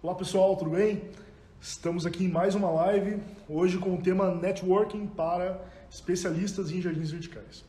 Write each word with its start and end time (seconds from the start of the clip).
Olá 0.00 0.14
pessoal, 0.14 0.54
tudo 0.54 0.70
bem? 0.70 1.02
Estamos 1.60 2.06
aqui 2.06 2.22
em 2.22 2.28
mais 2.28 2.54
uma 2.54 2.70
live, 2.70 3.20
hoje 3.48 3.78
com 3.78 3.96
o 3.96 4.00
tema 4.00 4.32
Networking 4.32 5.08
para 5.08 5.60
especialistas 5.90 6.70
em 6.70 6.80
jardins 6.80 7.10
verticais. 7.10 7.64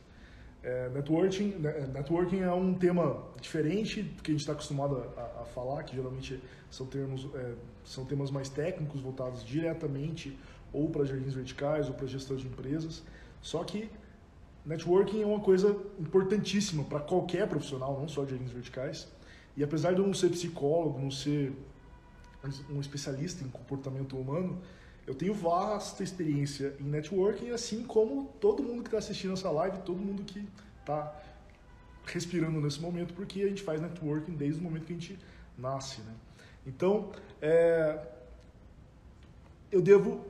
É, 0.62 0.88
networking, 0.90 1.56
né, 1.56 1.88
networking 1.92 2.42
é 2.42 2.52
um 2.52 2.72
tema 2.72 3.20
diferente 3.40 4.02
do 4.02 4.22
que 4.22 4.30
a 4.30 4.34
gente 4.34 4.42
está 4.42 4.52
acostumado 4.52 5.04
a, 5.16 5.42
a, 5.42 5.44
falar, 5.44 5.82
que 5.82 5.96
geralmente 5.96 6.40
são, 6.70 6.86
termos, 6.86 7.28
é, 7.34 7.54
são 7.84 8.04
temas 8.04 8.30
mais 8.30 8.48
técnicos, 8.48 9.00
voltados 9.00 9.44
diretamente 9.44 10.38
ou 10.72 10.88
para 10.88 11.04
jardins 11.04 11.34
verticais 11.34 11.88
ou 11.88 11.94
para 11.94 12.06
gestão 12.06 12.36
de 12.36 12.46
empresas. 12.46 13.02
Só 13.42 13.64
que 13.64 13.90
networking 14.64 15.20
é 15.20 15.26
uma 15.26 15.40
coisa 15.40 15.76
importantíssima 15.98 16.84
para 16.84 17.00
qualquer 17.00 17.48
profissional, 17.48 17.98
não 17.98 18.06
só 18.06 18.22
de 18.22 18.30
jardins 18.30 18.52
verticais. 18.52 19.08
E 19.56 19.64
apesar 19.64 19.94
de 19.94 19.98
eu 19.98 20.06
não 20.06 20.14
ser 20.14 20.28
psicólogo, 20.28 20.96
não 20.96 21.10
ser 21.10 21.52
um 22.70 22.80
especialista 22.80 23.44
em 23.44 23.48
comportamento 23.48 24.16
humano, 24.16 24.60
eu 25.06 25.14
tenho 25.14 25.34
vasta 25.34 26.02
experiência 26.02 26.76
em 26.78 26.84
networking, 26.84 27.50
assim 27.50 27.82
como 27.84 28.32
todo 28.40 28.62
mundo 28.62 28.82
que 28.82 28.88
está 28.88 28.98
assistindo 28.98 29.32
essa 29.32 29.50
live, 29.50 29.78
todo 29.78 29.98
mundo 29.98 30.22
que 30.22 30.46
está 30.80 31.14
respirando 32.04 32.60
nesse 32.60 32.80
momento, 32.80 33.14
porque 33.14 33.42
a 33.42 33.48
gente 33.48 33.62
faz 33.62 33.80
networking 33.80 34.32
desde 34.32 34.60
o 34.60 34.62
momento 34.62 34.84
que 34.84 34.92
a 34.92 34.96
gente 34.96 35.18
nasce. 35.56 36.00
Né? 36.02 36.14
Então, 36.66 37.10
é, 37.40 38.06
eu 39.70 39.80
devo, 39.80 40.24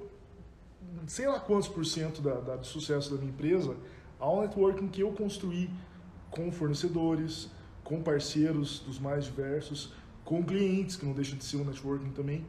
sei 1.06 1.26
lá 1.26 1.38
quantos 1.40 1.68
por 1.68 1.84
cento 1.84 2.20
da, 2.20 2.34
da, 2.34 2.56
do 2.56 2.66
sucesso 2.66 3.10
da 3.10 3.16
minha 3.16 3.30
empresa 3.30 3.76
ao 4.18 4.42
networking 4.42 4.88
que 4.88 5.02
eu 5.02 5.12
construí 5.12 5.70
com 6.30 6.52
fornecedores, 6.52 7.48
com 7.82 8.02
parceiros 8.02 8.80
dos 8.80 8.98
mais 8.98 9.24
diversos, 9.24 9.92
com 10.30 10.44
clientes, 10.44 10.94
que 10.94 11.04
não 11.04 11.12
deixa 11.12 11.34
de 11.34 11.44
ser 11.44 11.56
um 11.56 11.64
networking 11.64 12.12
também. 12.12 12.46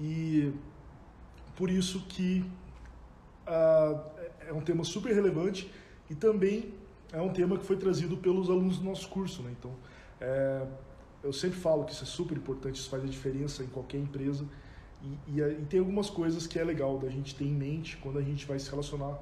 E 0.00 0.50
por 1.54 1.68
isso 1.68 2.00
que 2.08 2.42
uh, 3.46 4.00
é 4.48 4.50
um 4.50 4.62
tema 4.62 4.82
super 4.82 5.14
relevante 5.14 5.70
e 6.08 6.14
também 6.14 6.72
é 7.12 7.20
um 7.20 7.30
tema 7.30 7.58
que 7.58 7.66
foi 7.66 7.76
trazido 7.76 8.16
pelos 8.16 8.48
alunos 8.48 8.78
do 8.78 8.84
nosso 8.84 9.10
curso. 9.10 9.42
Né? 9.42 9.54
Então, 9.58 9.74
é, 10.18 10.66
eu 11.22 11.34
sempre 11.34 11.58
falo 11.58 11.84
que 11.84 11.92
isso 11.92 12.02
é 12.02 12.06
super 12.06 12.34
importante, 12.34 12.76
isso 12.76 12.88
faz 12.88 13.04
a 13.04 13.06
diferença 13.06 13.62
em 13.62 13.66
qualquer 13.66 13.98
empresa. 13.98 14.46
E, 15.02 15.38
e, 15.38 15.40
e, 15.42 15.66
tem 15.68 15.80
algumas 15.80 16.08
coisas 16.08 16.46
que 16.46 16.58
é 16.58 16.64
legal 16.64 16.98
da 16.98 17.10
gente 17.10 17.34
ter 17.34 17.44
em 17.44 17.52
mente 17.52 17.98
quando 17.98 18.18
a 18.18 18.22
gente 18.22 18.46
vai 18.46 18.58
se 18.58 18.70
relacionar 18.70 19.20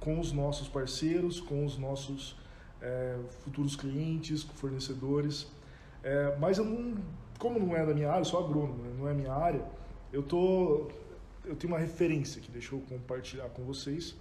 com 0.00 0.18
os 0.18 0.32
nossos 0.32 0.66
parceiros, 0.66 1.40
com 1.40 1.64
os 1.64 1.78
nossos 1.78 2.36
é, 2.82 3.16
futuros 3.44 3.76
clientes, 3.76 4.42
fornecedores. 4.42 5.46
É, 6.02 6.36
mas 6.38 6.58
eu 6.58 6.64
não, 6.64 6.96
como 7.38 7.58
não 7.58 7.76
é 7.76 7.84
da 7.84 7.94
minha 7.94 8.08
área, 8.08 8.20
eu 8.20 8.24
sou 8.24 8.44
agrônomo, 8.44 8.82
né? 8.82 8.94
não 8.98 9.08
é 9.08 9.14
minha 9.14 9.32
área, 9.32 9.62
eu 10.12 10.22
tô 10.22 10.88
eu 11.44 11.56
tenho 11.56 11.72
uma 11.72 11.78
referência 11.78 12.40
que 12.40 12.50
deixa 12.50 12.74
eu 12.74 12.80
compartilhar 12.88 13.48
com 13.48 13.64
vocês. 13.64 14.14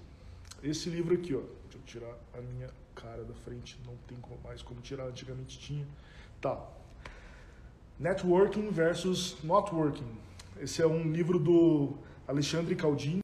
Esse 0.63 0.89
livro 0.89 1.13
aqui, 1.13 1.35
ó. 1.35 1.41
Deixa 1.63 1.77
eu 1.77 1.81
tirar 1.85 2.17
a 2.33 2.41
minha 2.41 2.69
cara 2.95 3.23
da 3.23 3.33
frente, 3.33 3.79
não 3.85 3.95
tem 4.07 4.17
mais 4.43 4.61
como 4.61 4.81
tirar, 4.81 5.05
antigamente 5.05 5.59
tinha. 5.59 5.85
Tá. 6.41 6.59
Networking 7.99 8.69
versus 8.71 9.37
Notworking. 9.43 10.09
Esse 10.59 10.81
é 10.81 10.87
um 10.87 11.11
livro 11.11 11.37
do 11.37 11.93
Alexandre 12.27 12.75
Caldini. 12.75 13.19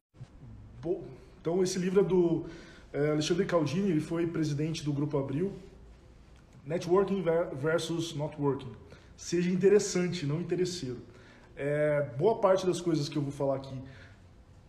Então, 1.42 1.64
esse 1.64 1.80
livro 1.80 2.02
é 2.02 2.04
do 2.04 2.46
é, 2.94 3.12
Alexandre 3.12 3.46
Caldini, 3.46 3.90
ele 3.90 4.02
foi 4.02 4.28
presidente 4.28 4.84
do 4.84 4.94
Grupo 4.94 5.18
Abril. 5.18 5.54
Networking 6.66 7.24
versus 7.54 8.16
Notworking. 8.16 8.72
Seja 9.16 9.50
interessante, 9.50 10.26
não 10.26 10.42
interesseiro. 10.42 10.98
É, 11.56 12.02
boa 12.18 12.40
parte 12.40 12.66
das 12.66 12.82
coisas 12.82 13.08
que 13.08 13.18
eu 13.18 13.22
vou 13.22 13.32
falar 13.32 13.56
aqui 13.56 13.82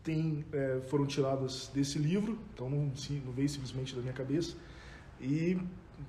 tem, 0.04 0.44
é, 0.52 0.80
foram 0.88 1.04
tiradas 1.04 1.68
desse 1.74 1.98
livro, 1.98 2.38
então 2.54 2.70
não, 2.70 2.92
não 3.24 3.32
veio 3.32 3.48
simplesmente 3.48 3.94
da 3.94 4.00
minha 4.00 4.12
cabeça. 4.12 4.56
E 5.20 5.58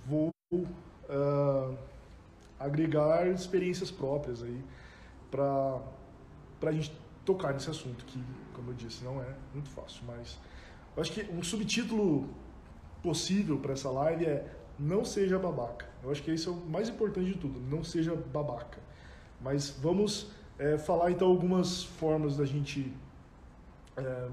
vou 0.05 0.29
uh, 0.51 1.77
agregar 2.59 3.27
experiências 3.27 3.89
próprias 3.89 4.43
aí 4.43 4.61
para 5.31 5.81
a 6.61 6.71
gente 6.71 6.91
tocar 7.25 7.53
nesse 7.53 7.69
assunto, 7.69 8.05
que, 8.05 8.21
como 8.53 8.71
eu 8.71 8.73
disse, 8.75 9.03
não 9.03 9.21
é 9.21 9.35
muito 9.53 9.69
fácil. 9.69 10.03
Mas 10.05 10.37
eu 10.95 11.01
acho 11.01 11.11
que 11.11 11.21
um 11.31 11.41
subtítulo 11.41 12.29
possível 13.01 13.57
para 13.57 13.73
essa 13.73 13.89
live 13.89 14.25
é 14.25 14.53
Não 14.79 15.03
seja 15.03 15.39
babaca. 15.39 15.87
Eu 16.03 16.11
acho 16.11 16.21
que 16.23 16.31
esse 16.31 16.47
é 16.47 16.51
o 16.51 16.55
mais 16.55 16.89
importante 16.89 17.33
de 17.33 17.37
tudo, 17.37 17.59
não 17.59 17.83
seja 17.83 18.15
babaca. 18.15 18.79
Mas 19.41 19.69
vamos 19.81 20.31
é, 20.57 20.77
falar 20.77 21.11
então 21.11 21.27
algumas 21.27 21.83
formas 21.83 22.37
da 22.37 22.45
gente 22.45 22.93
é, 23.95 24.27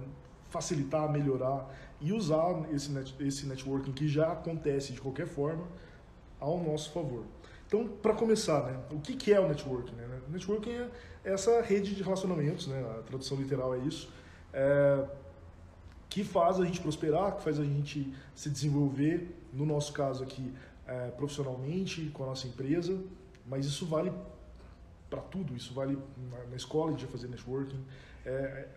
facilitar, 0.51 1.11
melhorar 1.11 1.69
e 2.01 2.13
usar 2.13 2.65
esse, 2.73 2.91
net, 2.93 3.15
esse 3.21 3.47
networking 3.47 3.93
que 3.93 4.07
já 4.07 4.33
acontece 4.33 4.93
de 4.93 5.01
qualquer 5.01 5.27
forma 5.27 5.67
ao 6.39 6.63
nosso 6.63 6.93
favor. 6.93 7.25
Então, 7.67 7.89
para 7.89 8.15
começar, 8.15 8.63
né, 8.65 8.79
o 8.91 9.01
que, 9.01 9.17
que 9.17 9.33
é 9.33 9.41
o 9.41 9.49
networking? 9.49 9.95
Né? 9.95 10.21
Networking 10.29 10.71
é 10.71 10.91
essa 11.25 11.61
rede 11.63 11.95
de 11.95 12.03
relacionamentos, 12.03 12.69
né, 12.69 12.85
a 12.99 13.03
tradução 13.03 13.39
literal 13.39 13.75
é 13.75 13.79
isso, 13.79 14.13
é, 14.53 15.05
que 16.09 16.23
faz 16.23 16.61
a 16.61 16.65
gente 16.65 16.81
prosperar, 16.81 17.37
que 17.37 17.43
faz 17.43 17.59
a 17.59 17.65
gente 17.65 18.15
se 18.35 18.49
desenvolver, 18.49 19.34
no 19.55 19.65
nosso 19.65 19.93
caso 19.93 20.23
aqui, 20.23 20.53
é, 20.87 21.09
profissionalmente, 21.11 22.11
com 22.13 22.25
a 22.25 22.27
nossa 22.27 22.47
empresa, 22.47 22.99
mas 23.47 23.65
isso 23.67 23.87
vale 23.87 24.13
para 25.09 25.21
tudo, 25.21 25.57
isso 25.57 25.73
vale 25.73 25.99
na, 26.31 26.45
na 26.51 26.57
escola, 26.57 26.89
a 26.89 26.91
gente 26.93 27.05
vai 27.05 27.13
fazer 27.13 27.29
networking. 27.29 27.81
É, 28.27 28.31
é, 28.31 28.69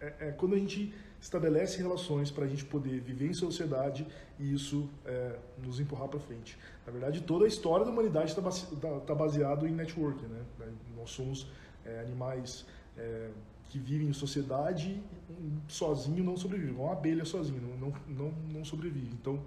é, 0.00 0.28
é 0.28 0.32
quando 0.32 0.54
a 0.54 0.58
gente 0.58 0.92
estabelece 1.20 1.78
relações 1.78 2.30
para 2.30 2.44
a 2.44 2.48
gente 2.48 2.64
poder 2.64 3.00
viver 3.00 3.28
em 3.28 3.34
sociedade 3.34 4.06
e 4.38 4.52
isso 4.52 4.88
é, 5.04 5.36
nos 5.62 5.80
empurrar 5.80 6.08
para 6.08 6.20
frente. 6.20 6.58
Na 6.84 6.92
verdade, 6.92 7.20
toda 7.22 7.44
a 7.44 7.48
história 7.48 7.84
da 7.84 7.90
humanidade 7.90 8.30
está 8.30 8.42
tá, 8.42 9.00
tá 9.00 9.14
baseado 9.14 9.66
em 9.66 9.72
networking. 9.72 10.26
Né? 10.26 10.42
Nós 10.96 11.10
somos 11.10 11.46
é, 11.84 12.00
animais 12.00 12.66
é, 12.96 13.30
que 13.68 13.78
vivem 13.78 14.08
em 14.08 14.12
sociedade 14.12 15.02
sozinho 15.68 16.22
não 16.22 16.36
sobrevivem. 16.36 16.74
Uma 16.74 16.92
abelha 16.92 17.24
sozinho 17.24 17.60
não, 17.80 17.92
não, 18.06 18.32
não 18.52 18.64
sobrevive. 18.64 19.10
Então, 19.20 19.40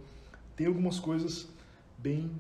tem 0.60 0.68
algumas 0.68 1.00
coisas 1.00 1.48
bem 1.98 2.38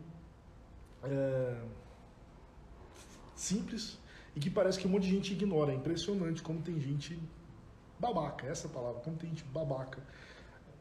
simples 3.33 3.97
e 4.35 4.41
que 4.41 4.49
parece 4.49 4.77
que 4.77 4.85
um 4.85 4.89
monte 4.89 5.03
de 5.03 5.11
gente 5.11 5.31
ignora. 5.31 5.71
É 5.71 5.75
impressionante 5.75 6.41
como 6.41 6.61
tem 6.61 6.77
gente 6.81 7.17
babaca, 7.97 8.45
essa 8.45 8.67
é 8.67 8.69
palavra, 8.69 8.99
como 8.99 9.15
tem 9.15 9.29
gente 9.29 9.45
babaca 9.45 10.03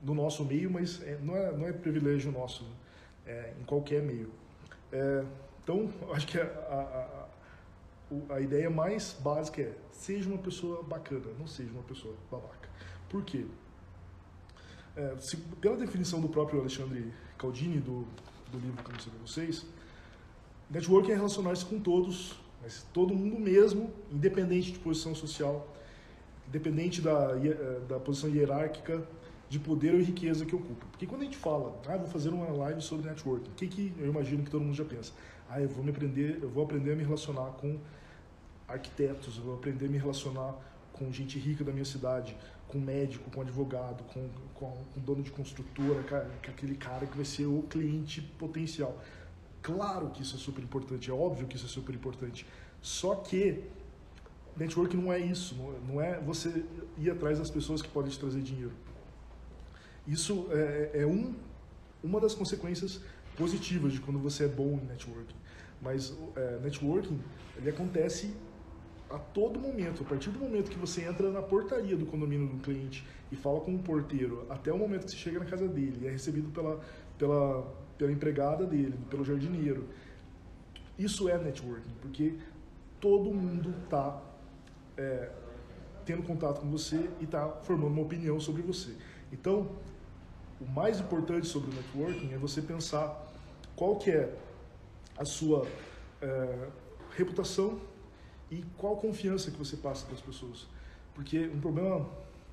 no 0.02 0.14
nosso 0.14 0.44
meio, 0.44 0.68
mas 0.68 1.00
é, 1.04 1.16
não, 1.22 1.36
é, 1.36 1.52
não 1.52 1.68
é 1.68 1.72
privilégio 1.72 2.32
nosso 2.32 2.66
é, 3.24 3.54
em 3.60 3.62
qualquer 3.62 4.02
meio. 4.02 4.32
É, 4.90 5.24
então, 5.62 5.92
acho 6.12 6.26
que 6.26 6.40
a, 6.40 6.44
a, 6.44 7.28
a, 8.32 8.34
a, 8.34 8.40
ideia 8.40 8.68
mais 8.68 9.12
básica 9.12 9.62
é 9.62 9.72
seja 9.92 10.28
uma 10.28 10.38
pessoa 10.38 10.82
bacana, 10.82 11.26
não 11.38 11.46
seja 11.46 11.70
uma 11.70 11.84
pessoa 11.84 12.16
babaca. 12.28 12.68
Por 13.08 13.22
quê? 13.24 13.46
É, 14.98 15.16
se, 15.20 15.36
pela 15.36 15.76
definição 15.76 16.20
do 16.20 16.28
próprio 16.28 16.60
Alexandre 16.60 17.12
Caldini, 17.38 17.78
do, 17.78 18.04
do 18.50 18.58
livro 18.58 18.82
que 18.82 18.90
eu 18.90 18.94
mostrei 18.94 19.14
para 19.14 19.26
vocês, 19.26 19.66
networking 20.68 21.12
é 21.12 21.14
relacionar-se 21.14 21.64
com 21.64 21.78
todos 21.78 22.36
mas 22.62 22.86
todo 22.92 23.14
mundo 23.14 23.38
mesmo, 23.38 23.90
independente 24.10 24.72
de 24.72 24.78
posição 24.78 25.14
social, 25.14 25.66
independente 26.48 27.00
da, 27.00 27.36
eh, 27.42 27.80
da 27.88 28.00
posição 28.00 28.28
hierárquica 28.28 29.02
de 29.48 29.58
poder 29.58 29.94
ou 29.94 30.00
riqueza 30.00 30.44
que 30.44 30.54
ocupa. 30.54 30.84
Porque 30.90 31.06
quando 31.06 31.22
a 31.22 31.24
gente 31.24 31.36
fala, 31.36 31.80
ah, 31.86 31.96
vou 31.96 32.08
fazer 32.08 32.30
uma 32.30 32.50
live 32.50 32.82
sobre 32.82 33.08
networking, 33.08 33.50
o 33.50 33.54
que, 33.54 33.66
que 33.68 33.94
eu 33.98 34.06
imagino 34.06 34.42
que 34.42 34.50
todo 34.50 34.62
mundo 34.62 34.74
já 34.74 34.84
pensa? 34.84 35.12
Ah, 35.48 35.60
eu 35.60 35.68
vou 35.68 35.82
me 35.82 35.90
aprender, 35.90 36.40
eu 36.42 36.48
vou 36.48 36.64
aprender 36.64 36.92
a 36.92 36.96
me 36.96 37.04
relacionar 37.04 37.52
com 37.52 37.78
arquitetos, 38.66 39.38
eu 39.38 39.44
vou 39.44 39.54
aprender 39.54 39.86
a 39.86 39.88
me 39.88 39.96
relacionar 39.96 40.54
com 40.92 41.10
gente 41.12 41.38
rica 41.38 41.64
da 41.64 41.72
minha 41.72 41.84
cidade, 41.84 42.36
com 42.68 42.78
médico, 42.78 43.30
com 43.30 43.40
advogado, 43.40 44.04
com, 44.04 44.28
com, 44.54 44.70
com 44.94 45.00
dono 45.00 45.22
de 45.22 45.30
construtora, 45.30 46.02
com 46.04 46.50
aquele 46.50 46.76
cara 46.76 47.06
que 47.06 47.16
vai 47.16 47.24
ser 47.24 47.46
o 47.46 47.62
cliente 47.62 48.20
potencial. 48.38 48.96
Claro 49.62 50.10
que 50.10 50.22
isso 50.22 50.36
é 50.36 50.38
super 50.38 50.62
importante, 50.62 51.10
é 51.10 51.12
óbvio 51.12 51.46
que 51.46 51.56
isso 51.56 51.66
é 51.66 51.68
super 51.68 51.94
importante. 51.94 52.46
Só 52.80 53.14
que 53.16 53.64
network 54.56 54.96
não 54.96 55.12
é 55.12 55.18
isso, 55.18 55.54
não 55.88 56.00
é 56.00 56.20
você 56.20 56.64
ir 56.96 57.10
atrás 57.10 57.38
das 57.38 57.50
pessoas 57.50 57.80
que 57.82 57.88
podem 57.88 58.10
te 58.10 58.18
trazer 58.18 58.42
dinheiro. 58.42 58.72
Isso 60.06 60.46
é, 60.50 61.02
é 61.02 61.06
um, 61.06 61.34
uma 62.02 62.20
das 62.20 62.34
consequências 62.34 63.00
positivas 63.36 63.92
de 63.92 64.00
quando 64.00 64.18
você 64.18 64.44
é 64.44 64.48
bom 64.48 64.80
em 64.82 64.86
networking. 64.86 65.36
Mas 65.80 66.16
é, 66.34 66.58
networking 66.60 67.20
ele 67.56 67.70
acontece 67.70 68.34
a 69.10 69.18
todo 69.18 69.58
momento. 69.58 70.02
A 70.02 70.06
partir 70.06 70.30
do 70.30 70.38
momento 70.38 70.70
que 70.70 70.78
você 70.78 71.02
entra 71.04 71.30
na 71.30 71.42
portaria 71.42 71.96
do 71.96 72.06
condomínio 72.06 72.48
do 72.48 72.58
cliente 72.62 73.06
e 73.32 73.36
fala 73.36 73.60
com 73.60 73.74
o 73.74 73.78
porteiro, 73.78 74.46
até 74.48 74.72
o 74.72 74.78
momento 74.78 75.04
que 75.04 75.12
você 75.12 75.16
chega 75.16 75.38
na 75.38 75.44
casa 75.44 75.66
dele 75.68 76.00
e 76.02 76.06
é 76.06 76.10
recebido 76.10 76.50
pela, 76.50 76.80
pela 77.18 77.66
pela 77.98 78.12
empregada 78.12 78.64
dele, 78.64 78.96
pelo 79.10 79.24
jardineiro. 79.24 79.88
Isso 80.96 81.28
é 81.28 81.36
networking, 81.36 81.92
porque 82.00 82.34
todo 83.00 83.34
mundo 83.34 83.74
está 83.84 84.22
é, 84.96 85.30
tendo 86.06 86.22
contato 86.22 86.60
com 86.60 86.70
você 86.70 87.10
e 87.20 87.24
está 87.24 87.48
formando 87.62 87.92
uma 87.92 88.02
opinião 88.02 88.38
sobre 88.40 88.62
você. 88.62 88.94
Então, 89.32 89.68
o 90.60 90.66
mais 90.66 91.00
importante 91.00 91.46
sobre 91.46 91.70
o 91.70 91.74
networking 91.74 92.32
é 92.32 92.38
você 92.38 92.62
pensar 92.62 93.26
qual 93.76 93.96
que 93.96 94.10
é 94.10 94.32
a 95.16 95.24
sua 95.24 95.66
é, 96.22 96.68
reputação 97.16 97.80
e 98.50 98.64
qual 98.76 98.96
confiança 98.96 99.50
que 99.50 99.58
você 99.58 99.76
passa 99.76 100.04
para 100.06 100.14
as 100.14 100.20
pessoas. 100.20 100.66
Porque 101.14 101.46
um 101.48 101.60
problema 101.60 102.08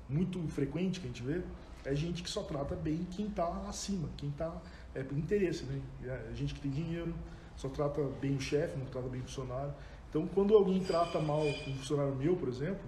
muito 0.08 0.40
frequente 0.48 1.00
que 1.00 1.06
a 1.06 1.08
gente 1.08 1.22
vê 1.22 1.42
é 1.84 1.94
gente 1.94 2.22
que 2.22 2.30
só 2.30 2.42
trata 2.42 2.74
bem 2.74 3.06
quem 3.12 3.26
está 3.26 3.46
acima, 3.68 4.08
quem 4.16 4.28
está 4.28 4.60
é 4.94 5.02
por 5.02 5.16
interesse, 5.16 5.64
né? 5.64 5.80
É 6.04 6.34
gente 6.34 6.54
que 6.54 6.60
tem 6.60 6.70
dinheiro 6.70 7.14
só 7.56 7.68
trata 7.68 8.02
bem 8.20 8.36
o 8.36 8.40
chefe, 8.40 8.76
não 8.78 8.86
trata 8.86 9.08
bem 9.08 9.20
o 9.20 9.24
funcionário. 9.24 9.72
Então, 10.08 10.26
quando 10.26 10.54
alguém 10.54 10.82
trata 10.84 11.18
mal 11.20 11.42
um 11.42 11.76
funcionário 11.76 12.14
meu, 12.14 12.36
por 12.36 12.48
exemplo, 12.48 12.84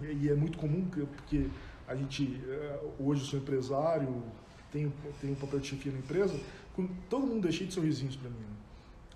e 0.00 0.28
é 0.28 0.34
muito 0.34 0.58
comum 0.58 0.84
porque 0.86 1.48
a 1.86 1.94
gente 1.94 2.40
é, 2.48 2.80
hoje 2.98 3.22
eu 3.22 3.26
sou 3.26 3.38
empresário, 3.38 4.22
tenho 4.72 4.92
tenho 5.20 5.34
um 5.34 5.36
papel 5.36 5.60
de 5.60 5.68
chefia 5.68 5.92
na 5.92 5.98
empresa, 5.98 6.38
todo 7.08 7.26
mundo 7.26 7.46
é 7.46 7.52
cheio 7.52 7.68
de 7.68 7.74
sorrisinhos 7.74 8.16
para 8.16 8.30
mim. 8.30 8.38
Né? 8.38 8.56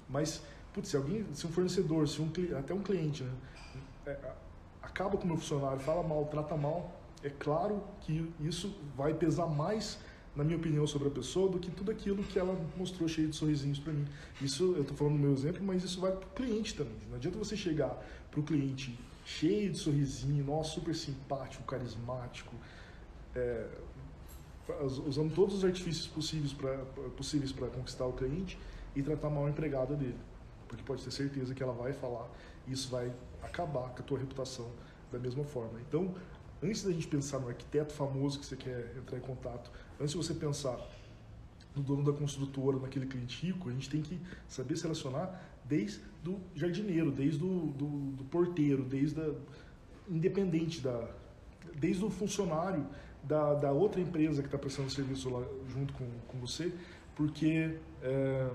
Mas 0.08 0.42
putz, 0.76 0.90
se 0.90 0.96
alguém, 0.96 1.24
se 1.32 1.46
um 1.46 1.50
fornecedor, 1.50 2.06
se 2.06 2.20
um 2.20 2.30
até 2.58 2.74
um 2.74 2.82
cliente, 2.82 3.24
né, 3.24 3.32
é, 4.06 4.18
acaba 4.82 5.16
com 5.16 5.24
o 5.24 5.26
meu 5.26 5.38
funcionário, 5.38 5.80
fala 5.80 6.06
mal, 6.06 6.26
trata 6.26 6.54
mal, 6.54 7.00
é 7.22 7.30
claro 7.30 7.82
que 8.02 8.30
isso 8.40 8.76
vai 8.94 9.14
pesar 9.14 9.46
mais 9.46 9.98
na 10.36 10.44
minha 10.44 10.58
opinião 10.58 10.86
sobre 10.86 11.08
a 11.08 11.10
pessoa 11.10 11.50
do 11.50 11.58
que 11.58 11.70
tudo 11.70 11.90
aquilo 11.90 12.22
que 12.22 12.38
ela 12.38 12.54
mostrou 12.76 13.08
cheio 13.08 13.28
de 13.28 13.34
sorrisinhos 13.34 13.78
para 13.78 13.90
mim. 13.90 14.06
Isso 14.38 14.74
eu 14.76 14.82
estou 14.82 14.94
falando 14.94 15.14
no 15.14 15.20
meu 15.20 15.32
exemplo, 15.32 15.64
mas 15.64 15.82
isso 15.82 15.98
vai 15.98 16.12
para 16.12 16.28
o 16.28 16.30
cliente 16.32 16.74
também. 16.74 16.98
Não 17.08 17.16
adianta 17.16 17.38
você 17.38 17.56
chegar 17.56 17.98
para 18.30 18.38
o 18.38 18.42
cliente 18.42 18.98
cheio 19.24 19.72
de 19.72 19.78
sorrisinho, 19.78 20.44
nossa, 20.44 20.72
super 20.72 20.94
simpático, 20.94 21.64
carismático, 21.64 22.54
é, 23.34 23.66
usando 25.06 25.34
todos 25.34 25.54
os 25.54 25.64
artifícios 25.64 26.06
possíveis 26.06 26.52
para 27.52 27.68
conquistar 27.68 28.04
o 28.04 28.12
cliente 28.12 28.58
e 28.94 29.02
tratar 29.02 29.30
mal 29.30 29.46
a 29.46 29.50
empregada 29.50 29.96
dele. 29.96 30.18
Porque 30.68 30.82
pode 30.82 31.02
ter 31.02 31.10
certeza 31.10 31.54
que 31.54 31.62
ela 31.62 31.72
vai 31.72 31.92
falar 31.92 32.28
e 32.66 32.72
isso 32.72 32.90
vai 32.90 33.12
acabar 33.42 33.90
com 33.90 34.00
a 34.00 34.02
tua 34.02 34.18
reputação 34.18 34.70
da 35.10 35.18
mesma 35.18 35.44
forma. 35.44 35.80
Então, 35.80 36.14
antes 36.62 36.82
da 36.82 36.90
gente 36.90 37.06
pensar 37.06 37.38
no 37.38 37.48
arquiteto 37.48 37.92
famoso 37.92 38.38
que 38.38 38.46
você 38.46 38.56
quer 38.56 38.94
entrar 38.96 39.18
em 39.18 39.20
contato, 39.20 39.70
antes 40.00 40.12
de 40.12 40.16
você 40.16 40.34
pensar 40.34 40.78
no 41.74 41.82
dono 41.82 42.02
da 42.02 42.18
construtora, 42.18 42.78
naquele 42.78 43.06
cliente 43.06 43.46
rico, 43.46 43.68
a 43.68 43.72
gente 43.72 43.90
tem 43.90 44.00
que 44.00 44.18
saber 44.48 44.76
selecionar 44.76 45.42
desde 45.64 46.00
do 46.22 46.40
jardineiro, 46.54 47.10
desde 47.10 47.38
do, 47.38 47.66
do, 47.66 47.86
do 48.12 48.24
porteiro, 48.24 48.82
desde 48.82 49.20
a, 49.20 49.34
independente 50.08 50.80
da, 50.80 51.08
desde 51.74 52.04
o 52.04 52.10
funcionário 52.10 52.86
da, 53.22 53.54
da 53.54 53.72
outra 53.72 54.00
empresa 54.00 54.40
que 54.40 54.48
está 54.48 54.58
prestando 54.58 54.90
serviço 54.90 55.28
lá 55.28 55.44
junto 55.68 55.92
com, 55.92 56.06
com 56.28 56.38
você, 56.38 56.72
porque 57.14 57.78
é, 58.02 58.50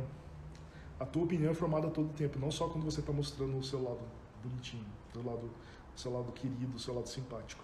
a 1.01 1.05
tua 1.05 1.23
opinião 1.23 1.51
é 1.51 1.53
formada 1.55 1.89
todo 1.89 2.11
o 2.11 2.13
tempo, 2.13 2.37
não 2.37 2.51
só 2.51 2.69
quando 2.69 2.85
você 2.85 2.99
está 2.99 3.11
mostrando 3.11 3.57
o 3.57 3.63
seu 3.63 3.81
lado 3.81 4.01
bonitinho, 4.43 4.85
o 5.09 5.13
seu 5.13 5.25
lado, 5.25 5.49
o 5.95 5.99
seu 5.99 6.13
lado 6.13 6.31
querido, 6.31 6.77
o 6.77 6.79
seu 6.79 6.93
lado 6.93 7.09
simpático. 7.09 7.63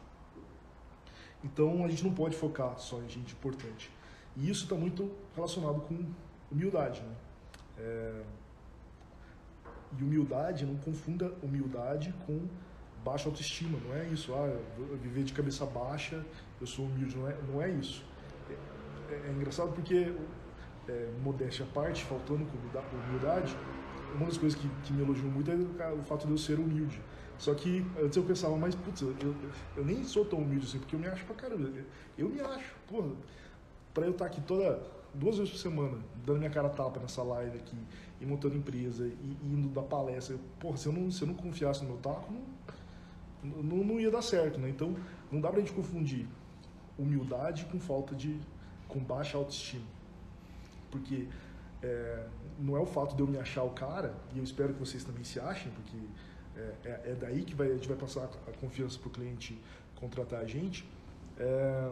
Então 1.44 1.86
a 1.86 1.88
gente 1.88 2.04
não 2.04 2.14
pode 2.14 2.36
focar 2.36 2.80
só 2.80 3.00
em 3.00 3.08
gente 3.08 3.34
importante. 3.34 3.92
E 4.36 4.50
isso 4.50 4.64
está 4.64 4.76
muito 4.76 5.12
relacionado 5.36 5.82
com 5.82 6.04
humildade. 6.52 7.02
Né? 7.02 7.16
É... 7.78 8.24
E 10.00 10.04
humildade, 10.04 10.66
não 10.66 10.76
confunda 10.78 11.32
humildade 11.44 12.14
com 12.26 12.48
baixa 13.04 13.30
autoestima, 13.30 13.80
não 13.88 13.96
é 13.96 14.08
isso. 14.08 14.34
Ah, 14.34 14.60
viver 15.00 15.24
de 15.24 15.34
cabeça 15.34 15.64
baixa, 15.66 16.26
eu 16.60 16.66
sou 16.66 16.86
humilde, 16.86 17.16
não 17.16 17.30
é, 17.30 17.38
não 17.48 17.62
é 17.62 17.70
isso. 17.70 18.04
É, 18.50 19.14
é, 19.14 19.28
é 19.28 19.32
engraçado 19.32 19.74
porque, 19.74 20.14
é, 20.88 21.12
modéstia 21.22 21.66
à 21.66 21.68
parte, 21.68 22.06
faltando 22.06 22.46
com 22.46 22.98
humildade, 22.98 23.58
uma 24.12 24.26
das 24.26 24.38
coisas 24.38 24.58
que, 24.58 24.70
que 24.84 24.94
me 24.94 25.02
elogiou 25.02 25.30
muito 25.30 25.52
é 25.52 25.92
o 25.92 26.04
fato 26.04 26.26
de 26.26 26.32
eu 26.32 26.38
ser 26.38 26.60
humilde. 26.60 27.02
Só 27.38 27.54
que 27.54 27.86
antes 28.02 28.18
eu 28.18 28.24
pensava, 28.24 28.56
mas 28.58 28.74
putz, 28.74 29.02
eu, 29.02 29.16
eu, 29.22 29.36
eu, 29.76 29.86
nem 29.86 30.04
sou 30.04 30.26
tão 30.26 30.40
humilde 30.40 30.66
assim, 30.66 30.80
porque 30.80 30.96
eu 30.96 31.00
me 31.00 31.08
acho 31.08 31.26
pra 31.26 31.36
caramba. 31.36 31.70
Eu 32.18 32.30
me 32.30 32.40
acho, 32.40 32.74
porra, 32.88 33.10
pra 33.94 34.06
eu 34.06 34.12
estar 34.12 34.26
aqui 34.26 34.42
toda, 34.42 34.82
duas 35.14 35.38
vezes 35.38 35.52
por 35.54 35.60
semana, 35.60 36.00
dando 36.26 36.40
minha 36.40 36.50
cara 36.50 36.70
tapa 36.70 37.00
nessa 37.00 37.22
live 37.22 37.58
aqui, 37.58 37.78
e 38.20 38.26
montando 38.26 38.56
empresa, 38.56 39.06
e, 39.06 39.38
e 39.42 39.54
indo 39.54 39.68
da 39.70 39.84
palestra, 39.84 40.36
eu, 40.36 40.40
porra, 40.60 40.78
se 40.78 40.88
eu, 40.88 40.94
não, 40.94 41.12
se 41.12 41.22
eu 41.22 41.28
não 41.28 41.36
confiasse 41.36 41.84
no 41.84 41.90
meu 41.90 41.98
taco, 41.98 42.34
não, 43.44 43.64
não, 43.64 43.84
não 43.84 44.00
ia 44.00 44.10
dar 44.10 44.24
certo, 44.24 44.60
né? 44.60 44.70
Então, 44.70 44.96
não 45.32 45.40
dá 45.40 45.50
pra 45.50 45.60
gente 45.60 45.74
confundir 45.74 46.28
humildade 46.98 47.66
com 47.66 47.80
falta 47.80 48.16
de, 48.16 48.40
com 48.88 49.00
baixa 49.00 49.38
autoestima. 49.38 49.97
Porque 50.92 51.28
é, 51.82 52.28
não 52.60 52.76
é 52.76 52.80
o 52.80 52.86
fato 52.86 53.16
de 53.16 53.22
eu 53.22 53.28
me 53.28 53.38
achar 53.38 53.64
o 53.64 53.72
cara, 53.72 54.16
e 54.34 54.38
eu 54.38 54.44
espero 54.44 54.74
que 54.74 54.80
vocês 54.80 55.04
também 55.04 55.24
se 55.24 55.40
achem, 55.40 55.72
porque 55.72 55.98
é, 56.56 56.76
é, 56.86 57.12
é 57.12 57.18
daí 57.20 57.44
que 57.44 57.54
vai, 57.54 57.72
a 57.72 57.74
gente 57.74 57.88
vai 57.88 57.98
passar 57.98 58.26
a 58.26 58.52
confiança 58.60 58.98
para 59.00 59.08
o 59.08 59.12
cliente 59.12 59.60
contratar 59.96 60.42
a 60.42 60.46
gente. 60.46 60.88
É, 61.38 61.92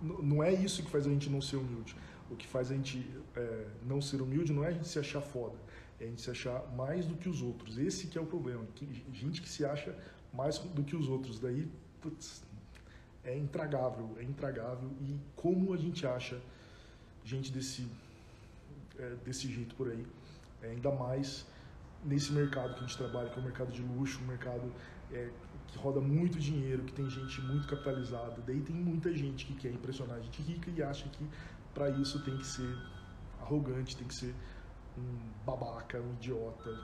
não 0.00 0.42
é 0.42 0.52
isso 0.52 0.82
que 0.82 0.90
faz 0.90 1.06
a 1.06 1.10
gente 1.10 1.30
não 1.30 1.40
ser 1.40 1.56
humilde. 1.56 1.96
O 2.30 2.36
que 2.36 2.46
faz 2.46 2.70
a 2.70 2.74
gente 2.74 3.08
é, 3.36 3.66
não 3.86 4.00
ser 4.00 4.20
humilde 4.20 4.52
não 4.52 4.64
é 4.64 4.68
a 4.68 4.72
gente 4.72 4.88
se 4.88 4.98
achar 4.98 5.20
foda, 5.20 5.56
é 6.00 6.04
a 6.04 6.08
gente 6.08 6.22
se 6.22 6.30
achar 6.30 6.66
mais 6.74 7.06
do 7.06 7.14
que 7.14 7.28
os 7.28 7.40
outros. 7.42 7.78
Esse 7.78 8.06
que 8.06 8.18
é 8.18 8.20
o 8.20 8.26
problema. 8.26 8.64
gente 9.12 9.40
que 9.40 9.48
se 9.48 9.64
acha 9.64 9.96
mais 10.32 10.58
do 10.58 10.82
que 10.82 10.96
os 10.96 11.08
outros. 11.08 11.38
Daí, 11.38 11.70
putz, 12.00 12.42
é 13.22 13.36
intragável, 13.36 14.10
é 14.18 14.22
intragável. 14.22 14.90
E 15.00 15.16
como 15.36 15.72
a 15.72 15.76
gente 15.76 16.06
acha 16.06 16.40
gente 17.24 17.50
desse, 17.50 17.88
é, 18.98 19.14
desse 19.24 19.50
jeito 19.50 19.74
por 19.74 19.90
aí, 19.90 20.06
é, 20.62 20.70
ainda 20.70 20.90
mais 20.90 21.46
nesse 22.04 22.32
mercado 22.32 22.74
que 22.74 22.84
a 22.84 22.86
gente 22.86 22.96
trabalha, 22.96 23.30
que 23.30 23.36
é 23.36 23.38
o 23.38 23.40
um 23.40 23.44
mercado 23.44 23.72
de 23.72 23.82
luxo, 23.82 24.20
um 24.22 24.26
mercado 24.26 24.72
é, 25.12 25.30
que 25.68 25.78
roda 25.78 26.00
muito 26.00 26.38
dinheiro, 26.38 26.82
que 26.84 26.92
tem 26.92 27.08
gente 27.08 27.40
muito 27.40 27.66
capitalizada. 27.66 28.42
Daí 28.46 28.60
tem 28.60 28.76
muita 28.76 29.12
gente 29.12 29.46
que 29.46 29.54
quer 29.54 29.72
impressionar 29.72 30.18
a 30.18 30.20
gente 30.20 30.42
rica 30.42 30.70
e 30.70 30.82
acha 30.82 31.08
que 31.08 31.26
para 31.72 31.88
isso 31.90 32.22
tem 32.22 32.36
que 32.36 32.46
ser 32.46 32.76
arrogante, 33.40 33.96
tem 33.96 34.06
que 34.06 34.14
ser 34.14 34.34
um 34.98 35.18
babaca, 35.44 35.98
um 35.98 36.12
idiota. 36.14 36.78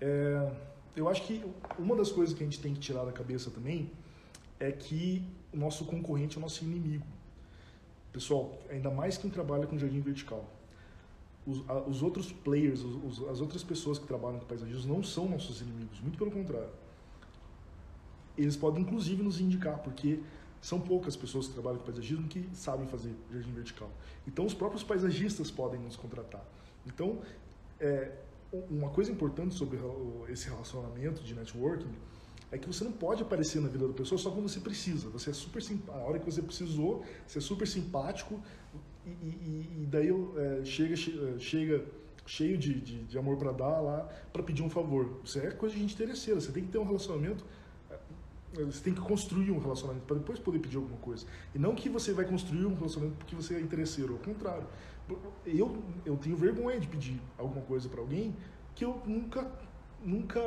É, 0.00 0.52
eu 0.96 1.08
acho 1.08 1.26
que 1.26 1.44
uma 1.78 1.96
das 1.96 2.10
coisas 2.10 2.34
que 2.34 2.42
a 2.42 2.46
gente 2.46 2.60
tem 2.60 2.72
que 2.72 2.80
tirar 2.80 3.04
da 3.04 3.12
cabeça 3.12 3.50
também 3.50 3.90
é 4.58 4.70
que 4.70 5.26
o 5.52 5.56
nosso 5.56 5.84
concorrente 5.84 6.36
é 6.36 6.38
o 6.38 6.42
nosso 6.42 6.64
inimigo. 6.64 7.06
Pessoal, 8.12 8.58
ainda 8.68 8.90
mais 8.90 9.16
quem 9.16 9.30
trabalha 9.30 9.66
com 9.66 9.78
jardim 9.78 10.00
vertical 10.00 10.44
os, 11.46 11.68
a, 11.68 11.78
os 11.80 12.02
outros 12.02 12.32
players, 12.32 12.82
os, 12.82 13.22
as 13.28 13.40
outras 13.40 13.62
pessoas 13.62 13.98
que 13.98 14.06
trabalham 14.06 14.38
com 14.38 14.46
paisagismo 14.46 14.94
não 14.94 15.02
são 15.02 15.28
nossos 15.28 15.60
inimigos, 15.60 16.00
muito 16.00 16.18
pelo 16.18 16.30
contrário. 16.30 16.70
Eles 18.36 18.56
podem 18.56 18.82
inclusive 18.82 19.22
nos 19.22 19.40
indicar, 19.40 19.78
porque 19.78 20.20
são 20.60 20.80
poucas 20.80 21.16
pessoas 21.16 21.48
que 21.48 21.54
trabalham 21.54 21.78
com 21.78 21.84
paisagismo 21.84 22.28
que 22.28 22.48
sabem 22.54 22.86
fazer 22.86 23.14
jardim 23.30 23.52
vertical. 23.52 23.90
Então 24.26 24.46
os 24.46 24.54
próprios 24.54 24.82
paisagistas 24.82 25.50
podem 25.50 25.80
nos 25.80 25.96
contratar. 25.96 26.44
Então, 26.86 27.18
é, 27.80 28.12
uma 28.70 28.90
coisa 28.90 29.10
importante 29.10 29.54
sobre 29.54 29.78
esse 30.28 30.48
relacionamento 30.48 31.22
de 31.22 31.34
networking 31.34 31.92
é 32.52 32.58
que 32.58 32.66
você 32.66 32.84
não 32.84 32.92
pode 32.92 33.22
aparecer 33.22 33.60
na 33.60 33.68
vida 33.68 33.88
da 33.88 33.94
pessoa 33.94 34.18
só 34.18 34.30
quando 34.30 34.48
você 34.48 34.60
precisa. 34.60 35.08
Você 35.08 35.30
é 35.30 35.32
super 35.32 35.62
a 35.88 35.96
hora 35.96 36.18
que 36.18 36.26
você 36.26 36.42
precisou, 36.42 37.02
você 37.26 37.38
é 37.38 37.40
super 37.40 37.66
simpático, 37.66 38.40
e, 39.04 39.10
e, 39.10 39.82
e 39.82 39.86
daí 39.86 40.08
é, 40.08 40.64
chega, 40.64 40.94
é, 40.94 41.38
chega 41.38 41.84
cheio 42.26 42.56
de, 42.56 42.80
de, 42.80 43.04
de 43.04 43.18
amor 43.18 43.36
para 43.36 43.52
dar 43.52 43.80
lá 43.80 44.08
para 44.32 44.42
pedir 44.42 44.62
um 44.62 44.70
favor. 44.70 45.20
Isso 45.24 45.38
é 45.38 45.50
coisa 45.50 45.74
de 45.74 45.80
gente 45.80 45.94
interesseira. 45.94 46.40
Você 46.40 46.52
tem 46.52 46.62
que 46.64 46.70
ter 46.70 46.78
um 46.78 46.84
relacionamento. 46.84 47.44
É, 47.90 48.64
você 48.64 48.82
tem 48.84 48.94
que 48.94 49.00
construir 49.00 49.50
um 49.50 49.58
relacionamento 49.58 50.04
para 50.06 50.16
depois 50.16 50.38
poder 50.38 50.58
pedir 50.58 50.76
alguma 50.76 50.98
coisa. 50.98 51.26
E 51.54 51.58
não 51.58 51.74
que 51.74 51.88
você 51.88 52.12
vai 52.12 52.24
construir 52.24 52.66
um 52.66 52.74
relacionamento 52.74 53.16
porque 53.16 53.34
você 53.34 53.54
é 53.54 53.60
interesseiro. 53.60 54.12
Ao 54.12 54.18
contrário. 54.18 54.66
Eu, 55.44 55.82
eu 56.06 56.16
tenho 56.16 56.36
vergonha 56.36 56.78
de 56.78 56.86
pedir 56.86 57.20
alguma 57.36 57.60
coisa 57.62 57.88
para 57.88 58.00
alguém 58.00 58.34
que 58.74 58.84
eu 58.84 59.02
nunca, 59.04 59.50
nunca, 60.02 60.40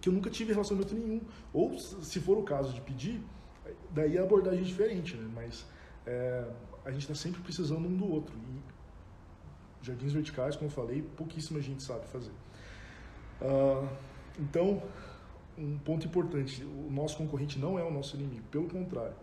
que 0.00 0.08
eu 0.08 0.12
nunca 0.12 0.30
tive 0.30 0.52
relacionamento 0.52 0.94
nenhum. 0.94 1.20
Ou 1.52 1.78
se 1.78 2.20
for 2.20 2.38
o 2.38 2.42
caso 2.42 2.72
de 2.72 2.80
pedir, 2.80 3.20
daí 3.90 4.18
a 4.18 4.22
abordagem 4.22 4.60
é 4.60 4.64
diferente, 4.64 5.16
né? 5.16 5.30
Mas 5.34 5.66
é, 6.06 6.48
a 6.84 6.90
gente 6.90 7.02
está 7.02 7.14
sempre 7.14 7.40
precisando 7.42 7.86
um 7.86 7.96
do 7.96 8.10
outro. 8.10 8.34
E 8.36 9.86
jardins 9.86 10.12
verticais, 10.12 10.56
como 10.56 10.70
eu 10.70 10.74
falei, 10.74 11.02
pouquíssima 11.02 11.60
gente 11.60 11.82
sabe 11.82 12.06
fazer. 12.06 12.32
Uh, 13.40 13.88
então, 14.38 14.82
um 15.58 15.78
ponto 15.78 16.06
importante: 16.06 16.62
o 16.64 16.90
nosso 16.90 17.16
concorrente 17.16 17.58
não 17.58 17.78
é 17.78 17.84
o 17.84 17.90
nosso 17.90 18.16
inimigo, 18.16 18.44
pelo 18.50 18.68
contrário. 18.68 19.14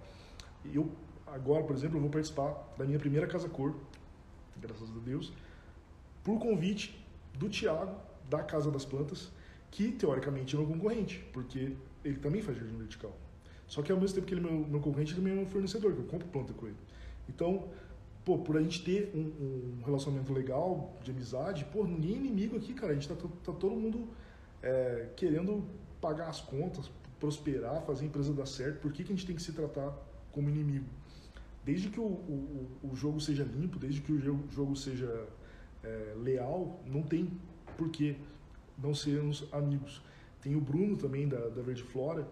Eu, 0.66 0.92
agora, 1.26 1.64
por 1.64 1.76
exemplo, 1.76 1.98
eu 1.98 2.02
vou 2.02 2.10
participar 2.10 2.56
da 2.78 2.86
minha 2.86 3.00
primeira 3.00 3.28
Casa 3.28 3.48
Cor, 3.48 3.74
graças 4.58 4.90
a 4.90 5.00
Deus, 5.00 5.32
por 6.24 6.40
convite 6.40 7.06
do 7.34 7.50
Tiago, 7.50 7.96
da 8.30 8.44
Casa 8.44 8.70
das 8.70 8.86
Plantas, 8.86 9.32
que 9.72 9.92
teoricamente 9.92 10.56
é 10.56 10.60
meu 10.60 10.68
concorrente, 10.68 11.24
porque 11.32 11.74
ele 12.04 12.18
também 12.18 12.42
faz 12.42 12.58
jardim 12.58 12.78
vertical. 12.78 13.16
Só 13.68 13.82
que 13.82 13.92
ao 13.92 14.00
mesmo 14.00 14.16
tempo 14.16 14.28
que 14.28 14.34
ele 14.34 14.48
é 14.48 14.52
meu, 14.52 14.68
meu 14.68 14.80
concorrente, 14.80 15.12
ele 15.12 15.22
também 15.22 15.34
é 15.34 15.36
meu 15.36 15.46
fornecedor, 15.46 15.94
que 15.94 16.00
eu 16.00 16.06
compro 16.06 16.28
planta 16.28 16.54
com 16.54 16.66
ele. 16.66 16.78
Então, 17.28 17.70
pô, 18.26 18.40
por 18.40 18.58
a 18.58 18.62
gente 18.62 18.84
ter 18.84 19.12
um, 19.14 19.80
um, 19.80 19.84
relacionamento 19.86 20.34
legal, 20.34 20.98
de 21.04 21.12
amizade, 21.12 21.66
pô, 21.66 21.86
ninguém 21.86 22.14
é 22.14 22.18
inimigo 22.18 22.58
aqui, 22.58 22.74
cara. 22.74 22.94
A 22.94 22.96
gente 22.96 23.08
tá, 23.08 23.16
tá 23.16 23.54
todo 23.54 23.76
mundo 23.76 24.08
é, 24.64 25.10
querendo 25.16 25.64
pagar 26.02 26.30
as 26.30 26.42
contas, 26.42 26.90
prosperar, 27.20 27.82
fazer 27.84 28.06
a 28.06 28.08
empresa 28.08 28.34
dar 28.34 28.48
certo. 28.48 28.80
Por 28.80 28.92
que, 28.92 29.04
que 29.04 29.14
a 29.14 29.16
gente 29.16 29.28
tem 29.28 29.36
que 29.36 29.42
se 29.42 29.54
tratar 29.54 29.96
como 30.32 30.50
inimigo? 30.50 30.86
Desde 31.64 31.90
que 31.90 32.00
o, 32.00 32.04
o, 32.04 32.68
o 32.84 32.96
jogo 32.96 33.20
seja 33.20 33.44
limpo, 33.44 33.78
desde 33.78 34.02
que 34.02 34.12
o 34.12 34.20
jogo 34.50 34.76
seja 34.76 35.28
é, 35.84 36.14
leal, 36.18 36.82
não 36.86 37.04
tem 37.04 37.30
por 37.78 37.90
que 37.90 38.18
não 38.82 38.94
sermos 38.94 39.48
amigos. 39.52 40.02
Tem 40.42 40.56
o 40.56 40.62
Bruno 40.62 40.96
também, 40.96 41.28
da, 41.28 41.50
da 41.50 41.62
Verde 41.62 41.84
Flora, 41.84 42.28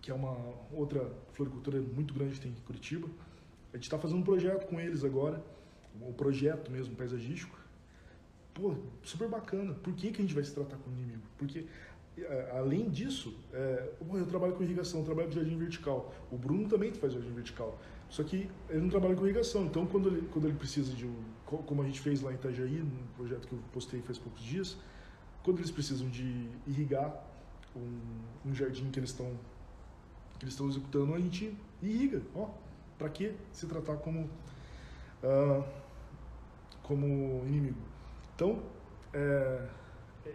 que 0.00 0.10
é 0.10 0.14
uma 0.14 0.36
outra 0.72 1.10
floricultura 1.32 1.80
muito 1.80 2.14
grande 2.14 2.34
que 2.34 2.40
tem 2.40 2.52
em 2.52 2.54
Curitiba. 2.66 3.08
A 3.72 3.76
gente 3.76 3.84
está 3.84 3.98
fazendo 3.98 4.20
um 4.20 4.22
projeto 4.22 4.66
com 4.66 4.80
eles 4.80 5.04
agora, 5.04 5.42
um 6.00 6.12
projeto 6.12 6.70
mesmo 6.70 6.94
paisagístico. 6.96 7.58
Pô, 8.54 8.74
super 9.02 9.28
bacana. 9.28 9.74
Por 9.74 9.94
que, 9.94 10.10
que 10.10 10.18
a 10.18 10.24
gente 10.24 10.34
vai 10.34 10.42
se 10.42 10.52
tratar 10.52 10.76
como 10.78 10.96
inimigo? 10.96 11.22
Porque, 11.38 11.66
é, 12.18 12.50
além 12.56 12.88
disso, 12.88 13.34
é, 13.52 13.92
eu 14.00 14.26
trabalho 14.26 14.54
com 14.54 14.62
irrigação, 14.62 15.00
eu 15.00 15.06
trabalho 15.06 15.28
com 15.28 15.34
jardim 15.34 15.56
vertical. 15.56 16.12
O 16.30 16.36
Bruno 16.36 16.68
também 16.68 16.92
faz 16.92 17.12
jardim 17.12 17.32
vertical. 17.32 17.78
Só 18.08 18.24
que 18.24 18.50
ele 18.68 18.80
não 18.80 18.88
trabalha 18.88 19.14
com 19.14 19.24
irrigação. 19.24 19.64
Então, 19.66 19.86
quando 19.86 20.08
ele, 20.08 20.28
quando 20.32 20.46
ele 20.46 20.56
precisa 20.56 20.92
de 20.92 21.06
um. 21.06 21.14
Como 21.44 21.82
a 21.82 21.84
gente 21.84 22.00
fez 22.00 22.20
lá 22.20 22.32
em 22.32 22.36
Itajaí, 22.36 22.78
no 22.78 23.06
projeto 23.16 23.46
que 23.46 23.52
eu 23.54 23.58
postei 23.72 24.00
faz 24.02 24.18
poucos 24.18 24.42
dias, 24.42 24.76
quando 25.42 25.58
eles 25.58 25.70
precisam 25.70 26.08
de 26.08 26.48
irrigar 26.66 27.12
um, 27.74 28.00
um 28.50 28.54
jardim 28.54 28.90
que 28.90 28.98
eles 28.98 29.10
estão 29.10 29.38
que 30.38 30.44
eles 30.44 30.54
estão 30.54 30.68
executando, 30.68 31.14
a 31.14 31.20
gente 31.20 31.54
irriga. 31.82 32.22
Ó, 32.34 32.48
para 32.98 33.10
que 33.10 33.34
se 33.52 33.66
tratar 33.66 33.96
como 33.96 34.28
uh, 35.22 35.64
como 36.82 37.44
inimigo? 37.46 37.78
Então 38.34 38.62
é, 39.12 39.68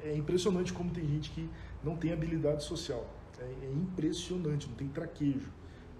é, 0.03 0.15
impressionante 0.15 0.73
como 0.73 0.91
tem 0.91 1.07
gente 1.07 1.31
que 1.31 1.49
não 1.83 1.95
tem 1.95 2.11
habilidade 2.11 2.63
social. 2.63 3.07
É, 3.39 3.43
é, 3.43 3.71
impressionante, 3.71 4.67
não 4.67 4.75
tem 4.75 4.87
traquejo. 4.87 5.51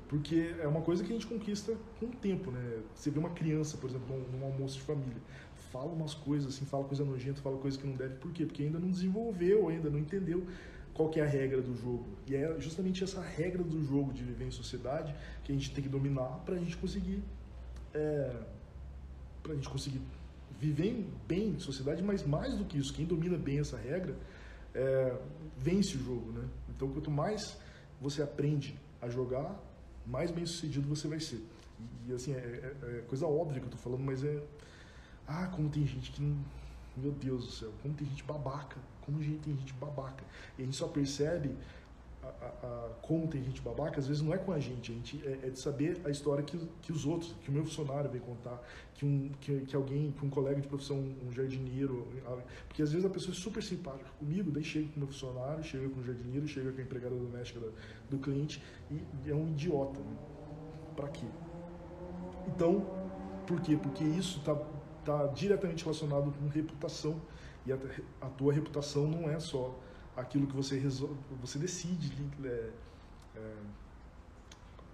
Porque 0.07 0.53
é 0.59 0.67
uma 0.67 0.81
coisa 0.81 1.03
que 1.03 1.11
a 1.11 1.13
gente 1.13 1.25
conquista 1.25 1.75
com 1.99 2.05
o 2.05 2.11
tempo, 2.11 2.51
né? 2.51 2.81
Você 2.93 3.09
vê 3.09 3.17
uma 3.17 3.31
criança, 3.31 3.75
por 3.77 3.89
exemplo, 3.89 4.15
num, 4.15 4.37
num 4.37 4.45
almoço 4.45 4.75
de 4.75 4.81
família, 4.81 5.21
fala 5.75 5.91
umas 5.91 6.13
coisas 6.13 6.55
assim, 6.55 6.65
fala 6.65 6.85
coisa 6.85 7.03
nojenta, 7.03 7.41
fala 7.41 7.57
coisa 7.57 7.77
que 7.77 7.85
não 7.85 7.95
deve. 7.95 8.15
Por 8.15 8.31
quê? 8.31 8.45
Porque 8.45 8.63
ainda 8.63 8.79
não 8.79 8.89
desenvolveu, 8.89 9.67
ainda 9.67 9.89
não 9.89 9.99
entendeu 9.99 10.47
qual 10.93 11.09
que 11.09 11.19
é 11.19 11.23
a 11.23 11.27
regra 11.27 11.61
do 11.61 11.75
jogo. 11.75 12.05
E 12.25 12.35
é 12.35 12.59
justamente 12.59 13.03
essa 13.03 13.21
regra 13.21 13.61
do 13.61 13.83
jogo 13.83 14.13
de 14.13 14.23
viver 14.23 14.45
em 14.45 14.51
sociedade 14.51 15.13
que 15.43 15.51
a 15.51 15.55
gente 15.55 15.73
tem 15.73 15.83
que 15.83 15.89
dominar 15.89 16.39
para 16.45 16.55
a 16.55 16.57
gente 16.57 16.77
conseguir 16.77 17.21
é, 17.93 18.43
para 19.43 19.51
a 19.51 19.55
gente 19.55 19.67
conseguir 19.67 20.01
viver 20.59 21.05
bem 21.27 21.49
em 21.49 21.59
sociedade, 21.59 22.01
mas 22.01 22.25
mais 22.25 22.57
do 22.57 22.63
que 22.63 22.77
isso, 22.77 22.93
quem 22.93 23.05
domina 23.05 23.37
bem 23.37 23.59
essa 23.59 23.77
regra 23.77 24.15
é, 24.73 25.17
vence 25.57 25.97
o 25.97 25.99
jogo, 25.99 26.31
né? 26.31 26.47
Então, 26.69 26.89
quanto 26.89 27.11
mais 27.11 27.57
você 28.01 28.21
aprende 28.21 28.77
a 29.01 29.09
jogar, 29.09 29.61
mais 30.05 30.31
bem 30.31 30.45
sucedido 30.45 30.87
você 30.87 31.07
vai 31.07 31.19
ser. 31.19 31.41
E, 31.79 32.11
e 32.11 32.13
assim, 32.13 32.33
é, 32.33 32.37
é, 32.37 32.97
é, 32.97 33.01
coisa 33.01 33.27
óbvia 33.27 33.59
que 33.59 33.67
eu 33.67 33.71
tô 33.71 33.77
falando, 33.77 34.03
mas 34.03 34.23
é. 34.23 34.41
Ah, 35.27 35.47
como 35.47 35.69
tem 35.69 35.85
gente 35.85 36.11
que 36.11 36.21
não 36.21 36.37
meu 36.97 37.11
Deus 37.11 37.45
do 37.45 37.51
céu, 37.51 37.71
como 37.81 37.93
tem 37.93 38.07
gente 38.07 38.23
babaca, 38.23 38.77
como 39.01 39.19
tem 39.19 39.55
gente 39.55 39.73
babaca. 39.73 40.23
E 40.57 40.61
a 40.61 40.65
gente 40.65 40.77
só 40.77 40.87
percebe 40.87 41.55
a, 42.23 42.27
a, 42.27 42.47
a, 42.47 42.89
como 43.01 43.27
tem 43.27 43.43
gente 43.43 43.61
babaca, 43.61 43.99
às 43.99 44.07
vezes 44.07 44.23
não 44.23 44.33
é 44.33 44.37
com 44.37 44.51
a 44.51 44.59
gente, 44.59 44.91
a 44.91 44.95
gente 44.95 45.27
é, 45.27 45.47
é 45.47 45.49
de 45.49 45.59
saber 45.59 46.01
a 46.05 46.09
história 46.09 46.43
que, 46.43 46.57
que 46.81 46.91
os 46.91 47.05
outros, 47.05 47.35
que 47.43 47.49
o 47.49 47.51
meu 47.51 47.63
funcionário 47.65 48.09
vem 48.09 48.21
contar, 48.21 48.59
que, 48.93 49.05
um, 49.05 49.29
que, 49.41 49.61
que 49.61 49.75
alguém, 49.75 50.11
que 50.11 50.25
um 50.25 50.29
colega 50.29 50.59
de 50.59 50.67
profissão, 50.67 50.97
um 50.97 51.31
jardineiro, 51.31 52.07
porque 52.67 52.81
às 52.81 52.91
vezes 52.91 53.05
a 53.05 53.09
pessoa 53.09 53.35
é 53.35 53.37
super 53.37 53.61
simpática 53.61 54.09
comigo, 54.17 54.49
daí 54.49 54.63
chega 54.63 54.87
com 54.87 54.95
o 54.95 54.99
meu 54.99 55.07
funcionário, 55.07 55.63
chega 55.63 55.87
com 55.89 55.99
o 55.99 56.03
jardineiro, 56.03 56.47
chega 56.47 56.71
com 56.71 56.79
a 56.79 56.83
empregada 56.83 57.15
doméstica 57.15 57.59
do, 57.59 57.73
do 58.09 58.17
cliente 58.17 58.63
e, 58.89 59.29
é 59.29 59.35
um 59.35 59.49
idiota. 59.49 59.99
Né? 59.99 60.17
Pra 60.95 61.09
quê? 61.09 61.27
Então, 62.47 62.85
por 63.45 63.59
quê? 63.61 63.77
Porque 63.77 64.03
isso 64.03 64.39
está 64.39 64.55
está 65.05 65.27
diretamente 65.27 65.83
relacionado 65.83 66.31
com 66.31 66.47
reputação. 66.47 67.21
E 67.65 67.71
a, 67.71 67.77
a, 68.21 68.27
tua 68.29 68.53
reputação 68.53 69.07
não 69.07 69.29
é 69.29 69.39
só 69.39 69.77
aquilo 70.15 70.47
que 70.47 70.55
você, 70.55 70.77
resolve, 70.77 71.15
você 71.41 71.59
decide 71.59 72.11
é, 72.43 72.71
é, 73.35 73.53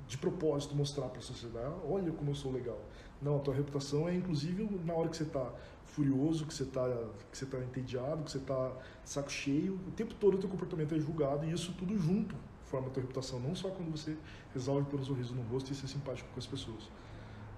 de 0.08 0.18
propósito 0.18 0.75
mostrar 0.75 1.08
para 1.08 1.20
a 1.20 1.22
sociedade. 1.22 1.74
Olha 1.88 2.12
como 2.12 2.32
eu 2.32 2.36
sou 2.36 2.51
legal. 2.51 2.80
Não, 3.22 3.38
a 3.38 3.39
tua 3.39 3.53
reputação 3.53 4.08
é 4.10 4.15
inclusive 4.15 4.63
na 4.86 4.94
hora 4.94 5.10
que 5.10 5.18
você 5.18 5.24
está 5.24 5.51
furioso, 5.86 6.46
que 6.46 6.53
você 6.53 6.63
está 6.63 6.88
que 7.32 7.38
você 7.38 7.46
tá 7.46 7.60
entediado, 7.60 8.24
que 8.24 8.32
você 8.32 8.38
está 8.38 8.72
saco 9.06 9.32
cheio. 9.32 9.80
O 9.88 9.91
tempo 9.91 10.13
todo 10.15 10.36
o 10.36 10.38
teu 10.38 10.50
comportamento 10.50 10.96
é 10.96 11.00
julgado 11.00 11.46
e 11.46 11.51
isso 11.51 11.74
tudo 11.74 11.98
junto 11.98 12.36
forma 12.65 12.88
a 12.88 12.89
tua 12.89 13.01
reputação. 13.01 13.39
Não 13.39 13.53
só 13.53 13.70
quando 13.70 13.91
você 13.91 14.18
resolve 14.53 14.89
pôr 14.89 15.01
um 15.01 15.03
sorriso 15.03 15.36
no 15.36 15.44
rosto 15.44 15.72
e 15.72 15.75
ser 15.75 15.88
simpático 15.88 16.30
com 16.34 16.39
as 16.39 16.48
pessoas. 16.48 16.89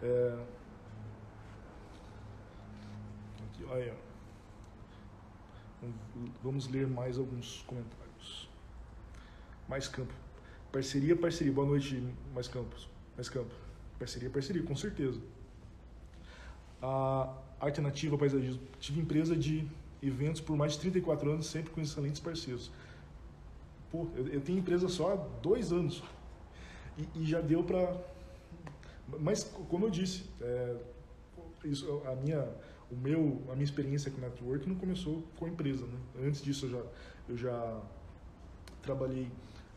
É, 0.02 0.38
Aí, 3.74 3.90
ó. 3.90 5.88
Vamos 6.44 6.68
ler 6.68 6.88
mais 6.88 7.18
alguns 7.18 7.64
comentários. 7.64 8.48
Mais 9.68 9.88
campo. 9.88 10.14
Parceria, 10.72 11.16
parceria. 11.16 11.52
Boa 11.52 11.66
noite, 11.66 12.02
mais 12.36 12.48
campos. 12.48 12.88
Mais 13.16 13.30
campo. 13.30 13.54
Parceria, 13.98 14.30
parceria, 14.30 14.62
com 14.62 14.76
certeza. 14.76 15.20
A 16.82 17.36
alternativa 17.60 18.16
paisagismo. 18.16 18.62
Tive 18.80 19.02
empresa 19.02 19.36
de 19.36 19.68
eventos 20.04 20.40
por 20.40 20.56
mais 20.56 20.74
de 20.74 20.80
34 20.80 21.32
anos, 21.32 21.48
sempre 21.48 21.72
com 21.72 21.82
excelentes 21.82 22.22
parceiros. 22.22 22.72
Pô, 23.92 24.08
eu, 24.16 24.28
eu 24.28 24.42
tenho 24.42 24.60
empresa 24.60 24.88
só 24.88 25.14
há 25.14 25.16
dois 25.16 25.74
anos. 25.74 26.04
E, 26.96 27.22
e 27.22 27.26
já 27.26 27.42
deu 27.42 27.64
para. 27.64 28.00
Mas, 29.20 29.44
como 29.68 29.88
eu 29.88 29.90
disse, 29.90 30.26
é, 30.40 30.78
isso, 31.66 32.04
a 32.06 32.16
minha 32.16 32.48
o 32.92 32.96
meu, 32.96 33.42
a 33.50 33.54
minha 33.54 33.64
experiência 33.64 34.12
com 34.12 34.20
network 34.22 34.68
não 34.68 34.76
começou 34.76 35.24
com 35.38 35.46
a 35.46 35.50
empresa, 35.50 35.86
né? 35.86 35.98
Antes 36.28 36.42
disso 36.42 36.66
eu 36.66 36.70
já, 36.70 36.84
eu 37.30 37.38
já 37.38 37.82
trabalhei, 38.82 39.30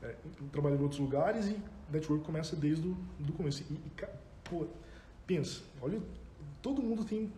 é, 0.02 0.14
trabalhei 0.52 0.78
em 0.78 0.82
outros 0.82 1.00
lugares 1.00 1.46
e 1.46 1.60
network 1.90 2.24
começa 2.24 2.56
desde 2.56 2.86
o 2.86 2.96
do 3.18 3.32
começo. 3.32 3.64
E, 3.70 3.74
e 3.74 3.92
pô, 4.44 4.66
pensa, 5.26 5.62
olha, 5.80 6.00
todo 6.62 6.82
mundo 6.82 7.04
tem 7.04 7.32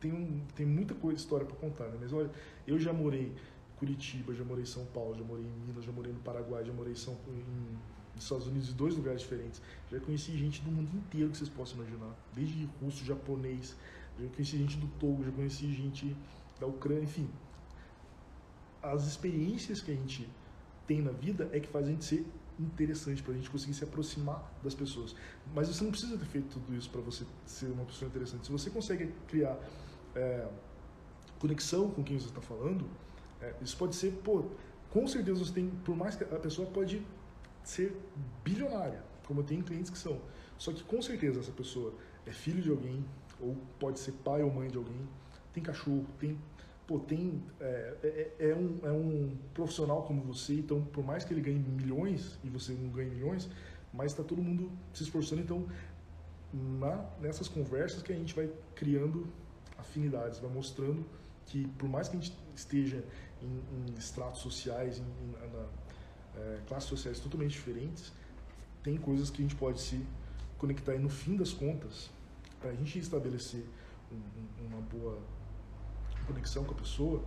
tem, 0.00 0.12
um, 0.12 0.40
tem 0.56 0.66
muita 0.66 0.94
coisa, 0.94 1.16
história 1.16 1.46
para 1.46 1.54
contar, 1.56 1.86
né? 1.86 1.96
Mas 2.00 2.12
olha, 2.12 2.28
eu 2.66 2.76
já 2.76 2.92
morei 2.92 3.32
Curitiba, 3.76 4.34
já 4.34 4.44
morei 4.44 4.64
em 4.64 4.66
São 4.66 4.84
Paulo, 4.86 5.14
já 5.14 5.22
morei 5.22 5.44
em 5.44 5.66
Minas, 5.66 5.84
já 5.84 5.92
morei 5.92 6.12
no 6.12 6.18
Paraguai, 6.18 6.64
já 6.64 6.72
morei 6.72 6.92
em, 6.92 6.96
São, 6.96 7.16
em 7.28 7.78
nos 8.14 8.24
Estados 8.24 8.46
Unidos 8.46 8.70
em 8.70 8.72
dois 8.74 8.96
lugares 8.96 9.20
diferentes. 9.20 9.62
Já 9.90 9.98
conheci 10.00 10.36
gente 10.36 10.60
do 10.62 10.70
mundo 10.70 10.94
inteiro 10.96 11.30
que 11.30 11.38
vocês 11.38 11.48
possam 11.48 11.78
imaginar, 11.78 12.14
desde 12.34 12.68
russo, 12.80 13.04
japonês, 13.04 13.76
já 14.22 14.28
conheci 14.34 14.58
gente 14.58 14.76
do 14.76 14.86
Togo, 14.98 15.24
já 15.24 15.30
conheci 15.30 15.72
gente 15.72 16.16
da 16.60 16.66
Ucrânia, 16.66 17.04
enfim. 17.04 17.28
As 18.82 19.06
experiências 19.06 19.80
que 19.80 19.90
a 19.90 19.94
gente 19.94 20.28
tem 20.86 21.00
na 21.00 21.12
vida 21.12 21.48
é 21.52 21.60
que 21.60 21.68
faz 21.68 21.86
a 21.86 21.90
gente 21.90 22.04
ser 22.04 22.26
interessante, 22.58 23.22
para 23.22 23.32
a 23.32 23.36
gente 23.36 23.50
conseguir 23.50 23.74
se 23.74 23.84
aproximar 23.84 24.52
das 24.62 24.74
pessoas. 24.74 25.14
Mas 25.54 25.68
você 25.68 25.82
não 25.84 25.90
precisa 25.90 26.16
ter 26.16 26.26
feito 26.26 26.48
tudo 26.48 26.74
isso 26.76 26.90
para 26.90 27.00
você 27.00 27.24
ser 27.46 27.66
uma 27.66 27.84
pessoa 27.84 28.08
interessante. 28.08 28.46
Se 28.46 28.52
você 28.52 28.70
consegue 28.70 29.12
criar 29.26 29.58
é, 30.14 30.48
conexão 31.38 31.90
com 31.90 32.02
quem 32.02 32.18
você 32.18 32.28
está 32.28 32.40
falando, 32.40 32.86
é, 33.40 33.54
isso 33.60 33.76
pode 33.76 33.96
ser, 33.96 34.12
pô, 34.24 34.44
com 34.90 35.06
certeza 35.06 35.44
você 35.44 35.52
tem, 35.52 35.70
por 35.84 35.96
mais 35.96 36.14
que 36.14 36.24
a 36.24 36.38
pessoa 36.38 36.68
pode 36.68 37.04
ser 37.64 37.96
bilionária, 38.44 39.02
como 39.26 39.40
eu 39.40 39.44
tenho 39.44 39.62
clientes 39.62 39.90
que 39.90 39.98
são, 39.98 40.20
só 40.58 40.72
que 40.72 40.84
com 40.84 41.00
certeza 41.00 41.40
essa 41.40 41.52
pessoa 41.52 41.94
é 42.26 42.32
filho 42.32 42.62
de 42.62 42.70
alguém, 42.70 43.04
ou 43.42 43.56
pode 43.78 43.98
ser 43.98 44.12
pai 44.12 44.42
ou 44.42 44.50
mãe 44.50 44.68
de 44.68 44.76
alguém, 44.76 45.08
tem 45.52 45.62
cachorro, 45.62 46.06
tem 46.18 46.38
pô, 46.86 46.98
tem 46.98 47.42
é, 47.60 47.96
é, 48.02 48.50
é, 48.50 48.54
um, 48.54 48.78
é 48.82 48.92
um 48.92 49.36
profissional 49.54 50.02
como 50.02 50.22
você, 50.22 50.54
então 50.54 50.82
por 50.82 51.04
mais 51.04 51.24
que 51.24 51.32
ele 51.32 51.40
ganhe 51.40 51.58
milhões 51.58 52.38
e 52.42 52.48
você 52.48 52.72
não 52.72 52.90
ganhe 52.90 53.10
milhões, 53.10 53.48
mas 53.92 54.12
está 54.12 54.22
todo 54.22 54.42
mundo 54.42 54.70
se 54.92 55.02
esforçando, 55.02 55.42
então 55.42 55.66
na, 56.52 57.04
nessas 57.20 57.48
conversas 57.48 58.02
que 58.02 58.12
a 58.12 58.16
gente 58.16 58.34
vai 58.34 58.50
criando 58.74 59.26
afinidades, 59.78 60.38
vai 60.38 60.50
mostrando 60.50 61.04
que 61.46 61.66
por 61.78 61.88
mais 61.88 62.08
que 62.08 62.16
a 62.16 62.20
gente 62.20 62.36
esteja 62.54 63.04
em, 63.40 63.90
em 63.90 63.98
estratos 63.98 64.40
sociais, 64.40 64.98
em, 64.98 65.02
em 65.02 65.52
na, 65.52 65.66
é, 66.36 66.60
classes 66.66 66.88
sociais 66.88 67.20
totalmente 67.20 67.52
diferentes, 67.52 68.12
tem 68.82 68.96
coisas 68.96 69.30
que 69.30 69.40
a 69.40 69.42
gente 69.42 69.56
pode 69.56 69.80
se 69.80 70.04
conectar 70.58 70.94
e 70.94 70.98
no 70.98 71.08
fim 71.08 71.36
das 71.36 71.52
contas 71.52 72.10
para 72.62 72.70
a 72.70 72.74
gente 72.74 72.98
estabelecer 72.98 73.64
um, 74.10 74.66
uma 74.66 74.80
boa 74.80 75.18
conexão 76.26 76.64
com 76.64 76.72
a 76.72 76.76
pessoa, 76.76 77.22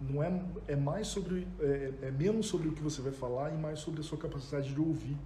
não 0.00 0.22
é, 0.22 0.30
é 0.66 0.76
mais 0.76 1.06
sobre 1.06 1.46
é, 1.60 1.92
é, 2.02 2.10
menos 2.10 2.46
sobre 2.46 2.68
o 2.68 2.72
que 2.72 2.82
você 2.82 3.00
vai 3.00 3.12
falar 3.12 3.54
e 3.54 3.56
mais 3.56 3.78
sobre 3.78 4.00
a 4.00 4.04
sua 4.04 4.18
capacidade 4.18 4.74
de 4.74 4.80
ouvir. 4.80 5.16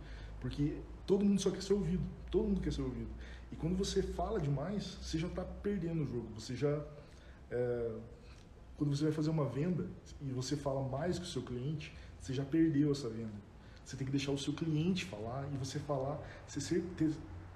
Porque 0.40 0.76
todo 1.06 1.24
mundo 1.24 1.40
só 1.40 1.50
quer 1.50 1.62
ser 1.62 1.72
ouvido 1.72 2.02
todo 2.32 2.48
mundo 2.48 2.60
quer 2.60 2.72
ser 2.72 2.80
ouvido. 2.80 3.10
E 3.52 3.56
quando 3.56 3.76
você 3.76 4.02
fala 4.02 4.40
demais 4.40 4.98
você 5.02 5.18
já 5.18 5.28
está 5.28 5.44
perdendo 5.44 6.02
o 6.02 6.06
jogo 6.06 6.28
você 6.34 6.56
já 6.56 6.82
é, 7.50 7.92
quando 8.78 8.96
você 8.96 9.04
vai 9.04 9.12
fazer 9.12 9.30
uma 9.30 9.44
venda 9.44 9.86
e 10.20 10.32
você 10.32 10.56
fala 10.56 10.82
mais 10.88 11.18
que 11.18 11.24
o 11.24 11.28
seu 11.28 11.42
cliente 11.42 11.94
você 12.18 12.32
já 12.32 12.44
perdeu 12.44 12.90
essa 12.90 13.08
venda. 13.08 13.52
Você 13.84 13.96
tem 13.96 14.06
que 14.06 14.12
deixar 14.12 14.32
o 14.32 14.38
seu 14.38 14.54
cliente 14.54 15.04
falar 15.04 15.46
e 15.52 15.56
você 15.56 15.78
falar 15.78 16.18
você 16.46 16.80
ter, 16.96 17.12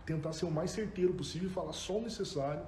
tentar 0.06 0.32
ser 0.32 0.46
o 0.46 0.50
mais 0.50 0.70
certeiro 0.70 1.12
possível 1.12 1.50
falar 1.50 1.72
só 1.72 1.98
o 1.98 2.02
necessário 2.02 2.64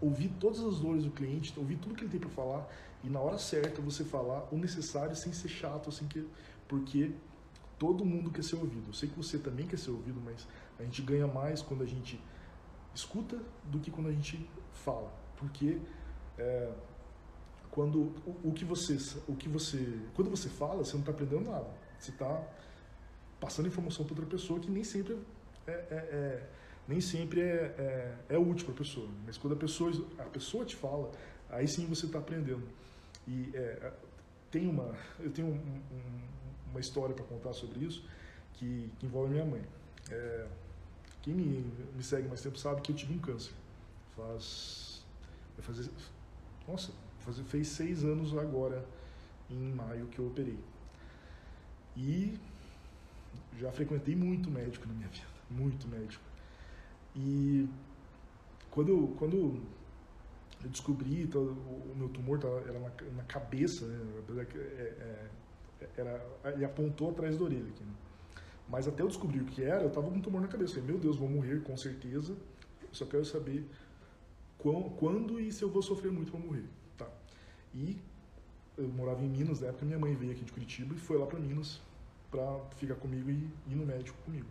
ouvir 0.00 0.28
todas 0.40 0.60
as 0.60 0.80
dores 0.80 1.04
do 1.04 1.10
cliente 1.10 1.58
ouvir 1.58 1.76
tudo 1.76 1.94
que 1.94 2.02
ele 2.02 2.10
tem 2.10 2.20
para 2.20 2.28
falar 2.28 2.68
e 3.04 3.08
na 3.08 3.20
hora 3.20 3.36
certa 3.36 3.82
você 3.82 4.02
falar 4.02 4.48
o 4.50 4.56
necessário 4.56 5.14
sem 5.14 5.32
ser 5.32 5.48
chato, 5.48 5.90
assim 5.90 6.08
que 6.08 6.26
porque 6.66 7.12
todo 7.78 8.02
mundo 8.04 8.30
quer 8.30 8.42
ser 8.42 8.56
ouvido. 8.56 8.88
Eu 8.88 8.94
sei 8.94 9.10
que 9.10 9.14
você 9.14 9.38
também 9.38 9.66
quer 9.66 9.78
ser 9.78 9.90
ouvido, 9.90 10.18
mas 10.24 10.46
a 10.78 10.82
gente 10.82 11.02
ganha 11.02 11.26
mais 11.26 11.60
quando 11.60 11.82
a 11.82 11.86
gente 11.86 12.18
escuta 12.94 13.38
do 13.64 13.78
que 13.78 13.90
quando 13.90 14.08
a 14.08 14.12
gente 14.12 14.48
fala, 14.72 15.12
porque 15.36 15.78
é, 16.38 16.72
quando 17.70 18.12
o, 18.26 18.40
o, 18.44 18.52
que 18.52 18.64
você 18.64 18.96
o 19.28 19.36
que 19.36 19.48
você 19.48 20.00
quando 20.14 20.30
você 20.30 20.48
fala 20.48 20.84
você 20.84 20.94
não 20.94 21.00
está 21.00 21.12
aprendendo 21.12 21.50
nada, 21.50 21.68
você 21.98 22.10
está 22.10 22.42
passando 23.38 23.68
informação 23.68 24.06
para 24.06 24.14
outra 24.14 24.30
pessoa 24.30 24.58
que 24.58 24.70
nem 24.70 24.82
sempre 24.82 25.18
é, 25.66 25.72
é, 25.72 25.94
é 25.94 26.50
nem 26.86 27.00
sempre 27.00 27.40
é, 27.40 27.74
é, 28.28 28.34
é 28.34 28.38
útil 28.38 28.66
para 28.66 28.74
a 28.74 28.78
pessoa, 28.78 29.08
mas 29.24 29.38
quando 29.38 29.54
a 29.54 29.56
pessoa 29.56 29.90
a 30.18 30.24
pessoa 30.24 30.64
te 30.64 30.76
fala, 30.76 31.10
aí 31.50 31.66
sim 31.66 31.86
você 31.86 32.06
está 32.06 32.18
aprendendo. 32.18 32.66
E 33.26 33.50
é, 33.54 33.92
tem 34.50 34.68
uma, 34.68 34.94
eu 35.18 35.30
tenho 35.30 35.48
um, 35.48 35.52
um, 35.52 36.20
uma 36.70 36.80
história 36.80 37.14
para 37.14 37.24
contar 37.24 37.52
sobre 37.54 37.84
isso 37.84 38.06
que, 38.54 38.90
que 38.98 39.06
envolve 39.06 39.32
minha 39.32 39.44
mãe. 39.44 39.62
É, 40.10 40.46
quem 41.22 41.34
me, 41.34 41.64
me 41.96 42.02
segue 42.02 42.28
mais 42.28 42.42
tempo 42.42 42.58
sabe 42.58 42.82
que 42.82 42.92
eu 42.92 42.96
tive 42.96 43.14
um 43.14 43.18
câncer. 43.18 43.52
Faz, 44.14 45.02
vai 45.56 45.64
fazer, 45.64 45.90
nossa, 46.68 46.92
fez 47.46 47.68
seis 47.68 48.04
anos 48.04 48.36
agora 48.36 48.86
em 49.50 49.72
maio 49.72 50.06
que 50.06 50.18
eu 50.18 50.26
operei. 50.26 50.58
E 51.96 52.38
já 53.58 53.70
frequentei 53.72 54.14
muito 54.14 54.50
médico 54.50 54.86
na 54.86 54.94
minha 54.94 55.08
vida, 55.08 55.26
muito 55.50 55.88
médico. 55.88 56.22
E 57.14 57.68
quando, 58.70 59.14
quando 59.18 59.36
eu 59.36 60.70
descobri, 60.70 61.22
então, 61.22 61.42
o, 61.42 61.94
meu 61.96 62.08
tumor 62.08 62.40
era 62.66 62.78
na, 62.78 62.90
na 63.16 63.22
cabeça, 63.24 63.86
né? 63.86 64.46
É, 64.46 65.28
é, 65.80 65.88
era, 65.96 66.26
ele 66.54 66.64
apontou 66.64 67.10
atrás 67.10 67.36
da 67.36 67.44
orelha 67.44 67.68
aqui, 67.68 67.84
né? 67.84 67.92
Mas 68.68 68.88
até 68.88 69.02
eu 69.02 69.08
descobrir 69.08 69.40
o 69.40 69.44
que 69.44 69.62
era, 69.62 69.82
eu 69.82 69.90
tava 69.90 70.10
com 70.10 70.16
um 70.16 70.20
tumor 70.20 70.40
na 70.40 70.48
cabeça. 70.48 70.74
falei, 70.74 70.88
meu 70.88 70.98
Deus, 70.98 71.16
vou 71.16 71.28
morrer 71.28 71.62
com 71.62 71.76
certeza. 71.76 72.32
Eu 72.82 72.88
só 72.92 73.04
quero 73.04 73.24
saber 73.24 73.64
quando, 74.58 74.90
quando 74.96 75.40
e 75.40 75.52
se 75.52 75.62
eu 75.62 75.68
vou 75.68 75.82
sofrer 75.82 76.10
muito 76.10 76.32
para 76.32 76.40
morrer. 76.40 76.64
Tá. 76.96 77.06
E 77.74 77.98
eu 78.78 78.88
morava 78.88 79.22
em 79.22 79.28
Minas 79.28 79.60
na 79.60 79.68
época, 79.68 79.84
minha 79.84 79.98
mãe 79.98 80.14
veio 80.14 80.32
aqui 80.32 80.44
de 80.44 80.52
Curitiba 80.52 80.94
e 80.94 80.98
foi 80.98 81.18
lá 81.18 81.26
para 81.26 81.38
Minas 81.38 81.80
para 82.30 82.58
ficar 82.76 82.94
comigo 82.96 83.30
e 83.30 83.34
ir 83.70 83.76
no 83.76 83.86
médico 83.86 84.16
comigo. 84.24 84.46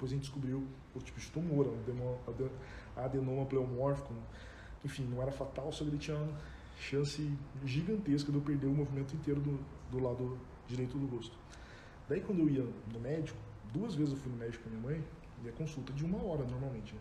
Depois 0.00 0.12
a 0.12 0.14
gente 0.14 0.22
descobriu 0.22 0.66
o 0.94 0.98
tipo 0.98 1.20
de 1.20 1.30
tumor, 1.30 1.74
adenoma 2.96 3.44
pleomórfico, 3.44 4.14
enfim, 4.82 5.04
não 5.04 5.20
era 5.20 5.30
fatal, 5.30 5.70
só 5.70 5.84
que 5.84 5.90
ele 5.90 5.98
tinha 5.98 6.16
uma 6.16 6.32
chance 6.78 7.30
gigantesca 7.66 8.32
de 8.32 8.38
eu 8.38 8.42
perder 8.42 8.66
o 8.66 8.70
movimento 8.70 9.14
inteiro 9.14 9.42
do, 9.42 9.60
do 9.90 10.02
lado 10.02 10.38
direito 10.66 10.96
do 10.96 11.06
rosto. 11.06 11.36
Daí 12.08 12.22
quando 12.22 12.38
eu 12.38 12.48
ia 12.48 12.66
no 12.90 12.98
médico, 12.98 13.36
duas 13.74 13.94
vezes 13.94 14.14
eu 14.14 14.18
fui 14.18 14.32
no 14.32 14.38
médico 14.38 14.64
com 14.64 14.70
a 14.70 14.72
minha 14.72 14.82
mãe, 14.82 15.04
e 15.44 15.48
a 15.50 15.52
consulta 15.52 15.92
de 15.92 16.02
uma 16.02 16.16
hora 16.24 16.46
normalmente. 16.46 16.94
Né? 16.94 17.00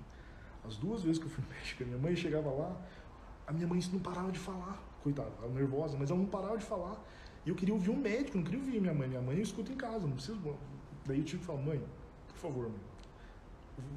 As 0.68 0.76
duas 0.76 1.02
vezes 1.02 1.20
que 1.20 1.26
eu 1.26 1.30
fui 1.30 1.42
no 1.42 1.50
médico 1.56 1.78
com 1.78 1.84
a 1.86 1.88
minha 1.88 2.00
mãe, 2.00 2.18
chegava 2.18 2.50
lá, 2.50 2.86
a 3.48 3.54
minha 3.54 3.66
mãe 3.66 3.80
não 3.94 4.00
parava 4.02 4.30
de 4.30 4.40
falar, 4.40 4.78
coitada, 5.02 5.32
ela 5.42 5.54
nervosa, 5.54 5.96
mas 5.98 6.10
ela 6.12 6.20
não 6.20 6.28
parava 6.28 6.58
de 6.58 6.66
falar. 6.66 7.02
E 7.46 7.50
eu 7.50 7.56
queria 7.56 7.74
ouvir 7.74 7.92
um 7.92 7.98
médico, 7.98 8.36
não 8.36 8.44
queria 8.44 8.60
ouvir 8.60 8.82
minha 8.82 8.94
mãe. 8.94 9.08
Minha 9.08 9.22
mãe 9.22 9.38
eu 9.38 9.44
escuto 9.44 9.72
em 9.72 9.78
casa, 9.78 10.06
não 10.06 10.16
preciso. 10.16 10.38
Daí 11.06 11.20
eu 11.20 11.24
tive 11.24 11.40
que 11.40 11.46
falar, 11.46 11.62
mãe, 11.62 11.82
por 12.40 12.48
favor, 12.48 12.72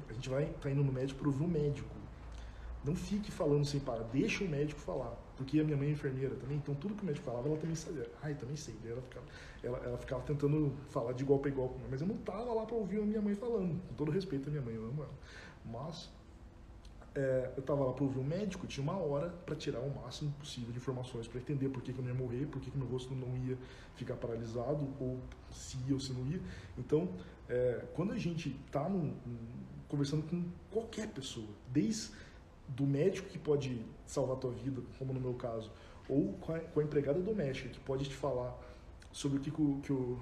a 0.09 0.13
gente 0.13 0.29
vai 0.29 0.45
tá 0.61 0.69
indo 0.69 0.83
no 0.83 0.91
médico 0.91 1.19
para 1.19 1.29
ouvir 1.29 1.43
um 1.43 1.47
médico. 1.47 1.89
Não 2.83 2.93
fique 2.93 3.31
falando 3.31 3.63
sem 3.63 3.79
parar, 3.79 4.03
deixa 4.11 4.43
o 4.43 4.47
médico 4.47 4.79
falar. 4.79 5.17
Porque 5.37 5.59
a 5.59 5.63
minha 5.63 5.77
mãe 5.77 5.87
é 5.87 5.91
enfermeira 5.91 6.35
também, 6.35 6.57
então 6.57 6.75
tudo 6.75 6.93
que 6.93 7.01
o 7.01 7.05
médico 7.05 7.25
falava, 7.25 7.47
ela 7.47 7.57
também 7.57 7.75
sabia. 7.75 8.09
Ai, 8.21 8.35
também 8.35 8.57
sei. 8.57 8.75
Ela 8.85 9.01
ficava, 9.01 9.25
ela, 9.63 9.77
ela 9.79 9.97
ficava 9.97 10.21
tentando 10.23 10.73
falar 10.89 11.13
de 11.13 11.23
igual 11.23 11.39
para 11.39 11.49
igual, 11.49 11.75
mas 11.89 12.01
eu 12.01 12.07
não 12.07 12.17
tava 12.17 12.53
lá 12.53 12.65
para 12.65 12.75
ouvir 12.75 13.01
a 13.01 13.05
minha 13.05 13.21
mãe 13.21 13.33
falando. 13.33 13.81
Com 13.87 13.95
todo 13.95 14.11
respeito 14.11 14.49
à 14.49 14.51
minha 14.51 14.61
mãe, 14.61 14.75
eu 14.75 14.85
amo 14.85 15.03
ela. 15.03 15.13
Mas 15.65 16.09
é, 17.15 17.51
eu 17.55 17.61
tava 17.61 17.85
lá 17.85 17.93
para 17.93 18.03
ouvir 18.03 18.19
o 18.19 18.23
médico, 18.23 18.65
tinha 18.65 18.83
uma 18.83 18.97
hora 18.97 19.29
para 19.45 19.55
tirar 19.55 19.79
o 19.79 19.89
máximo 20.01 20.31
possível 20.33 20.71
de 20.71 20.77
informações, 20.77 21.27
para 21.27 21.39
entender 21.39 21.69
por 21.69 21.81
que, 21.81 21.93
que 21.93 21.99
eu 21.99 22.03
não 22.03 22.11
ia 22.11 22.17
morrer, 22.17 22.45
por 22.47 22.59
que, 22.59 22.71
que 22.71 22.77
meu 22.77 22.87
rosto 22.87 23.13
não 23.13 23.37
ia 23.37 23.57
ficar 23.95 24.15
paralisado, 24.15 24.87
ou 24.99 25.19
se 25.51 25.77
ia 25.87 25.93
ou 25.93 25.99
se 25.99 26.11
não 26.11 26.25
ia. 26.25 26.41
Então, 26.77 27.09
é, 27.47 27.85
quando 27.93 28.13
a 28.13 28.17
gente 28.17 28.49
tá 28.71 28.89
num, 28.89 29.15
conversando 29.87 30.23
com 30.23 30.43
qualquer 30.71 31.07
pessoa, 31.09 31.47
desde 31.71 32.11
do 32.67 32.85
médico 32.85 33.29
que 33.29 33.37
pode 33.37 33.85
salvar 34.07 34.37
a 34.37 34.39
tua 34.39 34.51
vida, 34.51 34.81
como 34.97 35.13
no 35.13 35.19
meu 35.19 35.35
caso, 35.35 35.71
ou 36.09 36.33
com 36.33 36.53
a, 36.53 36.59
com 36.59 36.79
a 36.79 36.83
empregada 36.83 37.19
doméstica 37.19 37.69
que 37.69 37.79
pode 37.79 38.05
te 38.05 38.15
falar 38.15 38.57
sobre 39.11 39.37
o 39.37 39.41
que, 39.41 39.51
que, 39.51 39.81
que 39.81 39.93
o, 39.93 40.19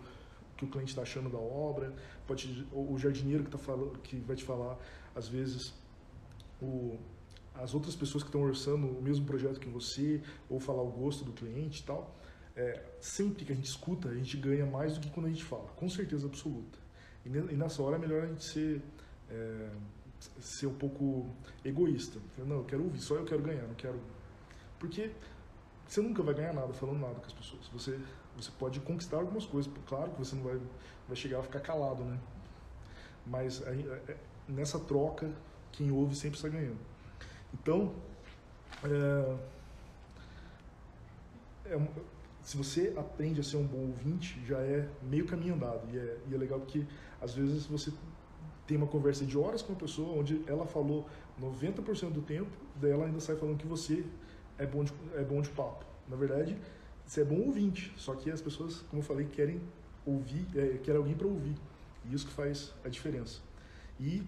que 0.58 0.66
o 0.66 0.68
cliente 0.68 0.90
está 0.90 1.04
achando 1.04 1.30
da 1.30 1.38
obra, 1.38 1.94
pode 2.28 2.68
o 2.74 2.98
jardineiro 2.98 3.46
que 3.46 3.50
tá 3.50 3.58
falando, 3.58 3.98
que 4.00 4.18
vai 4.18 4.36
te 4.36 4.44
falar 4.44 4.78
às 5.16 5.28
vezes 5.28 5.74
o, 6.62 6.97
as 7.56 7.74
outras 7.74 7.95
pessoas 7.95 8.24
que 8.24 8.30
estão 8.30 8.41
orçando 8.41 8.88
o 8.88 9.02
mesmo 9.02 9.26
projeto 9.26 9.60
que 9.60 9.69
você, 9.69 10.21
ou 10.50 10.60
falar 10.60 10.82
o 10.82 10.91
gosto 10.91 11.24
do 11.24 11.32
cliente 11.32 11.82
e 11.82 11.86
tal. 11.86 12.15
É, 12.56 12.84
sempre 13.00 13.45
que 13.45 13.54
a 13.54 13.56
gente 13.56 13.69
escuta, 13.69 14.10
a 14.10 14.13
gente 14.13 14.36
ganha 14.38 14.65
mais 14.65 14.93
do 14.95 15.00
que 15.00 15.10
quando 15.10 15.28
a 15.28 15.30
gente 15.30 15.43
fala, 15.43 15.69
com 15.69 15.88
certeza 15.88 16.28
absoluta. 16.28 16.78
E, 17.26 17.30
nessa 17.30 17.82
hora 17.82 17.95
é 17.95 18.00
melhor 18.00 18.24
a 18.24 18.28
gente 18.28 18.43
ser 18.43 18.82
é, 19.30 19.69
ser 20.39 20.67
um 20.67 20.74
pouco 20.74 21.30
egoísta. 21.63 22.19
Não, 22.38 22.58
eu 22.58 22.65
quero 22.65 22.84
ouvir, 22.84 23.00
só 23.00 23.15
eu 23.15 23.26
quero 23.26 23.41
ganhar, 23.41 23.63
não 23.67 23.76
quero. 23.76 24.00
Porque 24.80 25.12
você 25.88 26.02
nunca 26.02 26.21
vai 26.24 26.34
ganhar 26.34 26.54
nada 26.54 26.74
falando 26.74 27.00
nada 27.00 27.15
com 27.15 27.26
as 27.26 27.34
pessoas. 27.34 27.67
Você, 27.69 28.00
você 28.36 28.52
pode 28.58 28.80
conquistar 28.82 29.17
algumas 29.17 29.45
coisas, 29.45 29.71
claro 29.88 30.12
que 30.12 30.19
você 30.19 30.36
não 30.36 30.43
vai, 30.43 30.60
vai 31.08 31.15
chegar 31.15 31.39
a 31.39 31.43
ficar 31.43 31.60
calado, 31.60 32.04
né? 32.04 32.19
Mas 33.26 33.62
é, 33.62 33.71
é, 34.08 34.17
nessa 34.47 34.80
troca, 34.80 35.32
quem 35.72 35.92
ouve 35.92 36.16
sempre 36.16 36.38
está 36.38 36.50
ganhando. 36.50 36.80
Então, 37.54 37.94
é, 38.84 39.38
é, 41.66 41.88
se 42.44 42.58
você 42.58 42.94
aprende 42.98 43.40
a 43.40 43.44
ser 43.44 43.58
um 43.58 43.66
bom 43.66 43.88
ouvinte, 43.88 44.42
já 44.46 44.60
é 44.60 44.88
meio 45.04 45.26
caminho 45.26 45.54
andado. 45.54 45.88
E 45.94 45.98
é, 45.98 46.18
e 46.30 46.36
é 46.36 46.38
legal 46.38 46.60
porque, 46.60 46.86
às 47.22 47.34
vezes, 47.34 47.66
você 47.66 47.92
tem 48.66 48.78
uma 48.78 48.88
conversa 48.88 49.26
de 49.26 49.38
horas 49.38 49.62
com 49.62 49.74
uma 49.74 49.80
pessoa 49.80 50.18
onde 50.18 50.42
ela 50.48 50.66
falou 50.66 51.08
90% 51.40 52.12
do 52.12 52.22
tempo, 52.22 52.50
daí 52.76 52.92
ela 52.92 53.06
ainda 53.06 53.20
sai 53.20 53.36
falando 53.36 53.58
que 53.58 53.68
você 53.68 54.06
é 54.58 54.66
bom 54.66 54.84
de, 54.84 54.94
é 55.16 55.24
bom 55.24 55.42
de 55.42 55.50
papo. 55.50 55.86
Na 56.08 56.16
verdade, 56.16 56.58
você 57.06 57.22
é 57.22 57.26
bom 57.26 57.40
ouvinte, 57.42 57.94
só 57.98 58.16
que 58.16 58.32
as 58.32 58.42
pessoas, 58.42 58.82
como 58.90 59.02
eu 59.02 59.06
falei, 59.06 59.26
querem 59.28 59.62
ouvir, 60.06 60.46
é, 60.56 60.78
querem 60.78 60.98
alguém 60.98 61.16
para 61.16 61.28
ouvir. 61.28 61.56
E 62.06 62.14
isso 62.14 62.26
que 62.26 62.34
faz 62.34 62.74
a 62.84 62.90
diferença. 62.90 63.40
E 64.00 64.24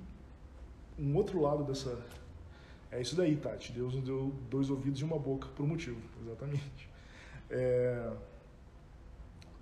um 0.97 1.15
outro 1.15 1.41
lado 1.41 1.63
dessa. 1.63 1.99
É 2.91 3.01
isso 3.01 3.15
daí, 3.15 3.35
Tati. 3.35 3.71
Deus 3.71 3.95
nos 3.95 4.03
deu 4.03 4.33
dois 4.49 4.69
ouvidos 4.69 5.01
e 5.01 5.03
uma 5.03 5.17
boca 5.17 5.47
por 5.55 5.63
um 5.63 5.67
motivo, 5.67 5.99
exatamente. 6.21 6.89
É... 7.49 8.11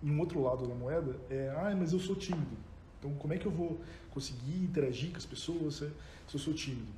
E 0.03 0.09
um 0.09 0.19
outro 0.19 0.41
lado 0.41 0.67
da 0.67 0.73
moeda 0.73 1.15
é, 1.29 1.53
ah, 1.55 1.75
mas 1.77 1.93
eu 1.93 1.99
sou 1.99 2.15
tímido. 2.15 2.57
Então, 2.97 3.13
como 3.15 3.33
é 3.33 3.37
que 3.37 3.45
eu 3.45 3.51
vou 3.51 3.79
conseguir 4.11 4.63
interagir 4.63 5.11
com 5.11 5.17
as 5.17 5.25
pessoas 5.25 5.75
se, 5.75 5.91
eu 6.33 6.39
sou 6.39 6.53
tímido? 6.53 6.91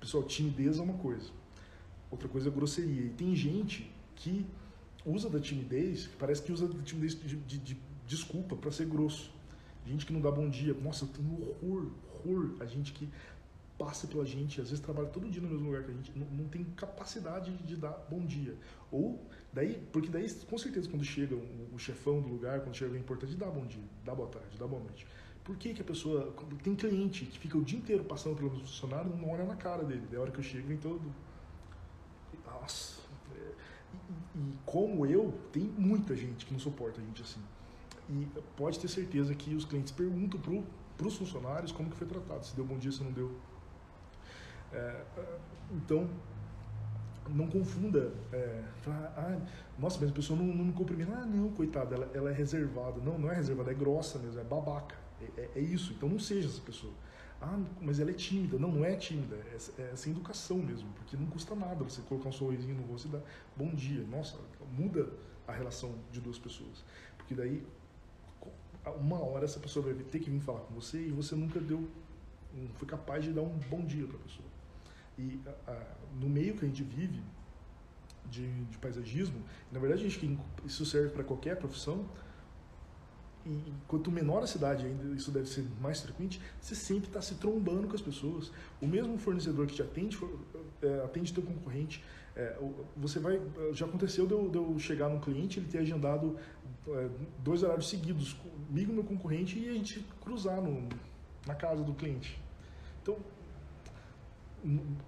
Pessoal, 0.00 0.24
timidez 0.24 0.78
é 0.78 0.82
uma 0.82 0.94
coisa. 0.94 1.30
Outra 2.10 2.28
coisa 2.28 2.48
é 2.48 2.52
grosseria. 2.52 3.02
E 3.06 3.10
tem 3.10 3.34
gente 3.34 3.90
que 4.16 4.46
usa 5.04 5.30
da 5.30 5.38
timidez, 5.38 6.06
que 6.06 6.16
parece 6.16 6.42
que 6.42 6.52
usa 6.52 6.66
da 6.66 6.82
timidez 6.82 7.14
de, 7.14 7.36
de, 7.36 7.58
de 7.58 7.78
desculpa 8.06 8.56
para 8.56 8.70
ser 8.70 8.86
grosso. 8.86 9.32
Gente 9.86 10.06
que 10.06 10.12
não 10.12 10.20
dá 10.20 10.30
bom 10.30 10.48
dia. 10.48 10.74
Nossa, 10.74 11.04
eu 11.04 11.08
tenho 11.08 11.56
horror, 11.62 11.90
A 12.60 12.66
gente 12.66 12.92
que 12.92 13.08
passa 13.78 14.06
pela 14.06 14.24
gente, 14.24 14.60
às 14.60 14.70
vezes 14.70 14.84
trabalha 14.84 15.08
todo 15.08 15.28
dia 15.28 15.42
no 15.42 15.48
mesmo 15.48 15.66
lugar 15.66 15.82
que 15.82 15.90
a 15.90 15.94
gente, 15.94 16.16
não, 16.16 16.26
não 16.26 16.48
tem 16.48 16.64
capacidade 16.76 17.52
de 17.58 17.76
dar 17.76 18.06
bom 18.08 18.24
dia. 18.24 18.54
Ou, 18.90 19.20
daí, 19.52 19.82
porque 19.92 20.08
daí, 20.08 20.30
com 20.48 20.56
certeza, 20.56 20.88
quando 20.88 21.04
chega 21.04 21.34
o, 21.34 21.74
o 21.74 21.78
chefão 21.78 22.20
do 22.20 22.28
lugar, 22.28 22.60
quando 22.60 22.76
chega 22.76 22.90
alguém 22.90 23.02
importante, 23.02 23.34
dá 23.34 23.46
bom 23.46 23.66
dia, 23.66 23.82
dá 24.04 24.14
boa 24.14 24.28
tarde, 24.28 24.56
dá 24.58 24.66
boa 24.66 24.82
noite. 24.82 25.06
Por 25.44 25.56
que, 25.56 25.74
que 25.74 25.82
a 25.82 25.84
pessoa. 25.84 26.32
Tem 26.62 26.74
cliente 26.74 27.24
que 27.24 27.38
fica 27.38 27.58
o 27.58 27.64
dia 27.64 27.78
inteiro 27.78 28.04
passando 28.04 28.36
pelo 28.36 28.50
funcionário 28.50 29.10
não 29.16 29.30
olha 29.30 29.44
na 29.44 29.56
cara 29.56 29.84
dele. 29.84 30.06
Da 30.10 30.20
hora 30.20 30.30
que 30.30 30.38
eu 30.38 30.44
chego, 30.44 30.68
vem 30.68 30.76
todo. 30.76 31.02
Nossa. 32.46 33.00
É, 33.34 33.52
E, 33.92 34.38
e, 34.38 34.58
como 34.64 35.04
eu, 35.04 35.34
tem 35.52 35.64
muita 35.64 36.14
gente 36.14 36.46
que 36.46 36.52
não 36.52 36.60
suporta 36.60 37.00
a 37.00 37.04
gente 37.04 37.22
assim. 37.22 37.40
E 38.08 38.28
pode 38.56 38.78
ter 38.78 38.88
certeza 38.88 39.34
que 39.34 39.54
os 39.54 39.64
clientes 39.64 39.92
perguntam 39.92 40.40
para 40.96 41.06
os 41.06 41.16
funcionários 41.16 41.72
como 41.72 41.90
que 41.90 41.96
foi 41.96 42.06
tratado, 42.06 42.44
se 42.44 42.54
deu 42.54 42.64
bom 42.64 42.78
dia, 42.78 42.92
se 42.92 43.02
não 43.02 43.12
deu. 43.12 43.36
É, 44.72 45.04
então, 45.70 46.08
não 47.28 47.46
confunda. 47.46 48.12
É, 48.32 48.62
ah, 48.86 49.38
nossa, 49.78 49.98
mas 50.00 50.10
a 50.10 50.12
pessoa 50.12 50.38
não, 50.38 50.46
não 50.46 50.64
me 50.64 50.72
cumprimenta. 50.72 51.12
Ah, 51.12 51.26
não, 51.26 51.50
coitada, 51.50 51.94
ela, 51.94 52.10
ela, 52.14 52.30
é 52.30 52.32
reservada. 52.32 53.00
Não, 53.00 53.18
não 53.18 53.30
é 53.30 53.34
reservada, 53.34 53.70
é 53.70 53.74
grossa 53.74 54.18
mesmo, 54.18 54.40
é 54.40 54.44
babaca. 54.44 54.96
É, 55.20 55.40
é, 55.40 55.50
é, 55.56 55.60
isso. 55.60 55.92
Então 55.92 56.08
não 56.08 56.18
seja 56.18 56.48
essa 56.48 56.60
pessoa. 56.60 56.92
Ah, 57.40 57.58
mas 57.80 57.98
ela 58.00 58.10
é 58.10 58.14
tímida. 58.14 58.58
Não, 58.58 58.70
não 58.70 58.84
é 58.84 58.94
tímida. 58.96 59.36
É, 59.36 59.82
é 59.82 59.96
sem 59.96 60.12
educação 60.12 60.58
mesmo, 60.58 60.88
porque 60.94 61.16
não 61.16 61.26
custa 61.26 61.54
nada 61.54 61.82
você 61.84 62.00
colocar 62.02 62.28
um 62.28 62.32
sorrisinho 62.32 62.74
no 62.74 62.84
rosto 62.84 63.08
e 63.08 63.10
dar 63.10 63.22
bom 63.56 63.68
dia. 63.74 64.04
Nossa, 64.04 64.38
muda 64.72 65.08
a 65.46 65.52
relação 65.52 65.94
de 66.10 66.20
duas 66.20 66.38
pessoas. 66.38 66.84
Porque 67.16 67.34
daí, 67.34 67.64
uma 68.90 69.22
hora 69.22 69.44
essa 69.44 69.60
pessoa 69.60 69.84
vai 69.84 69.94
ter 69.94 70.18
que 70.18 70.30
vir 70.30 70.40
falar 70.40 70.60
com 70.60 70.74
você 70.74 70.98
e 70.98 71.10
você 71.10 71.34
nunca 71.34 71.60
deu, 71.60 71.88
foi 72.74 72.88
capaz 72.88 73.24
de 73.24 73.32
dar 73.32 73.42
um 73.42 73.58
bom 73.70 73.84
dia 73.84 74.06
para 74.06 74.16
a 74.16 74.20
pessoa. 74.20 74.48
E 75.18 75.40
a, 75.66 75.94
no 76.20 76.28
meio 76.28 76.56
que 76.56 76.64
a 76.64 76.68
gente 76.68 76.82
vive 76.82 77.22
de, 78.30 78.64
de 78.64 78.78
paisagismo, 78.78 79.42
na 79.70 79.78
verdade 79.78 80.04
a 80.04 80.08
gente, 80.08 80.38
isso 80.64 80.84
serve 80.84 81.10
para 81.10 81.22
qualquer 81.22 81.56
profissão, 81.56 82.06
e 83.44 83.72
quanto 83.88 84.10
menor 84.10 84.42
a 84.42 84.46
cidade 84.46 84.86
ainda, 84.86 85.14
isso 85.14 85.30
deve 85.30 85.48
ser 85.48 85.64
mais 85.80 86.00
frequente, 86.00 86.40
você 86.60 86.74
sempre 86.74 87.08
está 87.08 87.20
se 87.20 87.34
trombando 87.36 87.88
com 87.88 87.94
as 87.94 88.00
pessoas. 88.00 88.52
O 88.80 88.86
mesmo 88.86 89.18
fornecedor 89.18 89.66
que 89.66 89.74
te 89.74 89.82
atende, 89.82 90.18
é, 90.80 91.02
atende 91.04 91.32
teu 91.32 91.42
concorrente. 91.42 92.04
É, 92.36 92.56
você 92.96 93.18
vai, 93.18 93.40
já 93.72 93.84
aconteceu 93.84 94.26
de 94.26 94.32
eu, 94.32 94.48
de 94.48 94.56
eu, 94.56 94.78
chegar 94.78 95.08
num 95.08 95.20
cliente, 95.20 95.58
ele 95.58 95.66
ter 95.68 95.78
agendado 95.78 96.36
é, 96.88 97.08
dois 97.40 97.62
horários 97.62 97.88
seguidos 97.88 98.32
comigo 98.32 98.92
e 98.92 98.94
meu 98.94 99.04
concorrente 99.04 99.58
e 99.58 99.68
a 99.68 99.72
gente 99.72 100.06
cruzar 100.20 100.62
no, 100.62 100.88
na 101.46 101.54
casa 101.54 101.82
do 101.82 101.92
cliente. 101.94 102.40
Então, 103.02 103.18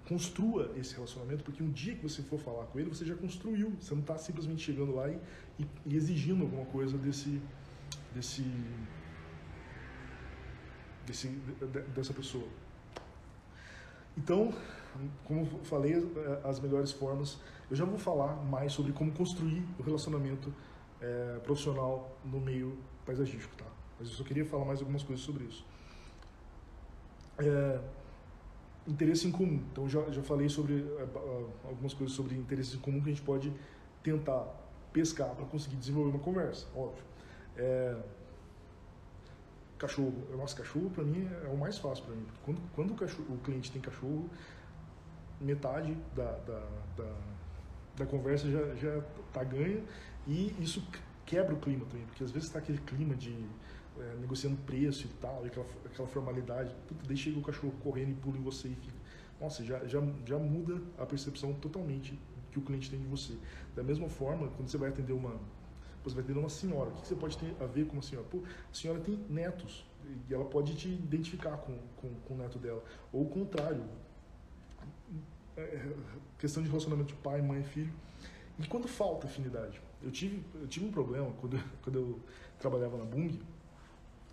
construa 0.05 0.71
esse 0.75 0.93
relacionamento, 0.93 1.43
porque 1.43 1.63
um 1.63 1.71
dia 1.71 1.95
que 1.95 2.03
você 2.03 2.21
for 2.21 2.37
falar 2.37 2.65
com 2.65 2.79
ele, 2.79 2.89
você 2.89 3.05
já 3.05 3.15
construiu. 3.15 3.71
Você 3.79 3.93
não 3.93 4.01
está 4.01 4.17
simplesmente 4.17 4.61
chegando 4.61 4.93
lá 4.93 5.09
e, 5.09 5.17
e, 5.57 5.65
e 5.85 5.95
exigindo 5.95 6.43
alguma 6.43 6.65
coisa 6.65 6.97
desse 6.97 7.41
desse, 8.15 8.43
desse 11.05 11.27
dessa 11.93 12.13
pessoa. 12.13 12.47
Então, 14.17 14.53
como 15.25 15.45
falei, 15.65 15.93
as 16.43 16.59
melhores 16.59 16.91
formas, 16.91 17.37
eu 17.69 17.75
já 17.75 17.83
vou 17.83 17.99
falar 17.99 18.35
mais 18.45 18.71
sobre 18.71 18.93
como 18.93 19.11
construir 19.11 19.63
o 19.77 19.83
relacionamento 19.83 20.53
é, 21.01 21.39
profissional 21.43 22.17
no 22.23 22.39
meio 22.39 22.77
paisagístico, 23.05 23.55
tá? 23.57 23.65
Mas 23.99 24.07
eu 24.09 24.15
só 24.15 24.23
queria 24.23 24.45
falar 24.45 24.63
mais 24.63 24.79
algumas 24.79 25.03
coisas 25.03 25.23
sobre 25.23 25.43
isso. 25.43 25.65
É, 27.37 27.81
interesse 28.87 29.27
em 29.27 29.31
comum. 29.31 29.61
Então, 29.71 29.89
já, 29.89 30.01
já 30.09 30.23
falei 30.23 30.47
sobre 30.47 30.85
algumas 31.65 31.93
coisas 31.93 32.15
sobre 32.15 32.35
interesse 32.35 32.77
em 32.77 32.79
comum 32.79 33.01
que 33.01 33.09
a 33.09 33.11
gente 33.11 33.23
pode 33.23 33.51
tentar 34.01 34.47
pescar 34.93 35.35
para 35.35 35.45
conseguir 35.45 35.75
desenvolver 35.75 36.11
uma 36.11 36.19
conversa, 36.19 36.67
óbvio. 36.73 37.03
É, 37.57 37.95
cachorro, 39.77 40.13
nossa, 40.35 40.55
cachorro 40.55 40.89
para 40.89 41.03
mim 41.03 41.27
é 41.43 41.47
o 41.47 41.57
mais 41.57 41.77
fácil 41.77 42.05
para 42.05 42.15
mim. 42.15 42.27
Quando, 42.43 42.61
quando 42.73 42.91
o, 42.91 42.95
cachorro, 42.95 43.35
o, 43.35 43.37
cliente 43.39 43.71
tem 43.71 43.81
cachorro, 43.81 44.29
metade 45.39 45.95
da, 46.15 46.31
da, 46.39 46.67
da, 46.97 47.15
da 47.97 48.05
conversa 48.05 48.49
já, 48.49 48.75
já 48.75 49.01
tá 49.33 49.43
ganha 49.43 49.83
e 50.27 50.55
isso 50.59 50.85
quebra 51.25 51.53
o 51.53 51.59
clima 51.59 51.85
também, 51.85 52.05
porque 52.05 52.23
às 52.23 52.31
vezes 52.31 52.47
está 52.47 52.59
aquele 52.59 52.77
clima 52.79 53.15
de 53.15 53.33
é, 53.99 54.15
negociando 54.19 54.57
preço 54.57 55.07
e 55.07 55.09
tal, 55.21 55.43
e 55.43 55.47
aquela, 55.47 55.65
aquela 55.85 56.07
formalidade, 56.07 56.75
puta, 56.87 57.03
daí 57.07 57.17
chega 57.17 57.39
o 57.39 57.41
cachorro 57.41 57.73
correndo 57.83 58.11
e 58.11 58.13
pula 58.15 58.37
em 58.37 58.41
você 58.41 58.67
e 58.67 58.75
fica. 58.75 58.97
Nossa, 59.39 59.63
já, 59.63 59.85
já, 59.85 60.01
já 60.25 60.37
muda 60.37 60.81
a 60.97 61.05
percepção 61.05 61.53
totalmente 61.53 62.17
que 62.51 62.59
o 62.59 62.61
cliente 62.61 62.89
tem 62.89 62.99
de 62.99 63.07
você. 63.07 63.37
Da 63.75 63.83
mesma 63.83 64.09
forma, 64.09 64.47
quando 64.49 64.69
você 64.69 64.77
vai 64.77 64.89
atender 64.89 65.13
uma, 65.13 65.39
você 66.09 66.15
vai 66.15 66.23
ter 66.23 66.37
uma 66.37 66.49
senhora. 66.49 66.89
O 66.89 66.93
que 66.93 67.07
você 67.07 67.15
pode 67.15 67.37
ter 67.37 67.55
a 67.59 67.65
ver 67.65 67.85
com 67.87 67.93
uma 67.93 68.01
senhora? 68.01 68.27
Pô, 68.29 68.39
a 68.39 68.73
senhora 68.73 68.99
tem 68.99 69.17
netos 69.29 69.85
e 70.29 70.33
ela 70.33 70.45
pode 70.45 70.75
te 70.75 70.87
identificar 70.87 71.57
com, 71.57 71.77
com, 71.97 72.13
com 72.13 72.33
o 72.35 72.37
neto 72.37 72.59
dela. 72.59 72.83
Ou 73.11 73.23
o 73.23 73.29
contrário. 73.29 73.83
É, 75.57 75.61
é 75.61 75.95
questão 76.37 76.61
de 76.61 76.69
relacionamento 76.69 77.13
de 77.13 77.19
pai, 77.21 77.41
mãe 77.41 77.63
filho. 77.63 77.91
E 78.59 78.67
quando 78.67 78.87
falta 78.87 79.25
afinidade? 79.25 79.81
Eu 80.01 80.11
tive, 80.11 80.43
eu 80.61 80.67
tive 80.67 80.85
um 80.85 80.91
problema 80.91 81.31
quando, 81.41 81.59
quando 81.81 81.95
eu 81.99 82.19
trabalhava 82.59 82.97
na 82.97 83.03
Bung 83.03 83.39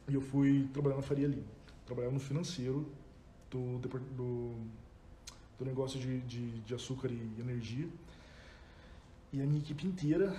e 0.08 0.14
eu 0.14 0.20
fui 0.20 0.68
trabalhar 0.72 0.96
na 0.96 1.02
Faria 1.02 1.26
Lima. 1.26 1.46
Trabalhava 1.86 2.12
no 2.12 2.20
financeiro 2.20 2.86
do, 3.50 3.78
do, 3.78 4.56
do 5.58 5.64
negócio 5.64 5.98
de, 5.98 6.20
de, 6.20 6.60
de 6.60 6.74
açúcar 6.74 7.08
e 7.10 7.40
energia. 7.40 7.88
E 9.32 9.40
a 9.40 9.46
minha 9.46 9.60
equipe 9.60 9.86
inteira 9.86 10.36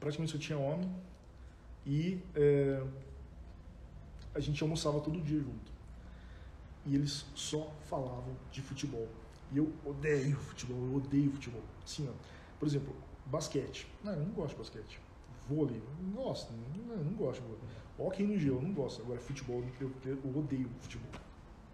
praticamente 0.00 0.32
só 0.32 0.38
tinha 0.38 0.58
homem 0.58 0.90
e 1.86 2.20
é, 2.34 2.82
a 4.34 4.40
gente 4.40 4.62
almoçava 4.62 5.00
todo 5.00 5.20
dia 5.20 5.40
junto. 5.40 5.72
E 6.84 6.94
eles 6.94 7.24
só 7.34 7.72
falavam 7.88 8.36
de 8.50 8.60
futebol. 8.60 9.08
E 9.52 9.58
eu 9.58 9.72
odeio 9.84 10.36
futebol, 10.36 10.78
eu 10.78 10.96
odeio 10.96 11.30
futebol. 11.30 11.62
Assim, 11.84 12.08
ó, 12.08 12.12
por 12.58 12.66
exemplo, 12.66 12.94
basquete. 13.26 13.86
Não, 14.02 14.12
eu 14.12 14.24
não 14.24 14.32
gosto 14.32 14.52
de 14.52 14.58
basquete. 14.58 15.00
Vôlei, 15.48 15.82
não 16.00 16.22
gosto, 16.22 16.52
não, 16.52 16.96
não 16.96 17.12
gosto. 17.12 17.42
Hockey 17.98 18.24
no 18.24 18.38
gelo, 18.38 18.62
não 18.62 18.72
gosto. 18.72 19.02
Agora, 19.02 19.20
futebol, 19.20 19.62
eu, 19.80 19.92
eu 20.04 20.38
odeio 20.38 20.68
futebol. 20.80 21.10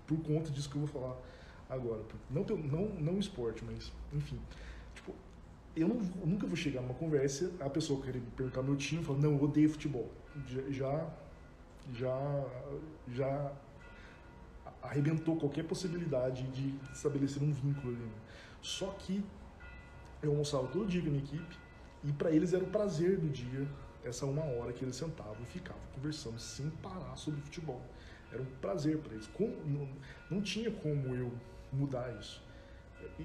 Por 0.07 0.19
conta 0.21 0.51
disso 0.51 0.69
que 0.69 0.77
eu 0.77 0.87
vou 0.87 0.89
falar 0.89 1.17
agora. 1.69 2.03
Não, 2.31 2.43
não, 2.45 2.89
não 3.01 3.19
esporte, 3.19 3.65
mas, 3.65 3.93
enfim 4.13 4.39
eu, 5.81 5.89
não, 5.89 5.97
nunca 6.27 6.47
vou 6.47 6.57
chegar 6.57 6.81
numa 6.81 6.95
conversa, 6.95 7.53
a 7.61 7.71
pessoa 7.71 8.03
querer 8.03 8.21
perguntar 8.37 8.63
meu 8.63 8.77
time, 8.77 9.05
falar, 9.05 9.19
não, 9.19 9.33
eu 9.33 9.43
odeio 9.43 9.69
futebol. 9.69 10.11
Já, 10.71 11.09
já, 11.93 12.45
já 13.09 13.53
arrebentou 14.83 15.37
qualquer 15.37 15.65
possibilidade 15.65 16.45
de 16.49 16.75
estabelecer 16.93 17.43
um 17.43 17.53
vínculo 17.53 17.95
ali. 17.95 18.03
Né? 18.03 18.13
Só 18.63 18.87
que 18.99 19.25
eu 20.23 20.31
almoçava 20.31 20.67
todo 20.69 20.87
dia 20.87 21.01
com 21.01 21.09
a 21.09 21.11
minha 21.11 21.23
equipe 21.23 21.57
e 22.05 22.13
para 22.13 22.31
eles 22.31 22.53
era 22.53 22.65
o 22.65 22.69
prazer 22.69 23.19
do 23.19 23.29
dia, 23.29 23.69
essa 24.05 24.27
uma 24.27 24.45
hora 24.45 24.73
que 24.73 24.85
eles 24.85 24.97
sentavam 24.97 25.37
e 25.43 25.47
ficavam 25.47 25.83
conversando 25.95 26.39
sem 26.39 26.71
parar 26.71 27.17
sobre 27.17 27.41
futebol. 27.41 27.83
Era 28.33 28.43
um 28.43 28.47
prazer 28.61 28.99
para 28.99 29.13
eles. 29.13 29.27
Como, 29.29 29.55
não, 29.65 29.89
não 30.31 30.43
tinha 30.43 30.71
como 30.71 31.15
eu 31.15 31.33
mudar 31.73 32.15
isso. 32.19 32.43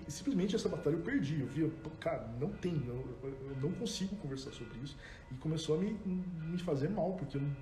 E 0.08 0.12
simplesmente 0.12 0.56
essa 0.56 0.70
batalha 0.70 0.96
eu 0.96 1.02
perdi. 1.02 1.42
Eu 1.42 1.48
via, 1.48 1.72
cara, 2.00 2.28
não 2.40 2.50
tem, 2.50 2.82
eu, 2.88 3.20
eu 3.24 3.58
não 3.62 3.72
consigo 3.72 4.16
conversar 4.18 4.52
sobre 4.52 4.78
isso. 4.80 4.98
E 5.32 5.36
começou 5.36 5.76
a 5.76 5.80
me, 5.80 5.94
me 6.06 6.58
fazer 6.58 6.90
mal, 6.90 7.14
porque 7.14 7.38
eu 7.38 7.42
não, 7.42 7.56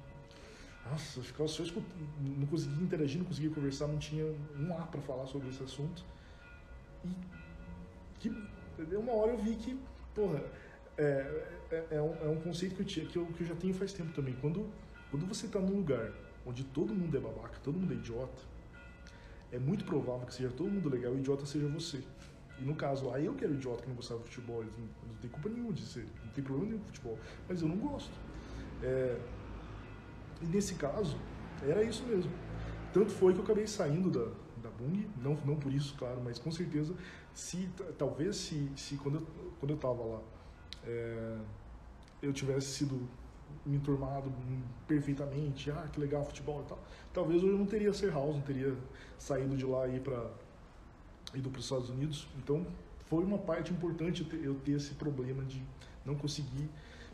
nossa, 0.89 1.19
eu 1.19 1.23
ficava 1.23 1.47
só 1.47 1.63
escutando, 1.63 1.93
não 2.19 2.47
conseguia 2.47 2.83
interagir, 2.83 3.19
não 3.19 3.25
conseguia 3.25 3.49
conversar, 3.49 3.87
não 3.87 3.97
tinha 3.97 4.25
um 4.59 4.73
ar 4.75 4.87
para 4.87 5.01
falar 5.01 5.25
sobre 5.27 5.49
esse 5.49 5.63
assunto. 5.63 6.03
E 7.05 7.09
que, 8.19 8.29
uma 8.95 9.13
hora 9.13 9.31
eu 9.31 9.37
vi 9.37 9.55
que, 9.55 9.79
porra, 10.13 10.43
é, 10.97 11.45
é, 11.71 11.87
é, 11.91 12.01
um, 12.01 12.15
é 12.25 12.29
um, 12.29 12.41
conceito 12.41 12.75
que 12.75 12.81
eu, 12.81 12.85
tinha, 12.85 13.05
que, 13.05 13.17
eu, 13.17 13.25
que 13.27 13.41
eu 13.41 13.47
já 13.47 13.55
tenho 13.55 13.73
faz 13.73 13.93
tempo 13.93 14.11
também. 14.13 14.35
Quando, 14.41 14.69
quando 15.09 15.25
você 15.25 15.45
está 15.45 15.59
num 15.59 15.77
lugar 15.77 16.11
onde 16.45 16.63
todo 16.63 16.93
mundo 16.93 17.15
é 17.15 17.19
babaca, 17.19 17.59
todo 17.63 17.77
mundo 17.79 17.93
é 17.93 17.95
idiota, 17.95 18.43
é 19.51 19.59
muito 19.59 19.83
provável 19.85 20.25
que 20.25 20.33
seja 20.33 20.49
todo 20.49 20.69
mundo 20.69 20.89
legal 20.89 21.13
e 21.13 21.17
o 21.17 21.19
idiota 21.19 21.45
seja 21.45 21.67
você. 21.67 22.01
E 22.59 22.63
no 22.63 22.75
caso 22.75 23.07
lá, 23.07 23.19
eu 23.19 23.33
que 23.33 23.43
era 23.43 23.51
o 23.51 23.55
idiota 23.55 23.83
que 23.83 23.89
não 23.89 23.95
gostava 23.95 24.21
de 24.21 24.29
futebol, 24.29 24.63
não, 24.63 25.07
não 25.07 25.15
tem 25.19 25.29
culpa 25.29 25.49
nenhuma 25.49 25.73
de 25.73 25.85
ser, 25.85 26.05
não 26.23 26.31
tem 26.31 26.43
problema 26.43 26.69
nenhum 26.69 26.79
com 26.79 26.87
futebol, 26.87 27.19
mas 27.49 27.61
eu 27.61 27.67
não 27.67 27.77
gosto. 27.77 28.13
É, 28.81 29.19
e 30.41 30.45
nesse 30.45 30.75
caso, 30.75 31.17
era 31.61 31.83
isso 31.83 32.03
mesmo. 32.05 32.31
Tanto 32.93 33.11
foi 33.11 33.33
que 33.33 33.39
eu 33.39 33.43
acabei 33.43 33.67
saindo 33.67 34.09
da, 34.09 34.25
da 34.61 34.69
Bung, 34.69 35.09
não, 35.21 35.35
não 35.45 35.55
por 35.55 35.73
isso, 35.73 35.95
claro, 35.97 36.21
mas 36.23 36.39
com 36.39 36.51
certeza, 36.51 36.93
se 37.33 37.69
talvez 37.97 38.35
se, 38.35 38.69
se 38.75 38.95
quando, 38.95 39.15
eu, 39.15 39.53
quando 39.59 39.71
eu 39.71 39.77
tava 39.77 40.03
lá, 40.03 40.21
é, 40.85 41.37
eu 42.21 42.33
tivesse 42.33 42.67
sido 42.67 43.07
me 43.65 43.77
enturmado 43.77 44.31
perfeitamente, 44.87 45.71
ah, 45.71 45.87
que 45.91 45.99
legal 45.99 46.25
futebol 46.25 46.61
e 46.61 46.69
tal. 46.69 46.79
Talvez 47.13 47.43
eu 47.43 47.57
não 47.57 47.65
teria 47.65 47.93
ser 47.93 48.11
house, 48.11 48.35
não 48.35 48.41
teria 48.41 48.75
saído 49.17 49.55
de 49.55 49.65
lá 49.65 49.87
e 49.87 49.99
para 49.99 50.29
ido 51.33 51.49
para 51.49 51.59
os 51.59 51.65
Estados 51.65 51.89
Unidos. 51.89 52.27
Então, 52.37 52.65
foi 53.05 53.23
uma 53.23 53.37
parte 53.37 53.71
importante 53.71 54.25
eu 54.43 54.55
ter 54.55 54.73
esse 54.73 54.93
problema 54.95 55.43
de 55.43 55.63
não 56.05 56.15
conseguir 56.15 56.69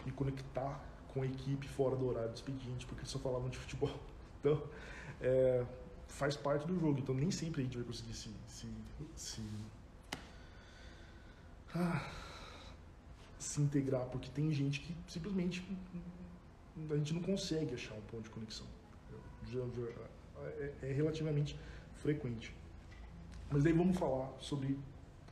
me 0.06 0.12
conectar 0.12 0.80
com 1.14 1.22
a 1.22 1.26
equipe 1.26 1.68
fora 1.68 1.96
do 1.96 2.08
horário 2.08 2.30
do 2.30 2.36
expediente, 2.36 2.86
porque 2.86 3.02
eles 3.02 3.12
só 3.12 3.20
falavam 3.20 3.50
de 3.50 3.58
futebol. 3.58 3.90
Então, 4.40 4.62
é, 5.20 5.66
faz 6.08 6.38
parte 6.38 6.68
do 6.68 6.80
jogo. 6.80 7.00
Então, 7.00 7.14
nem 7.14 7.32
sempre 7.32 7.62
a 7.62 7.64
gente 7.64 7.76
vai 7.76 7.86
conseguir 7.86 8.14
se, 8.14 8.30
se, 8.46 8.68
se 9.16 9.42
ah, 11.76 12.08
se 13.40 13.62
integrar, 13.62 14.06
porque 14.06 14.30
tem 14.30 14.52
gente 14.54 14.80
que 14.80 14.96
simplesmente 15.08 15.68
a 16.90 16.96
gente 16.96 17.14
não 17.14 17.22
consegue 17.22 17.74
achar 17.74 17.96
um 17.96 18.02
ponto 18.02 18.24
de 18.24 18.30
conexão. 18.30 18.66
É, 20.60 20.74
é, 20.84 20.92
relativamente 20.92 21.58
frequente. 21.96 22.54
Mas 23.50 23.64
daí 23.64 23.74
vamos 23.74 23.98
falar 23.98 24.32
sobre 24.40 24.78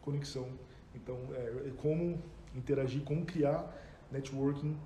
conexão. 0.02 0.50
Então, 0.94 1.18
é, 1.34 1.68
é 1.68 1.74
como 1.78 2.22
interagir, 2.56 3.02
como 3.04 3.26
criar 3.26 3.72
networking 4.12 4.78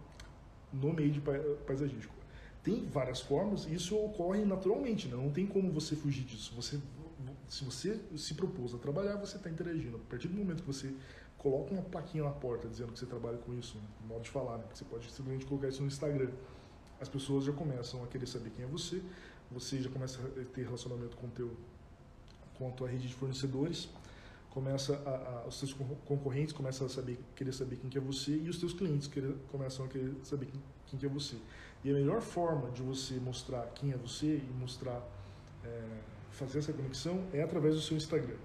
no 0.73 0.93
meio 0.93 1.11
de 1.11 1.21
paisagístico. 1.65 2.13
Tem 2.63 2.85
várias 2.87 3.21
formas 3.21 3.65
isso 3.65 3.95
ocorre 3.97 4.43
naturalmente, 4.43 5.07
né? 5.07 5.15
não 5.15 5.31
tem 5.31 5.45
como 5.45 5.71
você 5.71 5.95
fugir 5.95 6.23
disso. 6.23 6.53
Você, 6.55 6.79
se 7.47 7.63
você 7.63 7.99
se 8.17 8.33
propôs 8.33 8.73
a 8.73 8.77
trabalhar, 8.77 9.15
você 9.15 9.37
está 9.37 9.49
interagindo. 9.49 9.97
A 9.97 10.09
partir 10.09 10.27
do 10.27 10.35
momento 10.35 10.61
que 10.61 10.67
você 10.67 10.93
coloca 11.39 11.73
uma 11.73 11.81
plaquinha 11.81 12.23
na 12.23 12.31
porta 12.31 12.67
dizendo 12.67 12.91
que 12.91 12.99
você 12.99 13.05
trabalha 13.05 13.37
com 13.37 13.53
isso, 13.57 13.77
modo 14.07 14.21
de 14.21 14.29
falar, 14.29 14.57
né? 14.57 14.65
você 14.71 14.85
pode 14.85 15.09
simplesmente 15.09 15.45
colocar 15.45 15.69
isso 15.69 15.81
no 15.81 15.87
Instagram. 15.87 16.29
As 17.01 17.07
pessoas 17.07 17.45
já 17.45 17.53
começam 17.53 18.03
a 18.03 18.07
querer 18.07 18.27
saber 18.27 18.51
quem 18.51 18.65
é 18.65 18.67
você, 18.67 19.01
você 19.49 19.81
já 19.81 19.89
começa 19.89 20.19
a 20.21 20.45
ter 20.53 20.63
relacionamento 20.63 21.15
com, 21.17 21.29
teu, 21.29 21.51
com 22.57 22.67
a 22.67 22.71
tua 22.71 22.89
rede 22.89 23.07
de 23.07 23.13
fornecedores, 23.13 23.89
começa 24.49 25.01
a, 25.05 25.43
a, 25.43 25.47
os 25.47 25.57
seus 25.57 25.73
concorrentes 26.05 26.51
começam 26.51 26.85
a 26.85 26.89
saber, 26.89 27.17
querer 27.35 27.53
saber 27.53 27.77
quem 27.77 27.89
que 27.89 27.97
é 27.97 28.01
você 28.01 28.31
e 28.31 28.49
os 28.49 28.59
teus 28.59 28.73
clientes 28.73 29.07
querer, 29.07 29.33
começam 29.49 29.85
a 29.85 29.87
querer 29.87 30.13
saber 30.23 30.47
quem, 30.47 30.61
quem 30.87 30.99
que 30.99 31.05
é 31.05 31.09
você. 31.09 31.37
E 31.85 31.89
a 31.89 31.93
melhor 31.93 32.21
forma 32.21 32.69
de 32.71 32.81
você 32.81 33.13
mostrar 33.15 33.65
quem 33.75 33.93
é 33.93 33.97
você 33.97 34.35
e 34.37 34.53
mostrar, 34.59 35.01
é, 35.63 35.99
fazer 36.31 36.59
essa 36.59 36.73
conexão 36.73 37.23
é 37.31 37.41
através 37.41 37.75
do 37.75 37.81
seu 37.81 37.95
Instagram. 37.95 38.35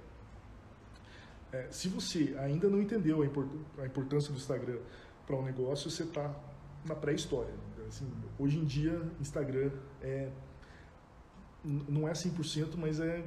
É, 1.55 1.69
se 1.71 1.89
você 1.89 2.35
ainda 2.41 2.69
não 2.69 2.83
entendeu 2.83 3.23
a, 3.23 3.27
import, 3.27 3.49
a 3.79 3.87
importância 3.87 4.33
do 4.33 4.37
Instagram 4.37 4.79
para 5.25 5.37
um 5.37 5.45
negócio, 5.45 5.89
você 5.89 6.03
está 6.03 6.35
na 6.85 6.97
pré-história. 6.97 7.55
Assim, 7.87 8.11
hoje 8.39 8.59
em 8.59 8.65
dia, 8.65 9.01
Instagram 9.21 9.71
é 10.03 10.31
não 11.65 12.07
é 12.07 12.13
100%, 12.13 12.77
mas 12.77 13.01
é, 13.01 13.25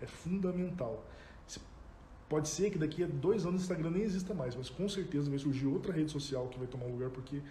é 0.00 0.06
fundamental. 0.06 1.04
Pode 2.28 2.48
ser 2.48 2.70
que 2.70 2.78
daqui 2.78 3.02
a 3.02 3.06
dois 3.06 3.44
anos 3.44 3.62
o 3.62 3.64
Instagram 3.64 3.90
nem 3.90 4.02
exista 4.02 4.32
mais, 4.32 4.54
mas 4.54 4.70
com 4.70 4.88
certeza 4.88 5.28
vai 5.28 5.38
surgir 5.38 5.66
outra 5.66 5.92
rede 5.92 6.10
social 6.10 6.48
que 6.48 6.58
vai 6.58 6.66
tomar 6.66 6.86
lugar, 6.86 7.10
porque 7.10 7.42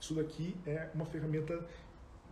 isso 0.00 0.14
daqui 0.14 0.54
é 0.66 0.90
uma 0.94 1.04
ferramenta 1.06 1.64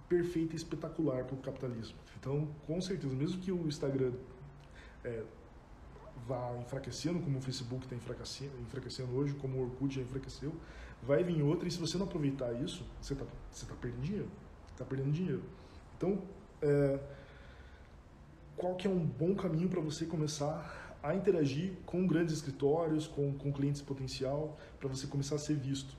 perfeita 0.09 0.55
e 0.55 0.57
espetacular 0.57 1.25
para 1.25 1.35
o 1.35 1.38
capitalismo. 1.38 1.97
Então, 2.19 2.49
com 2.66 2.81
certeza, 2.81 3.14
mesmo 3.14 3.40
que 3.40 3.51
o 3.51 3.66
Instagram 3.66 4.12
é, 5.05 5.25
vá 6.26 6.57
enfraquecendo, 6.61 7.20
como 7.20 7.38
o 7.38 7.40
Facebook 7.40 7.85
está 7.85 7.96
enfraquecendo, 7.96 9.16
hoje, 9.16 9.35
como 9.35 9.59
o 9.59 9.62
Orkut 9.62 9.94
já 9.94 10.02
enfraqueceu, 10.02 10.55
vai 11.02 11.22
vir 11.22 11.42
outra 11.42 11.68
e 11.68 11.70
se 11.70 11.79
você 11.79 11.98
não 11.98 12.07
aproveitar 12.07 12.52
isso, 12.55 12.85
você 13.00 13.12
está 13.12 13.24
você 13.50 13.66
tá 13.66 13.74
perdendo 13.74 14.02
dinheiro. 14.02 14.31
Está 14.72 14.85
perdendo 14.85 15.12
dinheiro. 15.12 15.42
Então, 15.96 16.22
é, 16.62 17.00
qual 18.57 18.74
que 18.74 18.87
é 18.87 18.90
um 18.90 19.05
bom 19.05 19.35
caminho 19.35 19.68
para 19.68 19.81
você 19.81 20.07
começar 20.07 20.87
a 21.07 21.14
interagir 21.14 21.74
com 21.87 22.05
grandes 22.05 22.35
escritórios, 22.35 23.07
com, 23.07 23.33
com 23.35 23.52
clientes 23.52 23.81
potencial, 23.81 24.59
para 24.81 24.88
você 24.88 25.07
começar 25.07 25.37
a 25.37 25.38
ser 25.38 25.55
visto. 25.55 25.96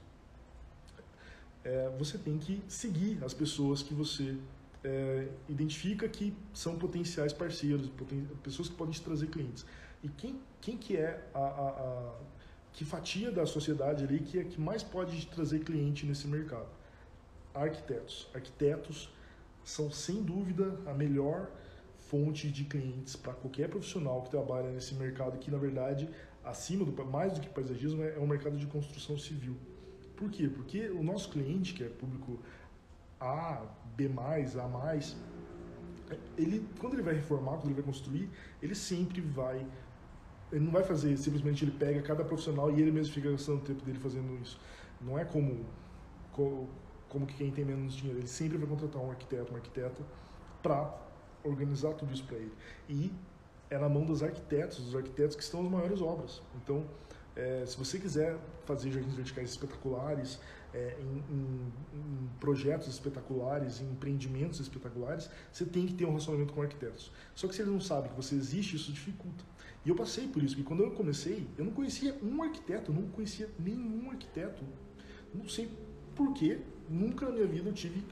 É, 1.63 1.89
você 1.97 2.17
tem 2.17 2.38
que 2.38 2.62
seguir 2.67 3.23
as 3.23 3.34
pessoas 3.34 3.82
que 3.82 3.93
você 3.93 4.38
é, 4.84 5.30
identifica 5.47 6.10
que 6.10 6.36
são 6.53 6.77
potenciais 6.77 7.32
parceiros, 7.32 7.88
poten 7.89 8.27
pessoas 8.43 8.67
que 8.67 8.75
podem 8.75 8.93
te 8.93 9.01
trazer 9.01 9.27
clientes. 9.27 9.65
E 10.04 10.10
quem, 10.10 10.40
quem 10.62 10.78
que 10.78 10.96
é 10.96 11.28
a, 11.34 11.40
a, 11.40 11.70
a 11.70 12.14
que 12.74 12.86
fatia 12.86 13.32
da 13.32 13.46
sociedade 13.46 14.04
ali 14.04 14.20
que 14.20 14.40
é 14.40 14.44
que 14.44 14.62
mais 14.62 14.84
pode 14.84 15.26
trazer 15.28 15.60
cliente 15.60 16.06
nesse 16.06 16.28
mercado? 16.28 16.70
Arquitetos. 17.54 18.30
Arquitetos 18.36 19.10
são 19.64 19.92
sem 19.92 20.22
dúvida 20.22 20.80
a 20.86 20.94
melhor 20.94 21.50
fonte 21.98 22.50
de 22.50 22.64
clientes 22.64 23.16
para 23.16 23.34
qualquer 23.34 23.68
profissional 23.68 24.22
que 24.22 24.30
trabalha 24.30 24.70
nesse 24.70 24.96
mercado 24.96 25.38
que, 25.40 25.52
na 25.52 25.58
verdade, 25.58 26.10
acima 26.44 26.86
do 26.86 27.06
mais 27.06 27.34
do 27.34 27.42
que 27.42 27.50
paisagismo, 27.50 28.04
é, 28.04 28.16
é 28.16 28.20
um 28.20 28.28
mercado 28.28 28.58
de 28.58 28.66
construção 28.68 29.18
civil. 29.18 29.58
Por 30.16 30.30
quê? 30.32 30.48
Porque 30.48 30.90
o 30.90 31.04
nosso 31.04 31.30
cliente, 31.30 31.74
que 31.74 31.84
é 31.84 31.90
público 31.90 32.40
A, 33.20 33.66
B+, 33.96 34.10
A+, 34.18 35.00
ele, 36.38 36.66
quando 36.80 36.94
ele 36.94 37.04
vai 37.04 37.14
reformar, 37.14 37.58
quando 37.58 37.66
ele 37.66 37.74
vai 37.74 37.84
construir, 37.84 38.30
ele 38.62 38.74
sempre 38.74 39.20
vai 39.20 39.66
ele 40.52 40.64
não 40.64 40.72
vai 40.72 40.84
fazer 40.84 41.18
simplesmente 41.18 41.64
ele 41.64 41.72
pega 41.72 42.02
cada 42.02 42.24
profissional 42.24 42.72
e 42.72 42.82
ele 42.82 42.92
mesmo 42.92 43.14
fica 43.14 43.32
gastando 43.32 43.58
o 43.58 43.66
tempo 43.66 43.84
dele 43.84 44.00
fazendo 44.00 44.38
isso. 44.42 44.60
Não 45.02 45.18
é 45.18 45.26
como 45.26 45.66
como, 47.10 47.26
que 47.26 47.34
quem 47.34 47.52
tem 47.52 47.66
menos 47.66 47.96
dinheiro, 47.96 48.20
ele 48.20 48.28
sempre 48.28 48.58
vai 48.58 48.68
contratar 48.68 49.02
um 49.02 49.10
arquiteto, 49.10 49.50
uma 49.50 49.58
arquiteta 49.58 50.04
para 50.62 50.96
organizar 51.44 51.94
tudo 51.94 52.14
isso 52.14 52.24
para 52.26 52.38
ele. 52.38 52.54
E 52.88 53.12
é 53.70 53.78
na 53.78 53.90
mão 53.90 54.06
dos 54.06 54.22
arquitetos, 54.22 54.84
dos 54.84 54.96
arquitetos 54.96 55.36
que 55.36 55.42
estão 55.42 55.62
as 55.62 55.70
maiores 55.70 56.02
obras. 56.02 56.42
Então, 56.56 56.86
é, 57.36 57.64
se 57.66 57.78
você 57.78 58.00
quiser 58.00 58.38
fazer 58.66 58.92
jardins 58.92 59.16
verticais 59.16 59.50
espetaculares, 59.50 60.40
é, 60.74 60.98
em, 61.00 61.34
em, 61.34 61.74
em, 61.94 62.30
projetos 62.40 62.88
espetaculares, 62.88 63.82
em 63.82 63.90
empreendimentos 63.90 64.60
espetaculares, 64.60 65.30
você 65.52 65.66
tem 65.66 65.86
que 65.86 65.94
ter 65.94 66.06
um 66.06 66.10
relacionamento 66.10 66.54
com 66.54 66.62
arquitetos. 66.62 67.12
Só 67.34 67.48
que 67.48 67.56
se 67.56 67.62
eles 67.62 67.72
não 67.72 67.82
sabem 67.82 68.10
que 68.10 68.16
você 68.16 68.36
existe, 68.36 68.76
isso 68.76 68.92
dificulta. 68.92 69.44
E 69.88 69.89
eu 69.89 69.95
passei 69.95 70.28
por 70.28 70.43
isso, 70.43 70.54
porque 70.54 70.67
quando 70.67 70.84
eu 70.84 70.91
comecei, 70.91 71.47
eu 71.58 71.63
não 71.63 71.71
conhecia 71.71 72.13
um 72.21 72.43
arquiteto, 72.43 72.91
não 72.91 73.04
conhecia 73.04 73.50
nenhum 73.58 74.12
arquiteto. 74.12 74.62
Não 75.34 75.47
sei 75.47 75.69
porquê, 76.13 76.60
nunca 76.89 77.26
na 77.26 77.32
minha 77.32 77.47
vida 77.47 77.69
eu 77.69 77.73
tive 77.73 78.04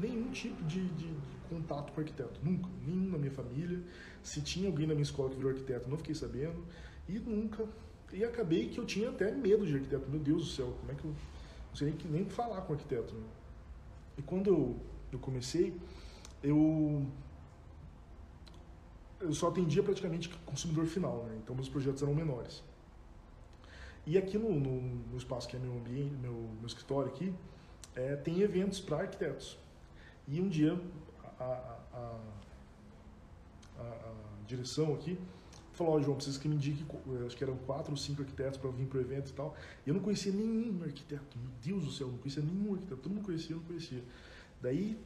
nenhum 0.00 0.30
tipo 0.30 0.62
de, 0.62 0.86
de 0.90 1.12
contato 1.48 1.92
com 1.92 2.00
arquiteto, 2.00 2.38
nunca, 2.40 2.70
nenhum 2.86 3.10
na 3.10 3.18
minha 3.18 3.32
família. 3.32 3.82
Se 4.22 4.40
tinha 4.42 4.68
alguém 4.68 4.86
na 4.86 4.94
minha 4.94 5.02
escola 5.02 5.28
que 5.28 5.34
virou 5.34 5.50
arquiteto, 5.50 5.90
não 5.90 5.96
fiquei 5.96 6.14
sabendo, 6.14 6.64
e 7.08 7.18
nunca. 7.18 7.66
E 8.12 8.22
acabei 8.22 8.68
que 8.68 8.78
eu 8.78 8.86
tinha 8.86 9.08
até 9.08 9.32
medo 9.32 9.66
de 9.66 9.74
arquiteto, 9.74 10.08
meu 10.08 10.20
Deus 10.20 10.44
do 10.44 10.50
céu, 10.50 10.72
como 10.78 10.92
é 10.92 10.94
que 10.94 11.04
eu. 11.04 11.10
Não 11.10 11.74
sei 11.74 11.88
nem, 11.88 12.12
nem 12.12 12.30
falar 12.30 12.60
com 12.60 12.74
arquiteto. 12.74 13.12
Né? 13.12 13.26
E 14.18 14.22
quando 14.22 14.46
eu, 14.46 14.76
eu 15.10 15.18
comecei, 15.18 15.74
eu. 16.44 17.04
Eu 19.20 19.32
só 19.32 19.48
atendia 19.48 19.82
praticamente 19.82 20.28
consumidor 20.46 20.86
final, 20.86 21.24
né? 21.24 21.38
então 21.42 21.54
meus 21.54 21.68
projetos 21.68 22.02
eram 22.02 22.14
menores. 22.14 22.62
E 24.06 24.16
aqui 24.16 24.38
no, 24.38 24.58
no, 24.58 24.80
no 24.80 25.16
espaço 25.16 25.48
que 25.48 25.56
é 25.56 25.58
meu 25.58 25.72
ambiente, 25.72 26.14
meu, 26.14 26.32
meu 26.32 26.66
escritório 26.66 27.10
aqui, 27.10 27.34
é, 27.94 28.16
tem 28.16 28.40
eventos 28.40 28.80
para 28.80 28.98
arquitetos. 28.98 29.58
E 30.26 30.40
um 30.40 30.48
dia 30.48 30.80
a, 31.38 31.44
a, 31.44 32.18
a, 33.78 33.82
a 33.82 34.14
direção 34.46 34.94
aqui 34.94 35.18
falou, 35.72 35.96
oh, 35.96 36.02
João, 36.02 36.16
preciso 36.16 36.40
que 36.40 36.48
me 36.48 36.56
indique, 36.56 36.84
acho 37.24 37.36
que 37.36 37.44
eram 37.44 37.56
quatro 37.58 37.92
ou 37.92 37.96
cinco 37.96 38.22
arquitetos 38.22 38.58
para 38.58 38.70
vir 38.70 38.86
para 38.86 38.98
o 38.98 39.00
evento 39.00 39.30
e 39.30 39.32
tal. 39.32 39.54
E 39.86 39.90
eu 39.90 39.94
não 39.94 40.02
conhecia 40.02 40.32
nenhum 40.32 40.82
arquiteto, 40.82 41.38
meu 41.38 41.50
Deus 41.62 41.84
do 41.84 41.90
céu, 41.92 42.08
não 42.08 42.18
conhecia 42.18 42.42
nenhum 42.42 42.72
arquiteto, 42.72 43.00
todo 43.00 43.12
mundo 43.12 43.24
conhecia, 43.24 43.54
eu 43.54 43.60
não 43.60 43.66
conhecia. 43.66 44.02
Daí, 44.60 44.98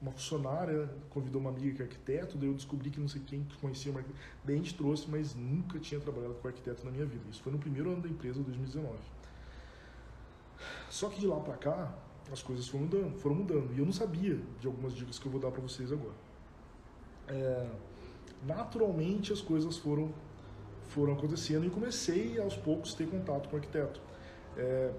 uma 0.00 0.12
funcionária 0.12 0.88
convidou 1.10 1.40
uma 1.40 1.50
amiga 1.50 1.74
que 1.74 1.82
é 1.82 1.84
arquiteto, 1.84 2.38
daí 2.38 2.48
eu 2.48 2.54
descobri 2.54 2.90
que 2.90 3.00
não 3.00 3.08
sei 3.08 3.20
quem 3.26 3.46
conhecia 3.60 3.90
uma 3.90 4.00
arquiteto. 4.00 4.24
Daí 4.44 4.54
a 4.54 4.58
gente 4.58 4.74
trouxe, 4.74 5.10
mas 5.10 5.34
nunca 5.34 5.78
tinha 5.78 6.00
trabalhado 6.00 6.34
com 6.34 6.46
arquiteto 6.46 6.84
na 6.84 6.90
minha 6.90 7.04
vida. 7.04 7.24
Isso 7.30 7.42
foi 7.42 7.52
no 7.52 7.58
primeiro 7.58 7.90
ano 7.90 8.02
da 8.02 8.08
empresa, 8.08 8.40
2019. 8.40 8.96
Só 10.88 11.08
que 11.08 11.20
de 11.20 11.26
lá 11.26 11.40
para 11.40 11.56
cá, 11.56 11.94
as 12.32 12.42
coisas 12.42 12.68
foram 12.68 12.84
mudando, 12.84 13.18
foram 13.18 13.36
mudando. 13.36 13.74
E 13.74 13.78
eu 13.78 13.84
não 13.84 13.92
sabia 13.92 14.40
de 14.60 14.66
algumas 14.66 14.94
dicas 14.94 15.18
que 15.18 15.26
eu 15.26 15.32
vou 15.32 15.40
dar 15.40 15.50
para 15.50 15.60
vocês 15.60 15.92
agora. 15.92 16.14
É, 17.26 17.68
naturalmente 18.46 19.32
as 19.32 19.40
coisas 19.40 19.76
foram 19.76 20.12
foram 20.88 21.12
acontecendo 21.12 21.66
e 21.66 21.70
comecei 21.70 22.40
aos 22.40 22.56
poucos 22.56 22.94
ter 22.94 23.06
contato 23.08 23.48
com 23.48 23.56
o 23.56 23.58
arquiteto. 23.58 24.00
É, 24.56 24.90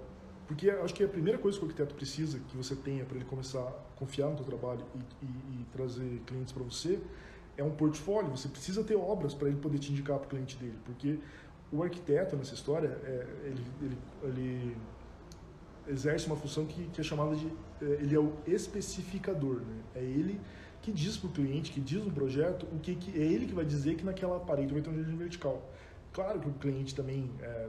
porque 0.50 0.68
acho 0.68 0.92
que 0.92 1.04
a 1.04 1.06
primeira 1.06 1.38
coisa 1.38 1.56
que 1.56 1.64
o 1.64 1.68
arquiteto 1.68 1.94
precisa 1.94 2.40
que 2.40 2.56
você 2.56 2.74
tenha 2.74 3.04
para 3.04 3.14
ele 3.14 3.24
começar 3.24 3.60
a 3.60 3.72
confiar 3.94 4.30
no 4.30 4.36
seu 4.36 4.44
trabalho 4.44 4.84
e, 4.96 5.24
e, 5.24 5.60
e 5.60 5.66
trazer 5.72 6.20
clientes 6.26 6.52
para 6.52 6.64
você 6.64 7.00
é 7.56 7.62
um 7.62 7.70
portfólio. 7.70 8.32
Você 8.32 8.48
precisa 8.48 8.82
ter 8.82 8.96
obras 8.96 9.32
para 9.32 9.46
ele 9.46 9.58
poder 9.58 9.78
te 9.78 9.92
indicar 9.92 10.18
para 10.18 10.26
o 10.26 10.28
cliente 10.28 10.56
dele, 10.56 10.76
porque 10.84 11.20
o 11.72 11.84
arquiteto 11.84 12.34
nessa 12.34 12.54
história 12.54 12.88
é, 13.04 13.26
ele, 13.44 13.64
ele, 13.80 13.98
ele 14.24 14.76
exerce 15.86 16.26
uma 16.26 16.34
função 16.34 16.66
que, 16.66 16.84
que 16.88 17.00
é 17.00 17.04
chamada 17.04 17.36
de 17.36 17.46
é, 17.80 17.84
ele 18.02 18.16
é 18.16 18.18
o 18.18 18.32
especificador, 18.44 19.60
né? 19.60 19.76
É 19.94 20.02
ele 20.02 20.40
que 20.82 20.90
diz 20.90 21.16
para 21.16 21.28
o 21.28 21.32
cliente, 21.32 21.70
que 21.70 21.80
diz 21.80 22.04
no 22.04 22.10
projeto 22.10 22.66
o 22.72 22.80
que, 22.80 22.96
que 22.96 23.16
é 23.16 23.24
ele 23.24 23.46
que 23.46 23.54
vai 23.54 23.64
dizer 23.64 23.94
que 23.94 24.04
naquela 24.04 24.40
parede 24.40 24.72
vai 24.72 24.82
ter 24.82 24.90
um 24.90 24.96
jardim 24.96 25.16
vertical. 25.16 25.62
Claro 26.12 26.40
que 26.40 26.48
o 26.48 26.52
cliente 26.54 26.92
também 26.92 27.30
é, 27.40 27.68